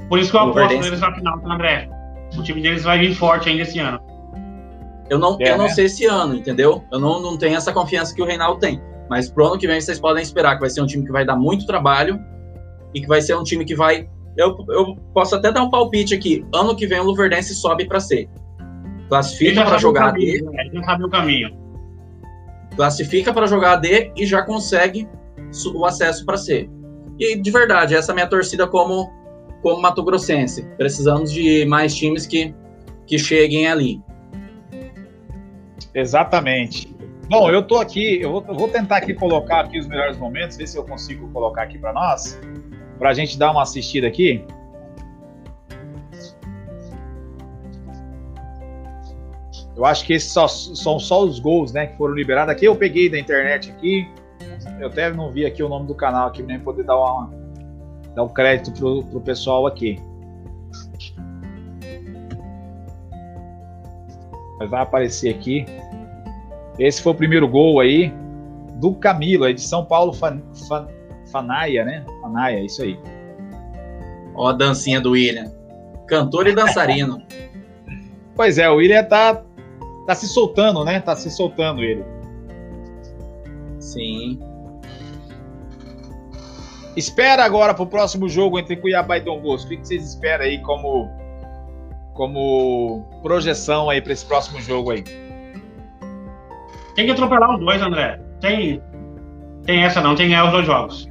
Por 0.09 0.19
isso 0.19 0.31
que 0.31 0.37
eu 0.37 0.41
aposto 0.41 0.79
neles 0.79 0.99
na 0.99 1.13
final, 1.15 1.41
André? 1.45 1.89
O 2.35 2.43
time 2.43 2.61
deles 2.61 2.83
vai 2.83 2.97
vir 2.99 3.13
forte 3.15 3.49
ainda 3.49 3.61
esse 3.63 3.79
ano. 3.79 3.99
Eu 5.09 5.19
não, 5.19 5.37
É, 5.39 5.51
eu 5.51 5.57
não 5.57 5.65
né? 5.65 5.69
sei 5.69 5.85
esse 5.85 6.05
ano, 6.05 6.35
entendeu? 6.35 6.83
Eu 6.91 6.99
não, 6.99 7.21
não 7.21 7.37
tenho 7.37 7.55
essa 7.55 7.71
confiança 7.71 8.13
que 8.13 8.21
o 8.21 8.25
Reinaldo 8.25 8.59
tem. 8.59 8.81
Mas 9.09 9.29
pro 9.29 9.45
ano 9.45 9.57
que 9.57 9.67
vem 9.67 9.79
vocês 9.79 9.99
podem 9.99 10.21
esperar 10.21 10.55
que 10.55 10.61
vai 10.61 10.69
ser 10.69 10.81
um 10.81 10.85
time 10.85 11.05
que 11.05 11.11
vai 11.11 11.25
dar 11.25 11.35
muito 11.37 11.65
trabalho 11.65 12.19
e 12.93 12.99
que 12.99 13.07
vai 13.07 13.21
ser 13.21 13.35
um 13.35 13.43
time 13.43 13.63
que 13.63 13.75
vai. 13.75 14.09
Eu, 14.35 14.57
eu 14.69 14.95
posso 15.13 15.35
até 15.35 15.51
dar 15.51 15.63
um 15.63 15.69
palpite 15.69 16.13
aqui. 16.13 16.45
Ano 16.53 16.75
que 16.75 16.85
vem 16.85 16.99
o 16.99 17.03
Luverdense 17.03 17.55
sobe 17.55 17.85
para 17.85 17.99
C. 17.99 18.27
Classifica 19.07 19.63
para 19.63 19.77
jogar 19.77 20.11
D, 20.11 20.39
caminho, 20.39 20.51
né? 20.51 20.63
Ele 20.65 20.75
já 20.75 20.83
sabe 20.83 21.03
o 21.05 21.09
caminho. 21.09 21.57
classifica 22.75 23.33
para 23.33 23.47
jogar 23.47 23.77
D 23.77 24.11
e 24.15 24.25
já 24.25 24.41
consegue 24.43 25.07
o 25.73 25.85
acesso 25.85 26.25
para 26.25 26.35
C. 26.37 26.69
E 27.17 27.39
de 27.41 27.49
verdade, 27.49 27.95
essa 27.95 28.11
é 28.11 28.13
a 28.13 28.15
minha 28.15 28.27
torcida 28.27 28.67
como 28.67 29.09
como 29.61 29.81
Mato 29.81 30.03
Grossense. 30.03 30.63
Precisamos 30.77 31.31
de 31.31 31.65
mais 31.65 31.95
times 31.95 32.25
que 32.25 32.53
que 33.07 33.17
cheguem 33.17 33.65
ali. 33.67 34.01
Exatamente. 35.95 36.93
Bom, 37.29 37.49
eu 37.49 37.63
tô 37.63 37.77
aqui, 37.77 38.21
eu 38.21 38.31
vou, 38.31 38.45
eu 38.47 38.53
vou 38.53 38.67
tentar 38.67 38.97
aqui 38.97 39.13
colocar 39.13 39.61
aqui 39.61 39.79
os 39.79 39.87
melhores 39.87 40.17
momentos, 40.17 40.57
ver 40.57 40.67
se 40.67 40.77
eu 40.77 40.83
consigo 40.83 41.29
colocar 41.29 41.63
aqui 41.63 41.77
para 41.77 41.93
nós, 41.93 42.39
para 42.99 43.09
a 43.09 43.13
gente 43.13 43.39
dar 43.39 43.51
uma 43.51 43.63
assistida 43.63 44.07
aqui. 44.07 44.45
Eu 49.75 49.85
acho 49.85 50.05
que 50.05 50.13
esses 50.13 50.31
só- 50.31 50.47
são 50.47 50.99
só 50.99 51.23
os 51.23 51.39
gols, 51.39 51.71
né, 51.71 51.87
que 51.87 51.97
foram 51.97 52.13
liberados. 52.13 52.51
Aqui 52.51 52.65
eu 52.65 52.75
peguei 52.75 53.09
da 53.09 53.19
internet 53.19 53.71
aqui. 53.71 54.07
Eu 54.79 54.87
até 54.87 55.11
não 55.11 55.31
vi 55.31 55.45
aqui 55.45 55.61
o 55.61 55.69
nome 55.69 55.87
do 55.87 55.95
canal 55.95 56.27
aqui, 56.27 56.41
nem 56.41 56.59
poder 56.59 56.83
dar 56.83 56.97
uma 56.97 57.29
dar 58.17 58.23
um 58.23 58.29
crédito 58.29 58.71
pro, 58.71 59.03
pro 59.03 59.21
pessoal 59.21 59.67
aqui. 59.67 60.01
Mas 64.59 64.69
vai 64.71 64.81
aparecer 64.81 65.29
aqui. 65.35 65.65
Esse 66.79 66.99
foi 66.99 67.11
o 67.11 67.15
primeiro 67.15 67.47
gol 67.47 67.79
aí 67.79 68.11
do 68.79 68.95
Camilo, 68.95 69.43
aí 69.43 69.53
de 69.53 69.61
São 69.61 69.85
Paulo 69.85 70.13
Fan, 70.13 70.41
Fan- 70.67 70.87
Fanaia, 71.31 71.85
né? 71.85 72.03
Fanaia, 72.19 72.65
isso 72.65 72.81
aí. 72.81 72.99
Ó 74.33 74.47
a 74.47 74.53
dancinha 74.53 74.99
do 74.99 75.11
William. 75.11 75.51
Cantor 76.07 76.47
e 76.47 76.55
dançarino. 76.55 77.21
Pois 78.35 78.59
é, 78.59 78.69
o 78.69 78.75
William 78.75 79.03
tá, 79.03 79.43
tá 80.05 80.13
se 80.13 80.27
soltando, 80.27 80.85
né? 80.85 80.99
Tá 80.99 81.15
se 81.15 81.27
soltando 81.31 81.83
ele. 81.83 82.05
Sim. 83.79 84.39
Espera 86.97 87.45
agora 87.45 87.75
pro 87.75 87.85
próximo 87.85 88.27
jogo 88.27 88.57
entre 88.57 88.75
Cuiabá 88.75 89.17
e 89.17 89.21
Dom 89.21 89.39
Bosco. 89.39 89.71
O 89.71 89.77
que 89.77 89.87
vocês 89.87 90.03
esperam 90.03 90.43
aí 90.45 90.59
como, 90.63 91.07
como 92.15 93.05
projeção 93.21 93.87
aí 93.87 94.01
para 94.01 94.13
esse 94.13 94.25
próximo 94.25 94.59
jogo 94.59 94.89
aí? 94.89 95.03
Tem 96.95 97.05
que 97.05 97.11
atropelar 97.11 97.53
os 97.53 97.59
dois, 97.59 97.79
André. 97.83 98.19
Tem, 98.41 98.81
tem 99.63 99.83
essa 99.83 100.01
não, 100.01 100.15
tem 100.15 100.25
que 100.25 100.31
ganhar 100.31 100.45
os 100.45 100.51
dois 100.51 100.65
jogos. 100.65 101.07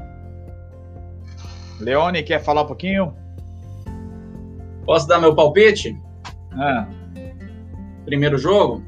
Leone, 1.79 2.25
quer 2.25 2.43
falar 2.43 2.63
um 2.63 2.67
pouquinho? 2.67 3.15
Posso 4.85 5.07
dar 5.07 5.21
meu 5.21 5.37
palpite? 5.37 5.97
Ah, 6.55 6.89
Primeiro 8.05 8.39
jogo? 8.39 8.83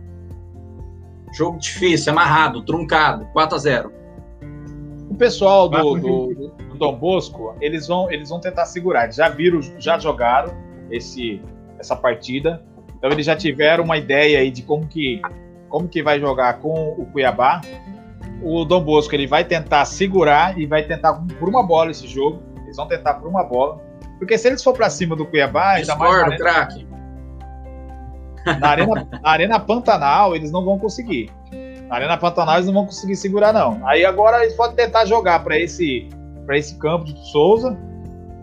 Jogo 1.33 1.59
difícil, 1.59 2.11
amarrado, 2.13 2.65
truncado, 2.65 3.25
4 3.27 3.55
a 3.55 3.59
0 3.59 3.99
o 5.11 5.15
pessoal 5.15 5.69
do, 5.69 5.97
do 5.97 6.68
Dom 6.79 6.97
Bosco, 6.97 7.55
eles 7.61 7.87
vão, 7.87 8.11
eles 8.11 8.31
vão 8.31 8.41
tentar 8.41 8.67
segurar. 8.67 9.05
Eles 9.05 9.17
já 9.17 9.29
viram, 9.29 9.61
já 9.79 9.99
jogaram 9.99 10.55
esse, 10.91 11.43
essa 11.79 11.95
partida. 11.95 12.63
Então 12.97 13.11
eles 13.11 13.27
já 13.27 13.37
tiveram 13.37 13.85
uma 13.85 13.97
ideia 13.97 14.39
aí 14.39 14.51
de 14.51 14.63
como 14.63 14.87
que, 14.87 15.21
como 15.69 15.89
que 15.89 16.03
vai 16.03 16.19
jogar 16.19 16.61
com 16.61 16.95
o 16.99 17.07
Cuiabá. 17.07 17.61
O 18.43 18.65
Dom 18.65 18.83
Bosco 18.83 19.15
ele 19.15 19.27
vai 19.27 19.45
tentar 19.45 19.85
segurar 19.85 20.59
e 20.59 20.67
vai 20.67 20.85
tentar 20.85 21.15
por 21.39 21.49
uma 21.49 21.63
bola 21.63 21.91
esse 21.91 22.07
jogo. 22.07 22.43
Eles 22.65 22.77
vão 22.77 22.87
tentar 22.87 23.15
por 23.15 23.29
uma 23.29 23.45
bola. 23.45 23.81
Porque 24.19 24.37
se 24.39 24.49
eles 24.49 24.63
for 24.63 24.73
para 24.73 24.89
cima 24.91 25.15
do 25.15 25.27
Cuiabá, 25.27 25.73
ainda 25.73 25.95
mais 25.97 26.17
na 26.17 26.29
Discordo, 26.29 26.33
arena, 26.33 26.37
craque. 26.39 26.89
na 28.61 28.69
arena, 28.69 29.09
na 29.23 29.31
arena 29.31 29.61
Pantanal, 29.61 30.35
eles 30.35 30.51
não 30.51 30.65
vão 30.65 30.79
conseguir. 30.79 31.31
Na 31.89 31.97
Arena 31.97 32.17
Pantanal 32.19 32.57
eles 32.57 32.67
não 32.67 32.75
vão 32.75 32.87
conseguir 32.87 33.17
segurar, 33.17 33.53
não. 33.53 33.87
Aí 33.87 34.05
agora 34.05 34.45
eles 34.45 34.55
podem 34.55 34.77
tentar 34.77 35.07
jogar 35.07 35.43
para 35.43 35.59
esse, 35.59 36.09
pra 36.49 36.57
esse 36.57 36.77
campo 36.79 37.05
de 37.05 37.15
Souza. 37.31 37.77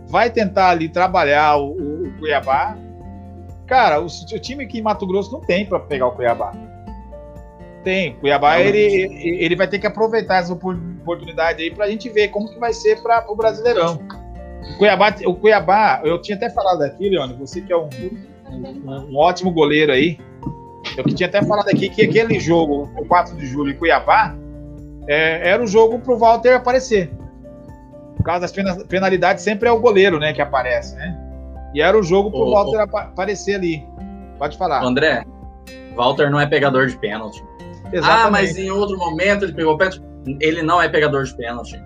Vai 0.07 0.29
tentar 0.29 0.69
ali 0.69 0.87
trabalhar 0.87 1.57
o, 1.57 1.71
o- 1.71 2.07
o 2.07 2.11
Cuiabá. 2.19 2.77
Cara, 3.65 3.99
o, 3.99 4.05
o 4.05 4.39
time 4.39 4.63
aqui 4.63 4.77
em 4.77 4.81
Mato 4.83 5.07
Grosso 5.07 5.31
não 5.31 5.41
tem 5.41 5.65
para 5.65 5.79
pegar 5.79 6.05
o 6.07 6.11
Cuiabá. 6.11 6.53
Tem. 7.83 8.11
O 8.13 8.19
Cuiabá 8.19 8.59
ele, 8.59 8.79
ele 9.43 9.55
vai 9.55 9.67
ter 9.67 9.79
que 9.79 9.87
aproveitar 9.87 10.37
essa 10.37 10.53
opor- 10.53 10.77
oportunidade 11.01 11.63
aí 11.63 11.71
pra 11.73 11.87
gente 11.89 12.07
ver 12.09 12.27
como 12.27 12.47
que 12.47 12.59
vai 12.59 12.73
ser 12.73 13.01
para 13.01 13.25
o 13.27 13.35
Brasileirão. 13.35 13.99
O 14.75 14.77
Cuiabá, 14.77 15.15
o 15.25 15.33
Cuiabá, 15.35 16.01
eu 16.03 16.21
tinha 16.21 16.35
até 16.37 16.49
falado 16.51 16.83
aqui, 16.83 17.09
Leone, 17.09 17.33
você 17.33 17.59
que 17.61 17.73
é 17.73 17.77
um, 17.77 17.89
um- 18.51 19.11
um 19.11 19.17
ótimo 19.17 19.51
goleiro 19.51 19.91
aí. 19.91 20.19
Eu 20.95 21.03
que 21.03 21.13
tinha 21.15 21.27
até 21.27 21.41
falado 21.43 21.67
aqui 21.69 21.89
que 21.89 22.03
aquele 22.03 22.39
jogo, 22.39 22.87
o 22.97 23.05
4 23.05 23.35
de 23.35 23.47
julho 23.47 23.71
em 23.71 23.75
Cuiabá, 23.75 24.35
é, 25.07 25.49
era 25.49 25.63
o 25.63 25.67
jogo 25.67 25.97
pro 25.99 26.17
Walter 26.17 26.53
aparecer. 26.55 27.11
Por 28.15 28.23
causa 28.23 28.41
das 28.41 28.51
pena- 28.51 28.83
penalidades, 28.85 29.43
sempre 29.43 29.67
é 29.67 29.71
o 29.71 29.79
goleiro, 29.79 30.19
né, 30.19 30.33
que 30.33 30.41
aparece, 30.41 30.95
né? 30.95 31.17
E 31.73 31.81
era 31.81 31.97
o 31.97 32.03
jogo 32.03 32.31
pro 32.31 32.39
Ô, 32.41 32.51
Walter 32.51 32.79
apa- 32.79 33.01
aparecer 33.03 33.55
ali. 33.55 33.85
Pode 34.39 34.57
falar. 34.57 34.83
André, 34.83 35.23
Walter 35.95 36.29
não 36.31 36.39
é 36.39 36.45
pegador 36.45 36.87
de 36.87 36.97
pênalti. 36.97 37.43
Ah, 37.85 37.89
Exatamente. 37.93 38.31
mas 38.31 38.57
em 38.57 38.69
outro 38.71 38.97
momento 38.97 39.43
ele 39.45 39.53
pegou 39.53 39.77
pênalti. 39.77 40.01
Ele 40.39 40.61
não 40.63 40.81
é 40.81 40.87
pegador 40.89 41.23
de 41.23 41.35
pênalti. 41.35 41.79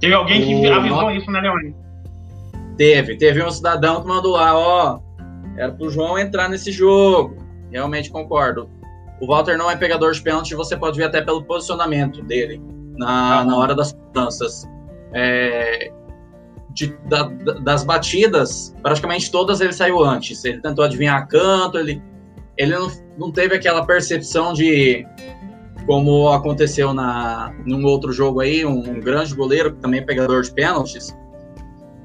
Teve 0.00 0.14
alguém 0.14 0.42
que 0.42 0.68
O- 0.68 0.74
avisou 0.74 1.10
isso, 1.10 1.30
né, 1.30 1.40
Leone? 1.40 1.76
Teve, 2.76 3.16
teve 3.18 3.42
um 3.44 3.50
cidadão 3.50 4.00
que 4.00 4.08
mandou 4.08 4.32
lá, 4.32 4.56
ó, 4.56 5.00
era 5.56 5.70
pro 5.72 5.90
João 5.90 6.18
entrar 6.18 6.48
nesse 6.48 6.72
jogo. 6.72 7.36
Realmente 7.70 8.10
concordo. 8.10 8.70
O 9.20 9.26
Walter 9.26 9.58
não 9.58 9.70
é 9.70 9.76
pegador 9.76 10.12
de 10.12 10.22
pênalti, 10.22 10.54
você 10.54 10.76
pode 10.76 10.96
ver 10.96 11.04
até 11.04 11.20
pelo 11.20 11.44
posicionamento 11.44 12.22
dele 12.22 12.60
na, 12.96 13.44
na 13.44 13.56
hora 13.56 13.74
das 13.74 13.92
mudanças. 13.92 14.66
É, 15.12 15.90
de- 16.70 16.96
da- 17.08 17.24
da- 17.24 17.54
das 17.54 17.84
batidas, 17.84 18.74
praticamente 18.82 19.30
todas 19.30 19.60
ele 19.60 19.72
saiu 19.72 20.02
antes. 20.02 20.44
Ele 20.44 20.60
tentou 20.60 20.84
adivinhar 20.84 21.26
canto, 21.28 21.78
ele, 21.78 22.02
ele 22.56 22.76
não, 22.76 22.90
não 23.18 23.32
teve 23.32 23.54
aquela 23.56 23.84
percepção 23.84 24.52
de 24.52 25.06
como 25.86 26.28
aconteceu 26.28 26.92
na, 26.94 27.52
num 27.66 27.84
outro 27.84 28.12
jogo 28.12 28.40
aí, 28.40 28.64
um, 28.64 28.78
um 28.78 29.00
grande 29.00 29.34
goleiro, 29.34 29.72
que 29.74 29.80
também 29.80 30.00
é 30.00 30.04
pegador 30.04 30.42
de 30.42 30.52
pênaltis. 30.52 31.16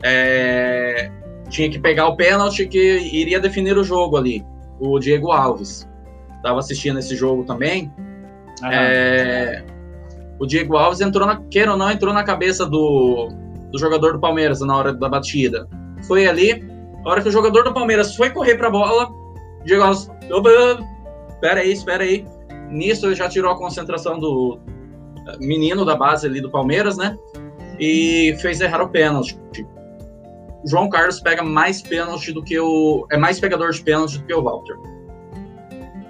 É, 0.02 1.12
tinha 1.50 1.70
que 1.70 1.80
pegar 1.80 2.08
o 2.08 2.16
pênalti 2.16 2.66
que 2.68 2.98
iria 2.98 3.40
definir 3.40 3.78
o 3.78 3.84
jogo 3.84 4.18
ali, 4.18 4.44
o 4.80 4.98
Diego 5.00 5.32
Alves. 5.32 5.88
Estava 6.38 6.60
assistindo 6.60 7.00
esse 7.00 7.16
jogo 7.16 7.44
também. 7.44 7.92
É, 8.64 9.64
o 10.40 10.46
Diego 10.46 10.78
Alves 10.78 11.02
entrou 11.02 11.28
na, 11.28 11.42
queira 11.50 11.72
ou 11.72 11.78
não, 11.78 11.90
entrou 11.90 12.14
na 12.14 12.24
cabeça 12.24 12.66
do, 12.66 13.30
do 13.72 13.80
jogador 13.80 14.14
do 14.14 14.20
Palmeiras 14.20 14.60
na 14.62 14.76
hora 14.76 14.94
da 14.94 15.10
batida. 15.10 15.68
Foi 16.08 16.28
ali, 16.28 16.64
a 17.06 17.10
hora 17.10 17.22
que 17.22 17.30
o 17.30 17.32
jogador 17.32 17.64
do 17.64 17.74
Palmeiras 17.74 18.16
foi 18.16 18.30
correr 18.30 18.56
para 18.56 18.68
a 18.68 18.72
bola, 18.72 19.10
Diego 19.66 19.84
Alves, 19.84 20.10
espera 21.30 21.62
aí, 21.62 21.72
espera 21.72 22.04
aí. 22.04 22.26
Nisso 22.70 23.14
já 23.14 23.30
tirou 23.30 23.52
a 23.52 23.58
concentração 23.58 24.20
do 24.20 24.60
menino 25.40 25.86
da 25.86 25.96
base 25.96 26.28
ali 26.28 26.42
do 26.42 26.50
Palmeiras, 26.50 26.98
né? 26.98 27.18
E 27.80 28.36
fez 28.42 28.62
errar 28.62 28.82
o 28.82 28.90
pênalti. 28.90 29.38
João 30.66 30.90
Carlos 30.90 31.20
pega 31.20 31.44
mais 31.44 31.82
pênalti 31.82 32.32
do 32.32 32.44
que 32.44 32.60
o. 32.60 33.06
É 33.12 33.18
mais 33.18 33.40
pegador 33.40 33.72
de 33.72 33.82
pênalti 33.84 34.18
do 34.18 34.26
que 34.26 34.34
o 34.34 34.42
Walter. 34.42 34.76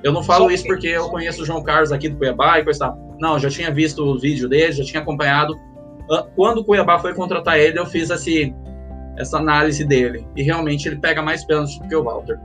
Eu 0.06 0.12
não 0.12 0.22
falo 0.22 0.52
isso 0.52 0.68
porque 0.68 0.90
eu 0.90 1.10
conheço 1.10 1.42
o 1.42 1.46
João 1.46 1.64
Carlos 1.64 1.92
aqui 1.92 2.08
do 2.08 2.16
Cuiabá 2.16 2.60
e 2.60 2.64
coisa 2.64 2.78
e 2.78 2.88
tal. 2.88 3.16
Não, 3.20 3.34
eu 3.34 3.40
já 3.40 3.50
tinha 3.50 3.72
visto 3.72 4.04
o 4.06 4.20
vídeo 4.20 4.48
dele, 4.48 4.72
já 4.72 4.84
tinha 4.84 5.02
acompanhado. 5.02 5.60
Ah, 6.12 6.28
Quando 6.36 6.60
o 6.60 6.64
Cuiabá 6.64 7.00
foi 7.00 7.16
contratar 7.16 7.58
ele, 7.58 7.80
eu 7.80 7.88
fiz 7.88 8.12
esse, 8.12 8.54
essa 9.18 9.40
análise 9.40 9.84
dele. 9.84 10.28
E 10.36 10.44
realmente 10.44 10.88
ele 10.88 10.98
pega 10.98 11.24
mais 11.24 11.44
pênalti 11.44 11.80
do 11.80 11.88
que 11.88 11.96
o 11.96 12.04
Walter. 12.04 12.40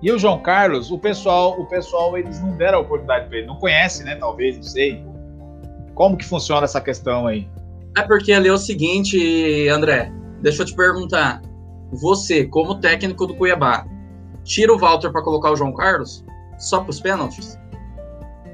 E 0.00 0.12
o 0.12 0.18
João 0.20 0.38
Carlos, 0.38 0.92
o 0.92 0.98
pessoal, 1.00 1.60
o 1.60 1.66
pessoal, 1.66 2.16
eles 2.16 2.40
não 2.40 2.56
deram 2.56 2.78
a 2.78 2.80
oportunidade 2.82 3.26
para 3.26 3.38
ele. 3.38 3.48
Não 3.48 3.56
conhece, 3.56 4.04
né? 4.04 4.14
Talvez, 4.14 4.54
não 4.54 4.62
sei. 4.62 5.04
Como 5.96 6.16
que 6.16 6.24
funciona 6.24 6.62
essa 6.62 6.80
questão 6.80 7.26
aí? 7.26 7.48
É 7.98 8.02
porque 8.02 8.32
ali 8.32 8.46
é 8.48 8.52
o 8.52 8.56
seguinte, 8.56 9.68
André. 9.68 10.12
Deixa 10.40 10.62
eu 10.62 10.66
te 10.66 10.76
perguntar. 10.76 11.42
Você, 11.90 12.44
como 12.44 12.76
técnico 12.76 13.26
do 13.26 13.34
Cuiabá, 13.34 13.84
tira 14.44 14.72
o 14.72 14.78
Walter 14.78 15.10
para 15.10 15.22
colocar 15.22 15.50
o 15.50 15.56
João 15.56 15.74
Carlos? 15.74 16.24
Só 16.62 16.80
para 16.80 16.90
os 16.90 17.00
pênaltis? 17.00 17.58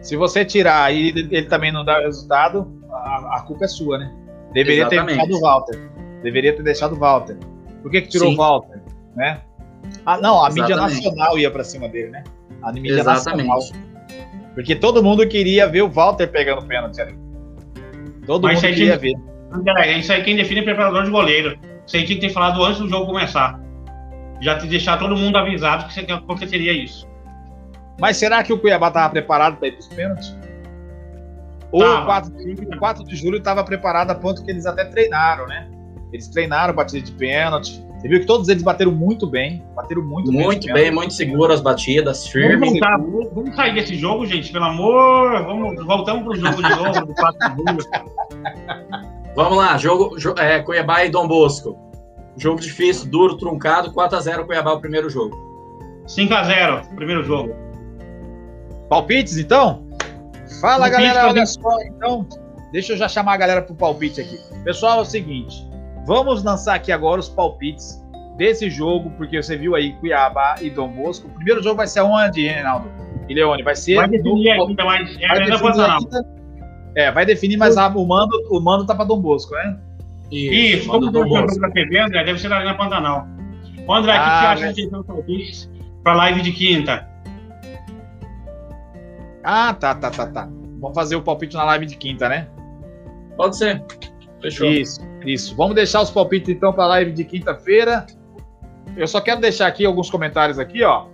Se 0.01 0.17
você 0.17 0.43
tirar 0.43 0.93
e 0.95 1.09
ele, 1.09 1.29
ele 1.31 1.47
também 1.47 1.71
não 1.71 1.85
dá 1.85 2.01
resultado, 2.01 2.67
a, 2.91 3.37
a 3.37 3.43
culpa 3.43 3.67
é 3.67 3.69
sua, 3.69 3.99
né? 3.99 4.11
Deveria 4.53 4.83
Exatamente. 4.83 5.19
ter 5.19 5.27
deixado 5.27 5.37
o 5.37 5.41
Walter. 5.41 5.91
Deveria 6.23 6.57
ter 6.57 6.63
deixado 6.63 6.93
o 6.95 6.99
Walter. 6.99 7.37
Por 7.83 7.91
que, 7.91 8.01
que 8.01 8.09
tirou 8.09 8.29
Sim. 8.29 8.35
o 8.35 8.39
Walter? 8.39 8.81
Né? 9.15 9.43
Ah, 10.07 10.17
não, 10.17 10.43
a 10.43 10.49
mídia 10.49 10.73
Exatamente. 10.73 11.05
nacional 11.05 11.39
ia 11.39 11.51
pra 11.51 11.63
cima 11.63 11.87
dele, 11.87 12.11
né? 12.11 12.25
A 12.63 12.73
mídia 12.73 13.05
nacional. 13.05 13.59
Porque 14.55 14.75
todo 14.75 15.03
mundo 15.03 15.29
queria 15.29 15.69
ver 15.69 15.83
o 15.83 15.91
Walter 15.91 16.29
pegando 16.29 16.67
pênalti 16.67 17.01
ali. 17.03 17.19
Todo 18.27 18.45
Mas 18.45 18.63
mundo 18.63 18.73
queria 18.73 18.97
ver. 18.97 19.15
É, 19.77 19.99
isso 19.99 20.13
aí 20.13 20.23
quem 20.23 20.35
define 20.35 20.61
é 20.61 20.65
preparador 20.65 21.05
de 21.05 21.11
goleiro. 21.11 21.59
Isso 21.87 21.97
aí 21.97 22.05
tinha 22.05 22.19
que 22.19 22.27
ter 22.27 22.33
falado 22.33 22.65
antes 22.65 22.81
do 22.81 22.89
jogo 22.89 23.07
começar. 23.07 23.61
Já 24.41 24.59
te 24.59 24.67
deixar 24.67 24.99
todo 24.99 25.15
mundo 25.15 25.37
avisado 25.37 25.87
que 25.89 26.03
que 26.03 26.13
aconteceria 26.13 26.73
isso. 26.73 27.07
Mas 28.01 28.17
será 28.17 28.43
que 28.43 28.53
o 28.53 28.59
Cuiabá 28.59 28.89
estava 28.89 29.11
preparado 29.11 29.57
para 29.57 29.69
ir 29.69 29.73
para 29.73 29.81
os 29.81 29.89
pênaltis? 29.89 30.37
Ou 31.73 31.83
o 31.83 32.05
4 32.07 32.31
de 32.33 32.43
julho, 32.57 32.69
o 32.75 32.79
4 32.79 33.05
de 33.05 33.17
julho 33.17 33.39
estava 33.39 33.63
preparado 33.65 34.11
a 34.11 34.15
ponto 34.15 34.43
que 34.45 34.51
eles 34.51 34.65
até 34.67 34.85
treinaram, 34.85 35.47
né? 35.47 35.69
Eles 36.13 36.29
treinaram 36.29 36.73
batida 36.75 37.05
de 37.05 37.13
pênalti. 37.13 37.85
Você 37.99 38.09
viu 38.09 38.21
que 38.21 38.27
todos 38.27 38.49
eles 38.49 38.63
bateram 38.63 38.93
muito 38.93 39.27
bem. 39.27 39.63
Bateram 39.75 40.03
muito, 40.03 40.31
bem. 40.31 40.41
Muito 40.41 40.67
os 40.69 40.73
bem, 40.73 40.91
muito 40.91 41.13
seguro 41.13 41.53
as 41.53 41.61
batidas, 41.61 42.19
Vamos, 42.19 42.31
firme. 42.33 42.71
voltar, 42.71 42.97
vamos 42.97 43.29
vamos 43.35 43.57
sair 43.57 43.75
desse 43.75 43.97
jogo, 43.97 44.25
gente, 44.25 44.51
pelo 44.53 44.65
amor. 44.65 45.43
Vamos, 45.45 45.85
voltamos 45.85 46.23
pro 46.23 46.37
jogo 46.37 46.63
de 46.63 46.77
novo, 46.77 47.07
do 47.07 47.15
4 47.15 47.39
de 47.39 47.57
julho. 47.57 47.79
Vamos 49.37 49.57
lá, 49.59 49.77
jogo, 49.77 50.17
jo- 50.19 50.35
é, 50.39 50.61
Cuiabá 50.61 51.05
e 51.05 51.11
Dom 51.11 51.29
Bosco. 51.29 51.77
Jogo 52.37 52.61
difícil, 52.61 53.09
duro, 53.11 53.37
truncado, 53.37 53.93
4x0 53.93 54.47
Cuiabá 54.47 54.73
o 54.73 54.81
primeiro 54.81 55.09
jogo. 55.11 55.37
5x0, 56.07 56.95
primeiro 56.97 57.23
jogo. 57.23 57.55
Palpites, 58.89 59.37
então? 59.39 59.87
Fala, 60.61 60.89
Palpite, 60.91 61.03
galera. 61.03 61.29
Olha 61.29 61.47
só, 61.47 61.81
então. 61.83 62.27
Deixa 62.73 62.93
eu 62.93 62.97
já 62.97 63.09
chamar 63.09 63.35
a 63.35 63.37
galera 63.37 63.63
pro 63.63 63.75
palpite 63.75 64.21
aqui. 64.21 64.39
Pessoal, 64.65 64.99
é 64.99 65.03
o 65.03 65.05
seguinte. 65.05 65.67
Vamos 66.07 66.43
lançar 66.43 66.75
aqui 66.75 66.93
agora 66.93 67.19
os 67.21 67.29
palpites 67.29 68.03
desse 68.37 68.69
jogo, 68.71 69.11
porque 69.17 69.43
você 69.43 69.57
viu 69.57 69.75
aí 69.75 69.93
Cuiabá 69.95 70.57
e 70.61 70.69
Dom 70.71 70.89
Bosco. 70.89 71.27
O 71.29 71.31
primeiro 71.31 71.63
jogo 71.63 71.77
vai 71.77 71.87
ser 71.87 72.01
onde, 72.03 72.47
Reinaldo? 72.47 72.91
E 73.29 73.35
Leone, 73.35 73.63
vai 73.63 73.75
ser. 73.75 73.97
Vai 73.97 74.09
definir 74.09 74.51
ainda, 74.51 74.85
mas 74.85 75.17
é 75.17 75.29
vai 75.29 75.39
ainda 75.43 75.51
definir 75.59 75.81
ainda- 75.85 76.27
É, 76.95 77.11
vai 77.11 77.25
definir, 77.27 77.57
mas 77.57 77.77
a- 77.77 77.89
o 77.89 78.07
mando, 78.07 78.33
o 78.51 78.61
mando 78.61 78.85
tá 78.87 78.95
pra 78.95 79.05
Dom 79.05 79.21
Bosco, 79.21 79.55
né? 79.55 79.79
Isso, 80.31 80.89
manda 80.89 81.01
como 81.07 81.13
Dom 81.13 81.21
o 81.21 81.29
jogo 81.29 81.41
Bosco. 81.43 81.61
da 81.61 81.71
TV, 81.71 81.99
André, 82.01 82.25
deve 82.25 82.39
ser 82.39 82.49
na 82.49 82.75
Pantanal. 82.75 83.27
Ô, 83.87 83.95
André, 83.95 84.13
o 84.13 84.15
que 84.15 84.21
Ah, 84.21 84.41
você 84.41 84.47
acha 84.47 84.67
mas- 84.67 84.77
de 84.77 84.89
ter 84.91 84.97
os 84.97 85.07
palpites 85.07 85.71
pra 86.03 86.15
live 86.15 86.43
de 86.43 86.53
quinta? 86.53 87.09
Ah, 89.51 89.73
tá, 89.73 89.95
tá, 89.95 90.11
tá, 90.11 90.27
tá. 90.27 90.49
Vamos 90.81 90.95
fazer 90.95 91.17
o 91.17 91.23
palpite 91.23 91.57
na 91.57 91.65
live 91.65 91.87
de 91.87 91.97
quinta, 91.97 92.29
né? 92.29 92.49
Pode 93.37 93.57
ser. 93.57 93.83
Fechou. 94.43 94.69
Isso, 94.69 95.01
isso. 95.25 95.57
Vamos 95.57 95.75
deixar 95.75 96.03
os 96.03 96.11
palpites 96.11 96.51
então 96.55 96.71
para 96.73 96.85
a 96.85 96.89
live 96.89 97.13
de 97.13 97.25
quinta-feira. 97.25 98.07
Eu 98.97 99.07
só 99.07 99.21
quero 99.21 99.41
deixar 99.41 99.67
aqui 99.67 99.87
alguns 99.87 100.11
comentários 100.11 100.59
aqui, 100.59 100.83
ó. 100.85 101.07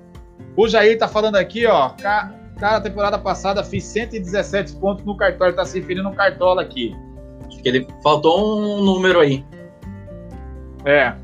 O 0.57 0.67
Jair 0.69 0.99
tá 0.99 1.07
falando 1.07 1.37
aqui, 1.37 1.65
ó. 1.67 1.91
Ca- 1.91 2.33
Cara, 2.59 2.81
temporada 2.81 3.19
passada 3.19 3.63
fiz 3.65 3.85
117 3.85 4.75
pontos 4.77 5.05
no 5.05 5.17
cartório. 5.17 5.55
Tá 5.55 5.65
se 5.65 5.79
referindo 5.81 6.09
no 6.09 6.15
cartola 6.15 6.63
aqui. 6.63 6.95
Acho 7.47 7.59
que 7.63 7.69
ele 7.69 7.87
faltou 8.03 8.59
um 8.59 8.83
número 8.85 9.21
aí. 9.21 9.45
É. 10.85 11.15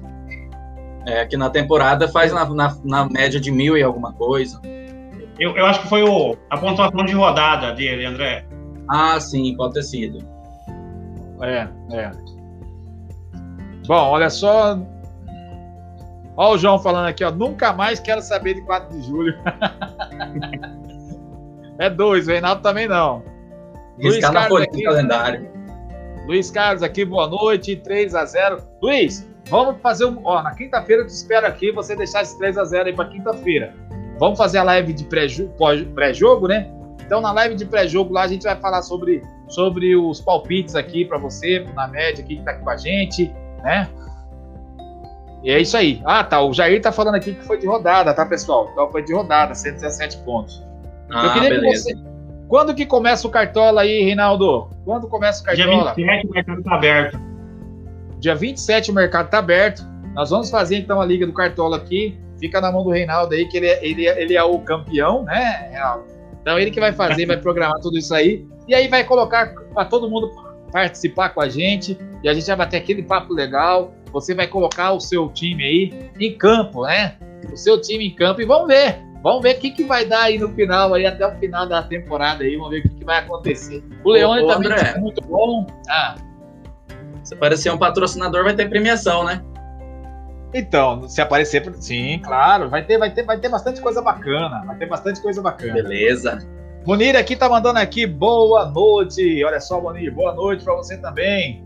É, 1.06 1.24
que 1.26 1.36
na 1.36 1.48
temporada 1.50 2.08
faz 2.08 2.32
na, 2.32 2.44
na, 2.48 2.76
na 2.84 3.08
média 3.08 3.40
de 3.40 3.50
mil 3.50 3.76
e 3.76 3.82
alguma 3.82 4.12
coisa. 4.12 4.60
Eu, 5.40 5.56
eu 5.56 5.64
acho 5.64 5.80
que 5.80 5.88
foi 5.88 6.02
o, 6.02 6.36
a 6.50 6.58
pontuação 6.58 7.02
de 7.02 7.14
rodada 7.14 7.72
dele, 7.72 8.04
André. 8.04 8.44
Ah, 8.86 9.18
sim, 9.18 9.56
pode 9.56 9.72
ter 9.72 9.82
sido. 9.82 10.18
É, 11.40 11.66
é. 11.96 12.10
Bom, 13.86 14.10
olha 14.10 14.28
só. 14.28 14.78
Ó 16.36 16.54
o 16.54 16.58
João 16.58 16.78
falando 16.78 17.06
aqui, 17.06 17.24
ó. 17.24 17.30
Nunca 17.30 17.72
mais 17.72 17.98
quero 17.98 18.20
saber 18.20 18.54
de 18.54 18.60
4 18.62 18.94
de 18.94 19.06
julho. 19.06 19.34
é 21.78 21.88
dois, 21.88 22.28
o 22.28 22.30
Reinaldo 22.32 22.60
também 22.60 22.86
não. 22.86 23.22
Luiz 23.98 24.16
Riscar 24.16 24.32
na 24.32 24.40
Carlos 24.40 24.58
folha 24.58 24.70
do 24.70 24.74
aqui. 24.74 24.84
calendário. 24.84 25.50
Luiz 26.26 26.50
Carlos 26.50 26.82
aqui, 26.82 27.04
boa 27.04 27.26
noite. 27.26 27.76
3 27.76 28.14
a 28.14 28.26
0 28.26 28.62
Luiz, 28.82 29.26
vamos 29.48 29.80
fazer 29.80 30.04
um. 30.04 30.20
Ó, 30.22 30.42
na 30.42 30.54
quinta-feira 30.54 31.02
eu 31.02 31.06
te 31.06 31.12
espero 31.12 31.46
aqui. 31.46 31.72
Você 31.72 31.96
deixar 31.96 32.22
esse 32.22 32.36
3 32.36 32.58
a 32.58 32.64
0 32.64 32.88
aí 32.88 32.94
pra 32.94 33.06
quinta-feira. 33.06 33.74
Vamos 34.20 34.38
fazer 34.38 34.58
a 34.58 34.62
live 34.62 34.92
de 34.92 35.04
pré-jogo, 35.04 36.46
né? 36.46 36.70
Então, 37.04 37.20
na 37.20 37.32
live 37.32 37.56
de 37.56 37.64
pré-jogo 37.64 38.12
lá, 38.12 38.22
a 38.22 38.28
gente 38.28 38.42
vai 38.44 38.54
falar 38.54 38.82
sobre, 38.82 39.20
sobre 39.48 39.96
os 39.96 40.20
palpites 40.20 40.76
aqui 40.76 41.04
pra 41.04 41.18
você, 41.18 41.66
na 41.74 41.88
média, 41.88 42.22
aqui 42.22 42.36
que 42.36 42.42
tá 42.44 42.52
aqui 42.52 42.62
com 42.62 42.70
a 42.70 42.76
gente, 42.76 43.34
né? 43.64 43.88
E 45.42 45.50
é 45.50 45.58
isso 45.58 45.76
aí. 45.76 46.00
Ah, 46.04 46.22
tá. 46.22 46.42
O 46.42 46.52
Jair 46.52 46.80
tá 46.82 46.92
falando 46.92 47.14
aqui 47.14 47.32
que 47.34 47.42
foi 47.44 47.58
de 47.58 47.66
rodada, 47.66 48.12
tá, 48.14 48.26
pessoal? 48.26 48.68
Então 48.70 48.90
foi 48.92 49.02
de 49.02 49.12
rodada, 49.14 49.54
117 49.54 50.18
pontos. 50.18 50.62
Ah, 51.10 51.30
queria 51.32 51.48
que 51.50 51.56
beleza. 51.60 51.84
você- 51.84 51.96
Quando 52.46 52.74
que 52.74 52.84
começa 52.84 53.26
o 53.26 53.30
Cartola 53.30 53.80
aí, 53.82 54.02
Reinaldo? 54.04 54.68
Quando 54.84 55.08
começa 55.08 55.42
o 55.42 55.54
Dia 55.54 55.64
Cartola? 55.66 55.94
27, 55.94 56.26
o 56.26 56.30
mercado 56.30 56.62
tá 56.62 56.74
aberto. 56.74 57.20
Dia 58.18 58.34
27 58.34 58.90
o 58.90 58.94
mercado 58.94 59.26
está 59.26 59.38
aberto. 59.38 59.82
Nós 60.14 60.28
vamos 60.30 60.50
fazer 60.50 60.76
então 60.76 61.00
a 61.00 61.06
Liga 61.06 61.26
do 61.26 61.32
Cartola 61.32 61.76
aqui. 61.78 62.18
Fica 62.40 62.60
na 62.60 62.72
mão 62.72 62.82
do 62.82 62.90
Reinaldo 62.90 63.34
aí, 63.34 63.46
que 63.46 63.58
ele 63.58 63.66
é, 63.66 63.86
ele 63.86 64.08
é, 64.08 64.22
ele 64.22 64.34
é 64.34 64.42
o 64.42 64.58
campeão, 64.60 65.22
né, 65.22 65.68
Reinaldo? 65.70 66.04
Então 66.40 66.58
ele 66.58 66.70
que 66.70 66.80
vai 66.80 66.92
fazer, 66.92 67.26
vai 67.26 67.36
programar 67.36 67.78
tudo 67.80 67.98
isso 67.98 68.14
aí. 68.14 68.46
E 68.66 68.74
aí 68.74 68.88
vai 68.88 69.04
colocar 69.04 69.54
para 69.74 69.84
todo 69.84 70.08
mundo 70.08 70.30
participar 70.72 71.30
com 71.30 71.40
a 71.40 71.48
gente. 71.48 71.98
E 72.22 72.28
a 72.28 72.34
gente 72.34 72.46
vai 72.46 72.56
bater 72.56 72.78
aquele 72.78 73.02
papo 73.02 73.32
legal. 73.34 73.92
Você 74.12 74.34
vai 74.34 74.46
colocar 74.46 74.92
o 74.92 75.00
seu 75.00 75.28
time 75.28 75.62
aí 75.62 76.10
em 76.18 76.36
campo, 76.36 76.84
né? 76.86 77.16
O 77.52 77.56
seu 77.56 77.80
time 77.80 78.06
em 78.08 78.14
campo. 78.14 78.40
E 78.40 78.46
vamos 78.46 78.68
ver. 78.68 78.98
Vamos 79.22 79.42
ver 79.42 79.56
o 79.56 79.58
que, 79.58 79.70
que 79.70 79.84
vai 79.84 80.06
dar 80.06 80.22
aí 80.22 80.38
no 80.38 80.48
final, 80.48 80.94
aí 80.94 81.04
até 81.04 81.26
o 81.26 81.38
final 81.38 81.66
da 81.68 81.82
temporada 81.82 82.42
aí. 82.42 82.56
Vamos 82.56 82.70
ver 82.70 82.78
o 82.78 82.82
que, 82.82 82.88
que 82.88 83.04
vai 83.04 83.18
acontecer. 83.18 83.84
O 84.02 84.10
Leone 84.10 84.42
ô, 84.42 84.46
também 84.46 84.72
André. 84.72 84.94
é 84.96 84.98
muito 84.98 85.20
bom. 85.22 85.66
Ah, 85.90 86.14
Se 87.22 87.34
aparecer 87.34 87.70
um 87.70 87.76
patrocinador, 87.76 88.44
vai 88.44 88.54
ter 88.54 88.68
premiação, 88.70 89.24
né? 89.24 89.42
Então, 90.52 91.08
se 91.08 91.20
aparecer, 91.20 91.72
sim, 91.76 92.18
claro, 92.24 92.68
vai 92.68 92.84
ter, 92.84 92.98
vai 92.98 93.10
ter, 93.12 93.22
vai 93.24 93.38
ter 93.38 93.48
bastante 93.48 93.80
coisa 93.80 94.02
bacana, 94.02 94.64
vai 94.66 94.76
ter 94.76 94.86
bastante 94.86 95.20
coisa 95.20 95.40
bacana. 95.40 95.74
Beleza. 95.74 96.38
Munir 96.84 97.14
aqui 97.16 97.36
tá 97.36 97.48
mandando 97.48 97.78
aqui 97.78 98.06
boa 98.06 98.66
noite. 98.66 99.44
Olha 99.44 99.60
só, 99.60 99.80
Munir, 99.80 100.12
boa 100.12 100.34
noite 100.34 100.64
para 100.64 100.74
você 100.74 100.96
também. 100.98 101.62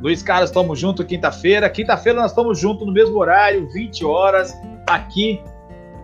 Luiz 0.00 0.20
Carlos, 0.22 0.50
estamos 0.50 0.78
junto 0.80 1.04
quinta-feira. 1.04 1.70
Quinta-feira 1.70 2.20
nós 2.20 2.32
estamos 2.32 2.58
juntos 2.58 2.84
no 2.86 2.92
mesmo 2.92 3.16
horário, 3.18 3.68
20 3.70 4.04
horas, 4.04 4.52
aqui, 4.88 5.40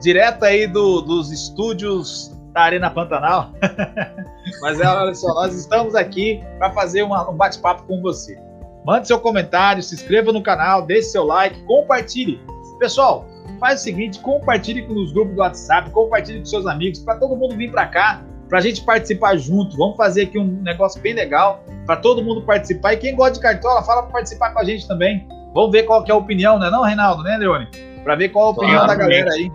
direto 0.00 0.44
aí 0.44 0.68
do- 0.68 1.00
dos 1.00 1.32
estúdios 1.32 2.32
da 2.52 2.60
Arena 2.60 2.90
Pantanal. 2.90 3.50
Mas 4.62 4.78
é, 4.80 4.86
olha 4.86 5.14
só, 5.14 5.34
nós 5.34 5.52
estamos 5.54 5.96
aqui 5.96 6.44
para 6.58 6.70
fazer 6.70 7.02
uma- 7.02 7.28
um 7.28 7.34
bate-papo 7.34 7.82
com 7.88 8.00
você. 8.00 8.38
Mande 8.84 9.06
seu 9.06 9.18
comentário, 9.20 9.82
se 9.82 9.94
inscreva 9.94 10.32
no 10.32 10.42
canal, 10.42 10.82
deixe 10.82 11.10
seu 11.10 11.24
like, 11.24 11.60
compartilhe. 11.64 12.40
Pessoal, 12.78 13.26
faz 13.58 13.80
o 13.80 13.84
seguinte, 13.84 14.20
compartilhe 14.20 14.86
nos 14.86 15.12
grupos 15.12 15.34
do 15.34 15.40
WhatsApp, 15.40 15.90
compartilhe 15.90 16.38
com 16.38 16.46
seus 16.46 16.66
amigos, 16.66 17.00
para 17.00 17.16
todo 17.16 17.36
mundo 17.36 17.56
vir 17.56 17.70
para 17.70 17.86
cá, 17.86 18.22
para 18.48 18.58
a 18.58 18.62
gente 18.62 18.82
participar 18.82 19.36
junto. 19.36 19.76
Vamos 19.76 19.96
fazer 19.96 20.22
aqui 20.22 20.38
um 20.38 20.62
negócio 20.62 21.00
bem 21.02 21.14
legal, 21.14 21.62
para 21.84 21.96
todo 21.96 22.22
mundo 22.22 22.42
participar. 22.42 22.94
E 22.94 22.96
quem 22.96 23.14
gosta 23.16 23.34
de 23.34 23.40
cartola, 23.40 23.82
fala 23.82 24.02
para 24.02 24.12
participar 24.12 24.50
com 24.52 24.60
a 24.60 24.64
gente 24.64 24.86
também. 24.86 25.26
Vamos 25.52 25.72
ver 25.72 25.84
qual 25.84 26.04
que 26.04 26.10
é 26.10 26.14
a 26.14 26.18
opinião, 26.18 26.58
né 26.58 26.70
não, 26.70 26.82
Reinaldo, 26.82 27.22
né, 27.22 27.36
Leone? 27.36 27.68
Para 28.04 28.14
ver 28.14 28.28
qual 28.28 28.46
a 28.46 28.50
opinião 28.50 28.84
Claro, 28.84 28.88
da 28.88 28.94
galera 28.94 29.32
aí. 29.32 29.50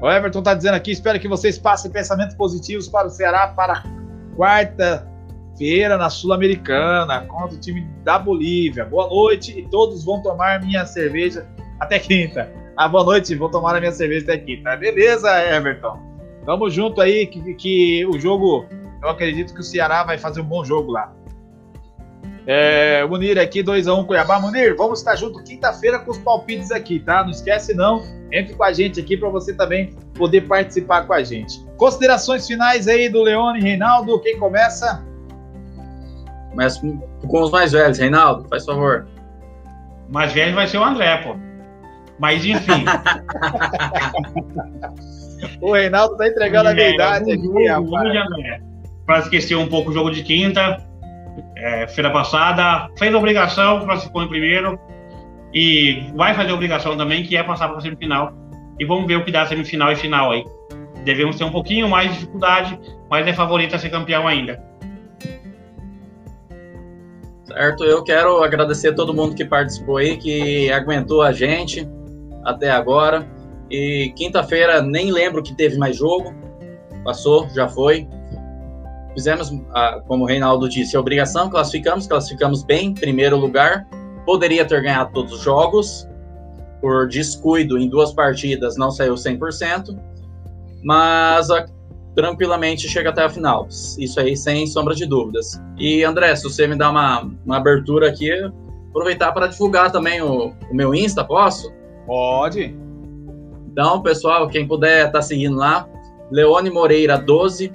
O 0.00 0.08
Everton 0.08 0.42
tá 0.42 0.54
dizendo 0.54 0.74
aqui, 0.74 0.92
espero 0.92 1.18
que 1.18 1.28
vocês 1.28 1.58
passem 1.58 1.90
pensamentos 1.90 2.34
positivos 2.36 2.88
para 2.88 3.08
o 3.08 3.10
Ceará 3.10 3.48
para 3.48 3.82
quarta-feira 4.38 5.98
na 5.98 6.08
Sul-Americana 6.08 7.22
contra 7.22 7.56
o 7.56 7.60
time 7.60 7.80
da 8.04 8.20
Bolívia. 8.20 8.84
Boa 8.84 9.08
noite 9.08 9.58
e 9.58 9.68
todos 9.68 10.04
vão 10.04 10.22
tomar 10.22 10.62
minha 10.64 10.86
cerveja 10.86 11.44
até 11.80 11.98
quinta. 11.98 12.48
Ah, 12.76 12.86
boa 12.86 13.02
noite, 13.02 13.34
vou 13.34 13.50
tomar 13.50 13.74
a 13.74 13.80
minha 13.80 13.90
cerveja 13.90 14.22
até 14.22 14.38
quinta. 14.38 14.76
Beleza, 14.76 15.28
Everton. 15.52 15.98
Tamo 16.46 16.70
junto 16.70 17.00
aí, 17.00 17.26
que, 17.26 17.54
que 17.54 18.06
o 18.06 18.16
jogo, 18.20 18.66
eu 19.02 19.08
acredito 19.08 19.52
que 19.52 19.60
o 19.60 19.64
Ceará 19.64 20.04
vai 20.04 20.16
fazer 20.16 20.40
um 20.40 20.44
bom 20.44 20.64
jogo 20.64 20.92
lá. 20.92 21.12
É, 22.50 23.04
Munir 23.04 23.38
aqui, 23.38 23.62
2x1 23.62 24.06
Cuiabá. 24.06 24.40
Munir, 24.40 24.74
vamos 24.74 25.00
estar 25.00 25.14
junto 25.16 25.44
quinta-feira 25.44 25.98
com 25.98 26.10
os 26.10 26.16
palpites 26.16 26.70
aqui, 26.72 26.98
tá? 26.98 27.22
Não 27.22 27.30
esquece 27.30 27.74
não, 27.74 28.02
entre 28.32 28.54
com 28.54 28.64
a 28.64 28.72
gente 28.72 28.98
aqui 28.98 29.18
para 29.18 29.28
você 29.28 29.52
também 29.54 29.94
poder 30.14 30.48
participar 30.48 31.06
com 31.06 31.12
a 31.12 31.22
gente. 31.22 31.62
Considerações 31.76 32.46
finais 32.46 32.88
aí 32.88 33.10
do 33.10 33.22
Leone 33.22 33.60
Reinaldo, 33.60 34.18
quem 34.20 34.38
começa? 34.38 35.04
Mas 36.54 36.78
com, 36.78 36.96
com 37.28 37.42
os 37.42 37.50
mais 37.50 37.72
velhos, 37.72 37.98
Reinaldo, 37.98 38.48
faz 38.48 38.64
favor. 38.64 39.06
Mais 40.08 40.32
velho 40.32 40.54
vai 40.54 40.66
ser 40.66 40.78
o 40.78 40.84
André, 40.84 41.18
pô. 41.18 41.36
Mas 42.18 42.46
enfim. 42.46 42.84
O 45.60 45.72
Reinaldo 45.72 46.16
tá 46.16 46.26
entregando 46.26 46.68
a 46.70 46.74
minha 46.74 46.86
É, 46.88 46.94
idade 46.94 47.30
um 47.30 47.32
aqui, 47.32 47.68
rapaz. 47.68 48.08
um. 48.18 49.04
Para 49.06 49.18
esquecer 49.20 49.54
um 49.54 49.68
pouco 49.68 49.90
o 49.90 49.92
jogo 49.94 50.10
de 50.10 50.24
quinta, 50.24 50.82
é, 51.58 51.88
feira 51.88 52.10
passada, 52.10 52.88
fez 52.96 53.12
a 53.12 53.18
obrigação, 53.18 53.84
classificou 53.84 54.22
em 54.22 54.28
primeiro. 54.28 54.78
e 55.52 56.12
vai 56.14 56.34
fazer 56.34 56.50
a 56.50 56.54
obrigação 56.54 56.96
também, 56.96 57.24
que 57.24 57.36
é 57.36 57.42
passar 57.42 57.68
para 57.68 57.78
a 57.78 57.80
semifinal. 57.80 58.32
E 58.78 58.84
vamos 58.84 59.06
ver 59.06 59.16
o 59.16 59.24
que 59.24 59.32
dá 59.32 59.46
semifinal 59.46 59.90
e 59.90 59.96
final 59.96 60.30
aí. 60.30 60.44
Devemos 61.04 61.36
ter 61.36 61.44
um 61.44 61.50
pouquinho 61.50 61.88
mais 61.88 62.08
de 62.08 62.18
dificuldade, 62.18 62.78
mas 63.10 63.26
é 63.26 63.32
favorito 63.32 63.74
a 63.74 63.78
ser 63.78 63.88
campeão 63.88 64.28
ainda. 64.28 64.62
Certo, 67.44 67.82
eu 67.84 68.04
quero 68.04 68.44
agradecer 68.44 68.88
a 68.88 68.94
todo 68.94 69.14
mundo 69.14 69.34
que 69.34 69.44
participou 69.44 69.96
aí, 69.96 70.18
que 70.18 70.70
aguentou 70.70 71.22
a 71.22 71.32
gente 71.32 71.88
até 72.44 72.70
agora. 72.70 73.26
E 73.70 74.12
quinta-feira 74.16 74.82
nem 74.82 75.10
lembro 75.10 75.42
que 75.42 75.54
teve 75.54 75.78
mais 75.78 75.96
jogo. 75.96 76.34
Passou, 77.02 77.48
já 77.54 77.66
foi. 77.68 78.06
Fizemos, 79.14 79.50
como 80.06 80.24
o 80.24 80.26
Reinaldo 80.26 80.68
disse, 80.68 80.96
a 80.96 81.00
obrigação, 81.00 81.50
classificamos, 81.50 82.06
classificamos 82.06 82.62
bem, 82.62 82.94
primeiro 82.94 83.36
lugar. 83.36 83.86
Poderia 84.24 84.64
ter 84.64 84.82
ganhado 84.82 85.12
todos 85.12 85.32
os 85.32 85.40
jogos, 85.40 86.06
por 86.80 87.08
descuido 87.08 87.78
em 87.78 87.88
duas 87.88 88.12
partidas 88.12 88.76
não 88.76 88.90
saiu 88.90 89.14
100%, 89.14 89.98
mas 90.82 91.48
tranquilamente 92.14 92.88
chega 92.88 93.10
até 93.10 93.24
a 93.24 93.28
final. 93.28 93.66
Isso 93.98 94.20
aí 94.20 94.36
sem 94.36 94.66
sombra 94.66 94.94
de 94.94 95.06
dúvidas. 95.06 95.60
E 95.78 96.04
André, 96.04 96.34
se 96.36 96.44
você 96.44 96.66
me 96.66 96.76
dá 96.76 96.90
uma, 96.90 97.30
uma 97.44 97.56
abertura 97.56 98.08
aqui, 98.08 98.30
aproveitar 98.90 99.32
para 99.32 99.46
divulgar 99.46 99.92
também 99.92 100.20
o, 100.20 100.52
o, 100.70 100.74
meu 100.74 100.94
Insta, 100.94 101.24
posso? 101.24 101.72
Pode. 102.06 102.76
Então, 103.70 104.02
pessoal, 104.02 104.48
quem 104.48 104.66
puder 104.66 105.06
estar 105.06 105.12
tá 105.12 105.22
seguindo 105.22 105.56
lá, 105.56 105.88
Leone 106.30 106.70
Moreira 106.70 107.16
12. 107.16 107.72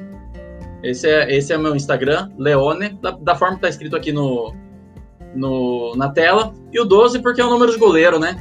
Esse 0.83 1.09
é, 1.09 1.33
esse 1.33 1.53
é 1.53 1.57
meu 1.57 1.75
Instagram, 1.75 2.29
Leone, 2.37 2.89
da, 3.01 3.11
da 3.11 3.35
forma 3.35 3.55
que 3.55 3.59
está 3.59 3.69
escrito 3.69 3.95
aqui 3.95 4.11
no, 4.11 4.53
no, 5.33 5.95
na 5.95 6.09
tela. 6.09 6.53
E 6.71 6.79
o 6.79 6.83
12 6.83 7.19
porque 7.21 7.39
é 7.39 7.45
o 7.45 7.49
número 7.49 7.71
de 7.71 7.77
goleiro, 7.77 8.19
né? 8.19 8.35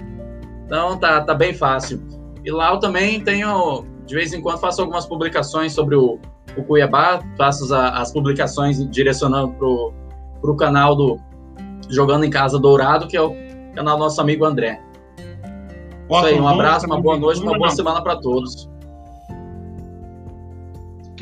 Então 0.67 0.99
tá, 0.99 1.21
tá 1.21 1.35
bem 1.35 1.55
fácil. 1.55 2.03
E 2.45 2.51
lá 2.51 2.73
eu 2.73 2.81
também 2.81 3.21
tenho, 3.21 3.85
de 4.05 4.15
vez 4.15 4.33
em 4.33 4.41
quando, 4.41 4.59
faço 4.59 4.81
algumas 4.81 5.07
publicações 5.07 5.73
sobre 5.73 5.95
o, 5.95 6.19
o 6.57 6.63
Cuiabá, 6.65 7.21
faço 7.39 7.65
as, 7.65 7.71
as 7.73 8.13
publicações 8.13 8.85
direcionando 8.91 9.53
pro, 9.53 9.93
pro 10.41 10.57
canal 10.57 10.97
do 10.97 11.21
Jogando 11.89 12.25
em 12.25 12.31
Casa 12.31 12.59
Dourado, 12.59 13.07
que 13.07 13.17
é 13.17 13.23
o 13.23 13.33
canal 13.75 13.97
do 13.97 14.03
nosso 14.03 14.21
amigo 14.21 14.45
André. 14.45 14.81
Isso 16.11 16.27
aí, 16.27 16.41
um 16.41 16.49
abraço, 16.49 16.87
uma 16.87 17.01
boa 17.01 17.17
noite, 17.17 17.41
uma 17.41 17.57
boa 17.57 17.71
semana 17.71 18.03
para 18.03 18.17
todos. 18.17 18.69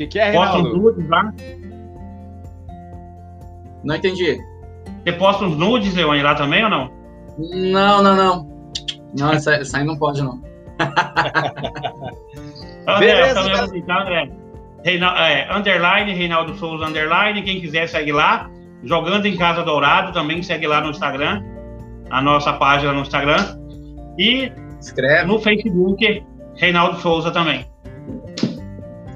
Que, 0.01 0.07
que 0.07 0.19
é, 0.19 0.31
Reinaldo? 0.31 0.77
nudes 0.77 1.07
lá? 1.09 1.31
Não 3.83 3.95
entendi. 3.95 4.39
Você 5.03 5.11
posta 5.13 5.45
uns 5.45 5.57
nudes, 5.57 5.93
Leone, 5.95 6.21
lá 6.21 6.35
também 6.35 6.63
ou 6.63 6.69
não? 6.69 6.91
Não, 7.37 8.03
não, 8.03 8.15
não. 8.15 8.49
Não, 9.17 9.31
essa, 9.31 9.55
essa 9.55 9.77
aí 9.77 9.83
não 9.83 9.97
pode, 9.97 10.21
não. 10.21 10.41
Beleza, 12.99 13.39
André, 13.39 13.57
tá 13.57 13.67
então, 13.77 13.99
André. 13.99 14.31
Reinaldo, 14.83 15.19
é, 15.19 15.55
underline, 15.55 16.13
Reinaldo 16.13 16.55
Souza, 16.55 16.85
underline. 16.85 17.41
Quem 17.43 17.61
quiser 17.61 17.87
segue 17.87 18.11
lá. 18.11 18.49
Jogando 18.83 19.27
em 19.27 19.37
Casa 19.37 19.61
Dourado, 19.63 20.11
também 20.11 20.41
segue 20.41 20.65
lá 20.65 20.81
no 20.81 20.89
Instagram. 20.89 21.43
A 22.09 22.21
nossa 22.21 22.53
página 22.53 22.91
no 22.91 23.01
Instagram. 23.01 23.37
E 24.17 24.51
Escreve. 24.79 25.25
no 25.25 25.39
Facebook, 25.39 26.25
Reinaldo 26.55 26.99
Souza 26.99 27.29
também. 27.29 27.70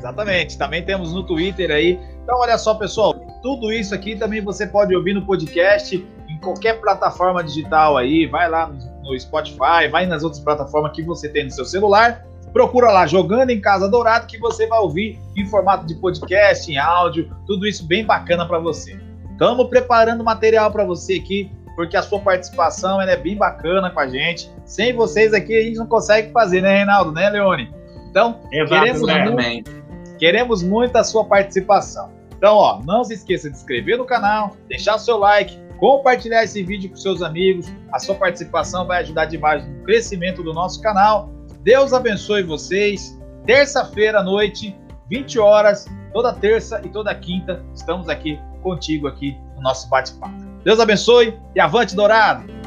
Exatamente. 0.06 0.56
Também 0.58 0.84
temos 0.84 1.14
no 1.14 1.24
Twitter 1.24 1.72
aí. 1.72 2.00
Então, 2.24 2.38
olha 2.38 2.58
só, 2.60 2.76
pessoal. 2.76 3.16
Tudo 3.42 3.74
isso 3.74 3.94
aqui 3.96 4.16
também 4.16 4.40
você 4.40 4.68
pode 4.68 4.96
ouvir 4.96 5.14
no 5.14 5.26
podcast, 5.26 5.96
em 6.30 6.38
qualquer 6.40 6.80
plataforma 6.80 7.44
digital 7.44 7.98
aí. 7.98 8.28
Vai 8.28 8.48
lá 8.48 8.72
no 9.04 9.20
Spotify, 9.20 9.88
vai 9.92 10.06
nas 10.06 10.24
outras 10.24 10.42
plataformas 10.44 10.92
que 10.92 11.02
você 11.02 11.28
tem 11.28 11.46
no 11.46 11.52
seu 11.52 11.66
celular. 11.66 12.24
Procura 12.54 12.92
lá, 12.92 13.08
Jogando 13.08 13.50
em 13.50 13.60
Casa 13.60 13.90
Dourado, 13.90 14.28
que 14.28 14.38
você 14.38 14.68
vai 14.68 14.80
ouvir 14.80 15.20
em 15.36 15.46
formato 15.48 15.86
de 15.86 15.96
podcast, 15.96 16.72
em 16.72 16.78
áudio, 16.78 17.30
tudo 17.46 17.68
isso 17.68 17.86
bem 17.86 18.06
bacana 18.06 18.48
para 18.48 18.60
você. 18.60 18.98
Estamos 19.32 19.68
preparando 19.68 20.24
material 20.24 20.72
para 20.72 20.86
você 20.86 21.16
aqui, 21.16 21.52
porque 21.76 21.98
a 21.98 22.02
sua 22.02 22.20
participação 22.20 23.02
é 23.02 23.18
bem 23.18 23.36
bacana 23.36 23.90
com 23.90 24.00
a 24.00 24.08
gente. 24.08 24.50
Sem 24.64 24.94
vocês 24.94 25.34
aqui 25.34 25.58
a 25.58 25.64
gente 25.64 25.78
não 25.78 25.88
consegue 25.88 26.32
fazer, 26.32 26.62
né, 26.62 26.78
Reinaldo, 26.78 27.12
né, 27.12 27.30
Leone? 27.30 27.74
Então, 28.10 28.40
queremos, 28.50 29.02
muito, 29.02 29.85
queremos 30.18 30.64
muito 30.64 30.96
a 30.96 31.04
sua 31.04 31.26
participação. 31.26 32.12
Então, 32.38 32.56
ó, 32.56 32.82
não 32.84 33.04
se 33.04 33.14
esqueça 33.14 33.50
de 33.50 33.56
inscrever 33.56 33.98
no 33.98 34.06
canal, 34.06 34.56
deixar 34.68 34.96
o 34.96 35.00
seu 35.00 35.18
like, 35.18 35.58
compartilhar 35.78 36.44
esse 36.44 36.64
vídeo 36.64 36.90
com 36.90 36.96
seus 36.96 37.22
amigos. 37.22 37.68
A 37.92 38.00
sua 38.00 38.16
participação 38.16 38.86
vai 38.86 39.02
ajudar 39.02 39.26
demais 39.26 39.66
no 39.68 39.84
crescimento 39.84 40.44
do 40.44 40.54
nosso 40.54 40.82
canal. 40.82 41.30
Deus 41.62 41.94
abençoe 41.94 42.44
vocês. 42.44 43.18
Terça-feira 43.46 44.20
à 44.20 44.24
noite, 44.24 44.76
20 45.10 45.40
horas, 45.40 45.86
toda 46.12 46.34
terça 46.34 46.82
e 46.84 46.90
toda 46.90 47.14
quinta, 47.14 47.64
estamos 47.74 48.10
aqui 48.10 48.40
contigo 48.62 49.08
aqui 49.08 49.38
no 49.56 49.62
nosso 49.62 49.88
bate-papo. 49.90 50.34
Deus 50.64 50.80
abençoe 50.80 51.40
e 51.54 51.60
avante 51.60 51.96
dourado! 51.96 52.65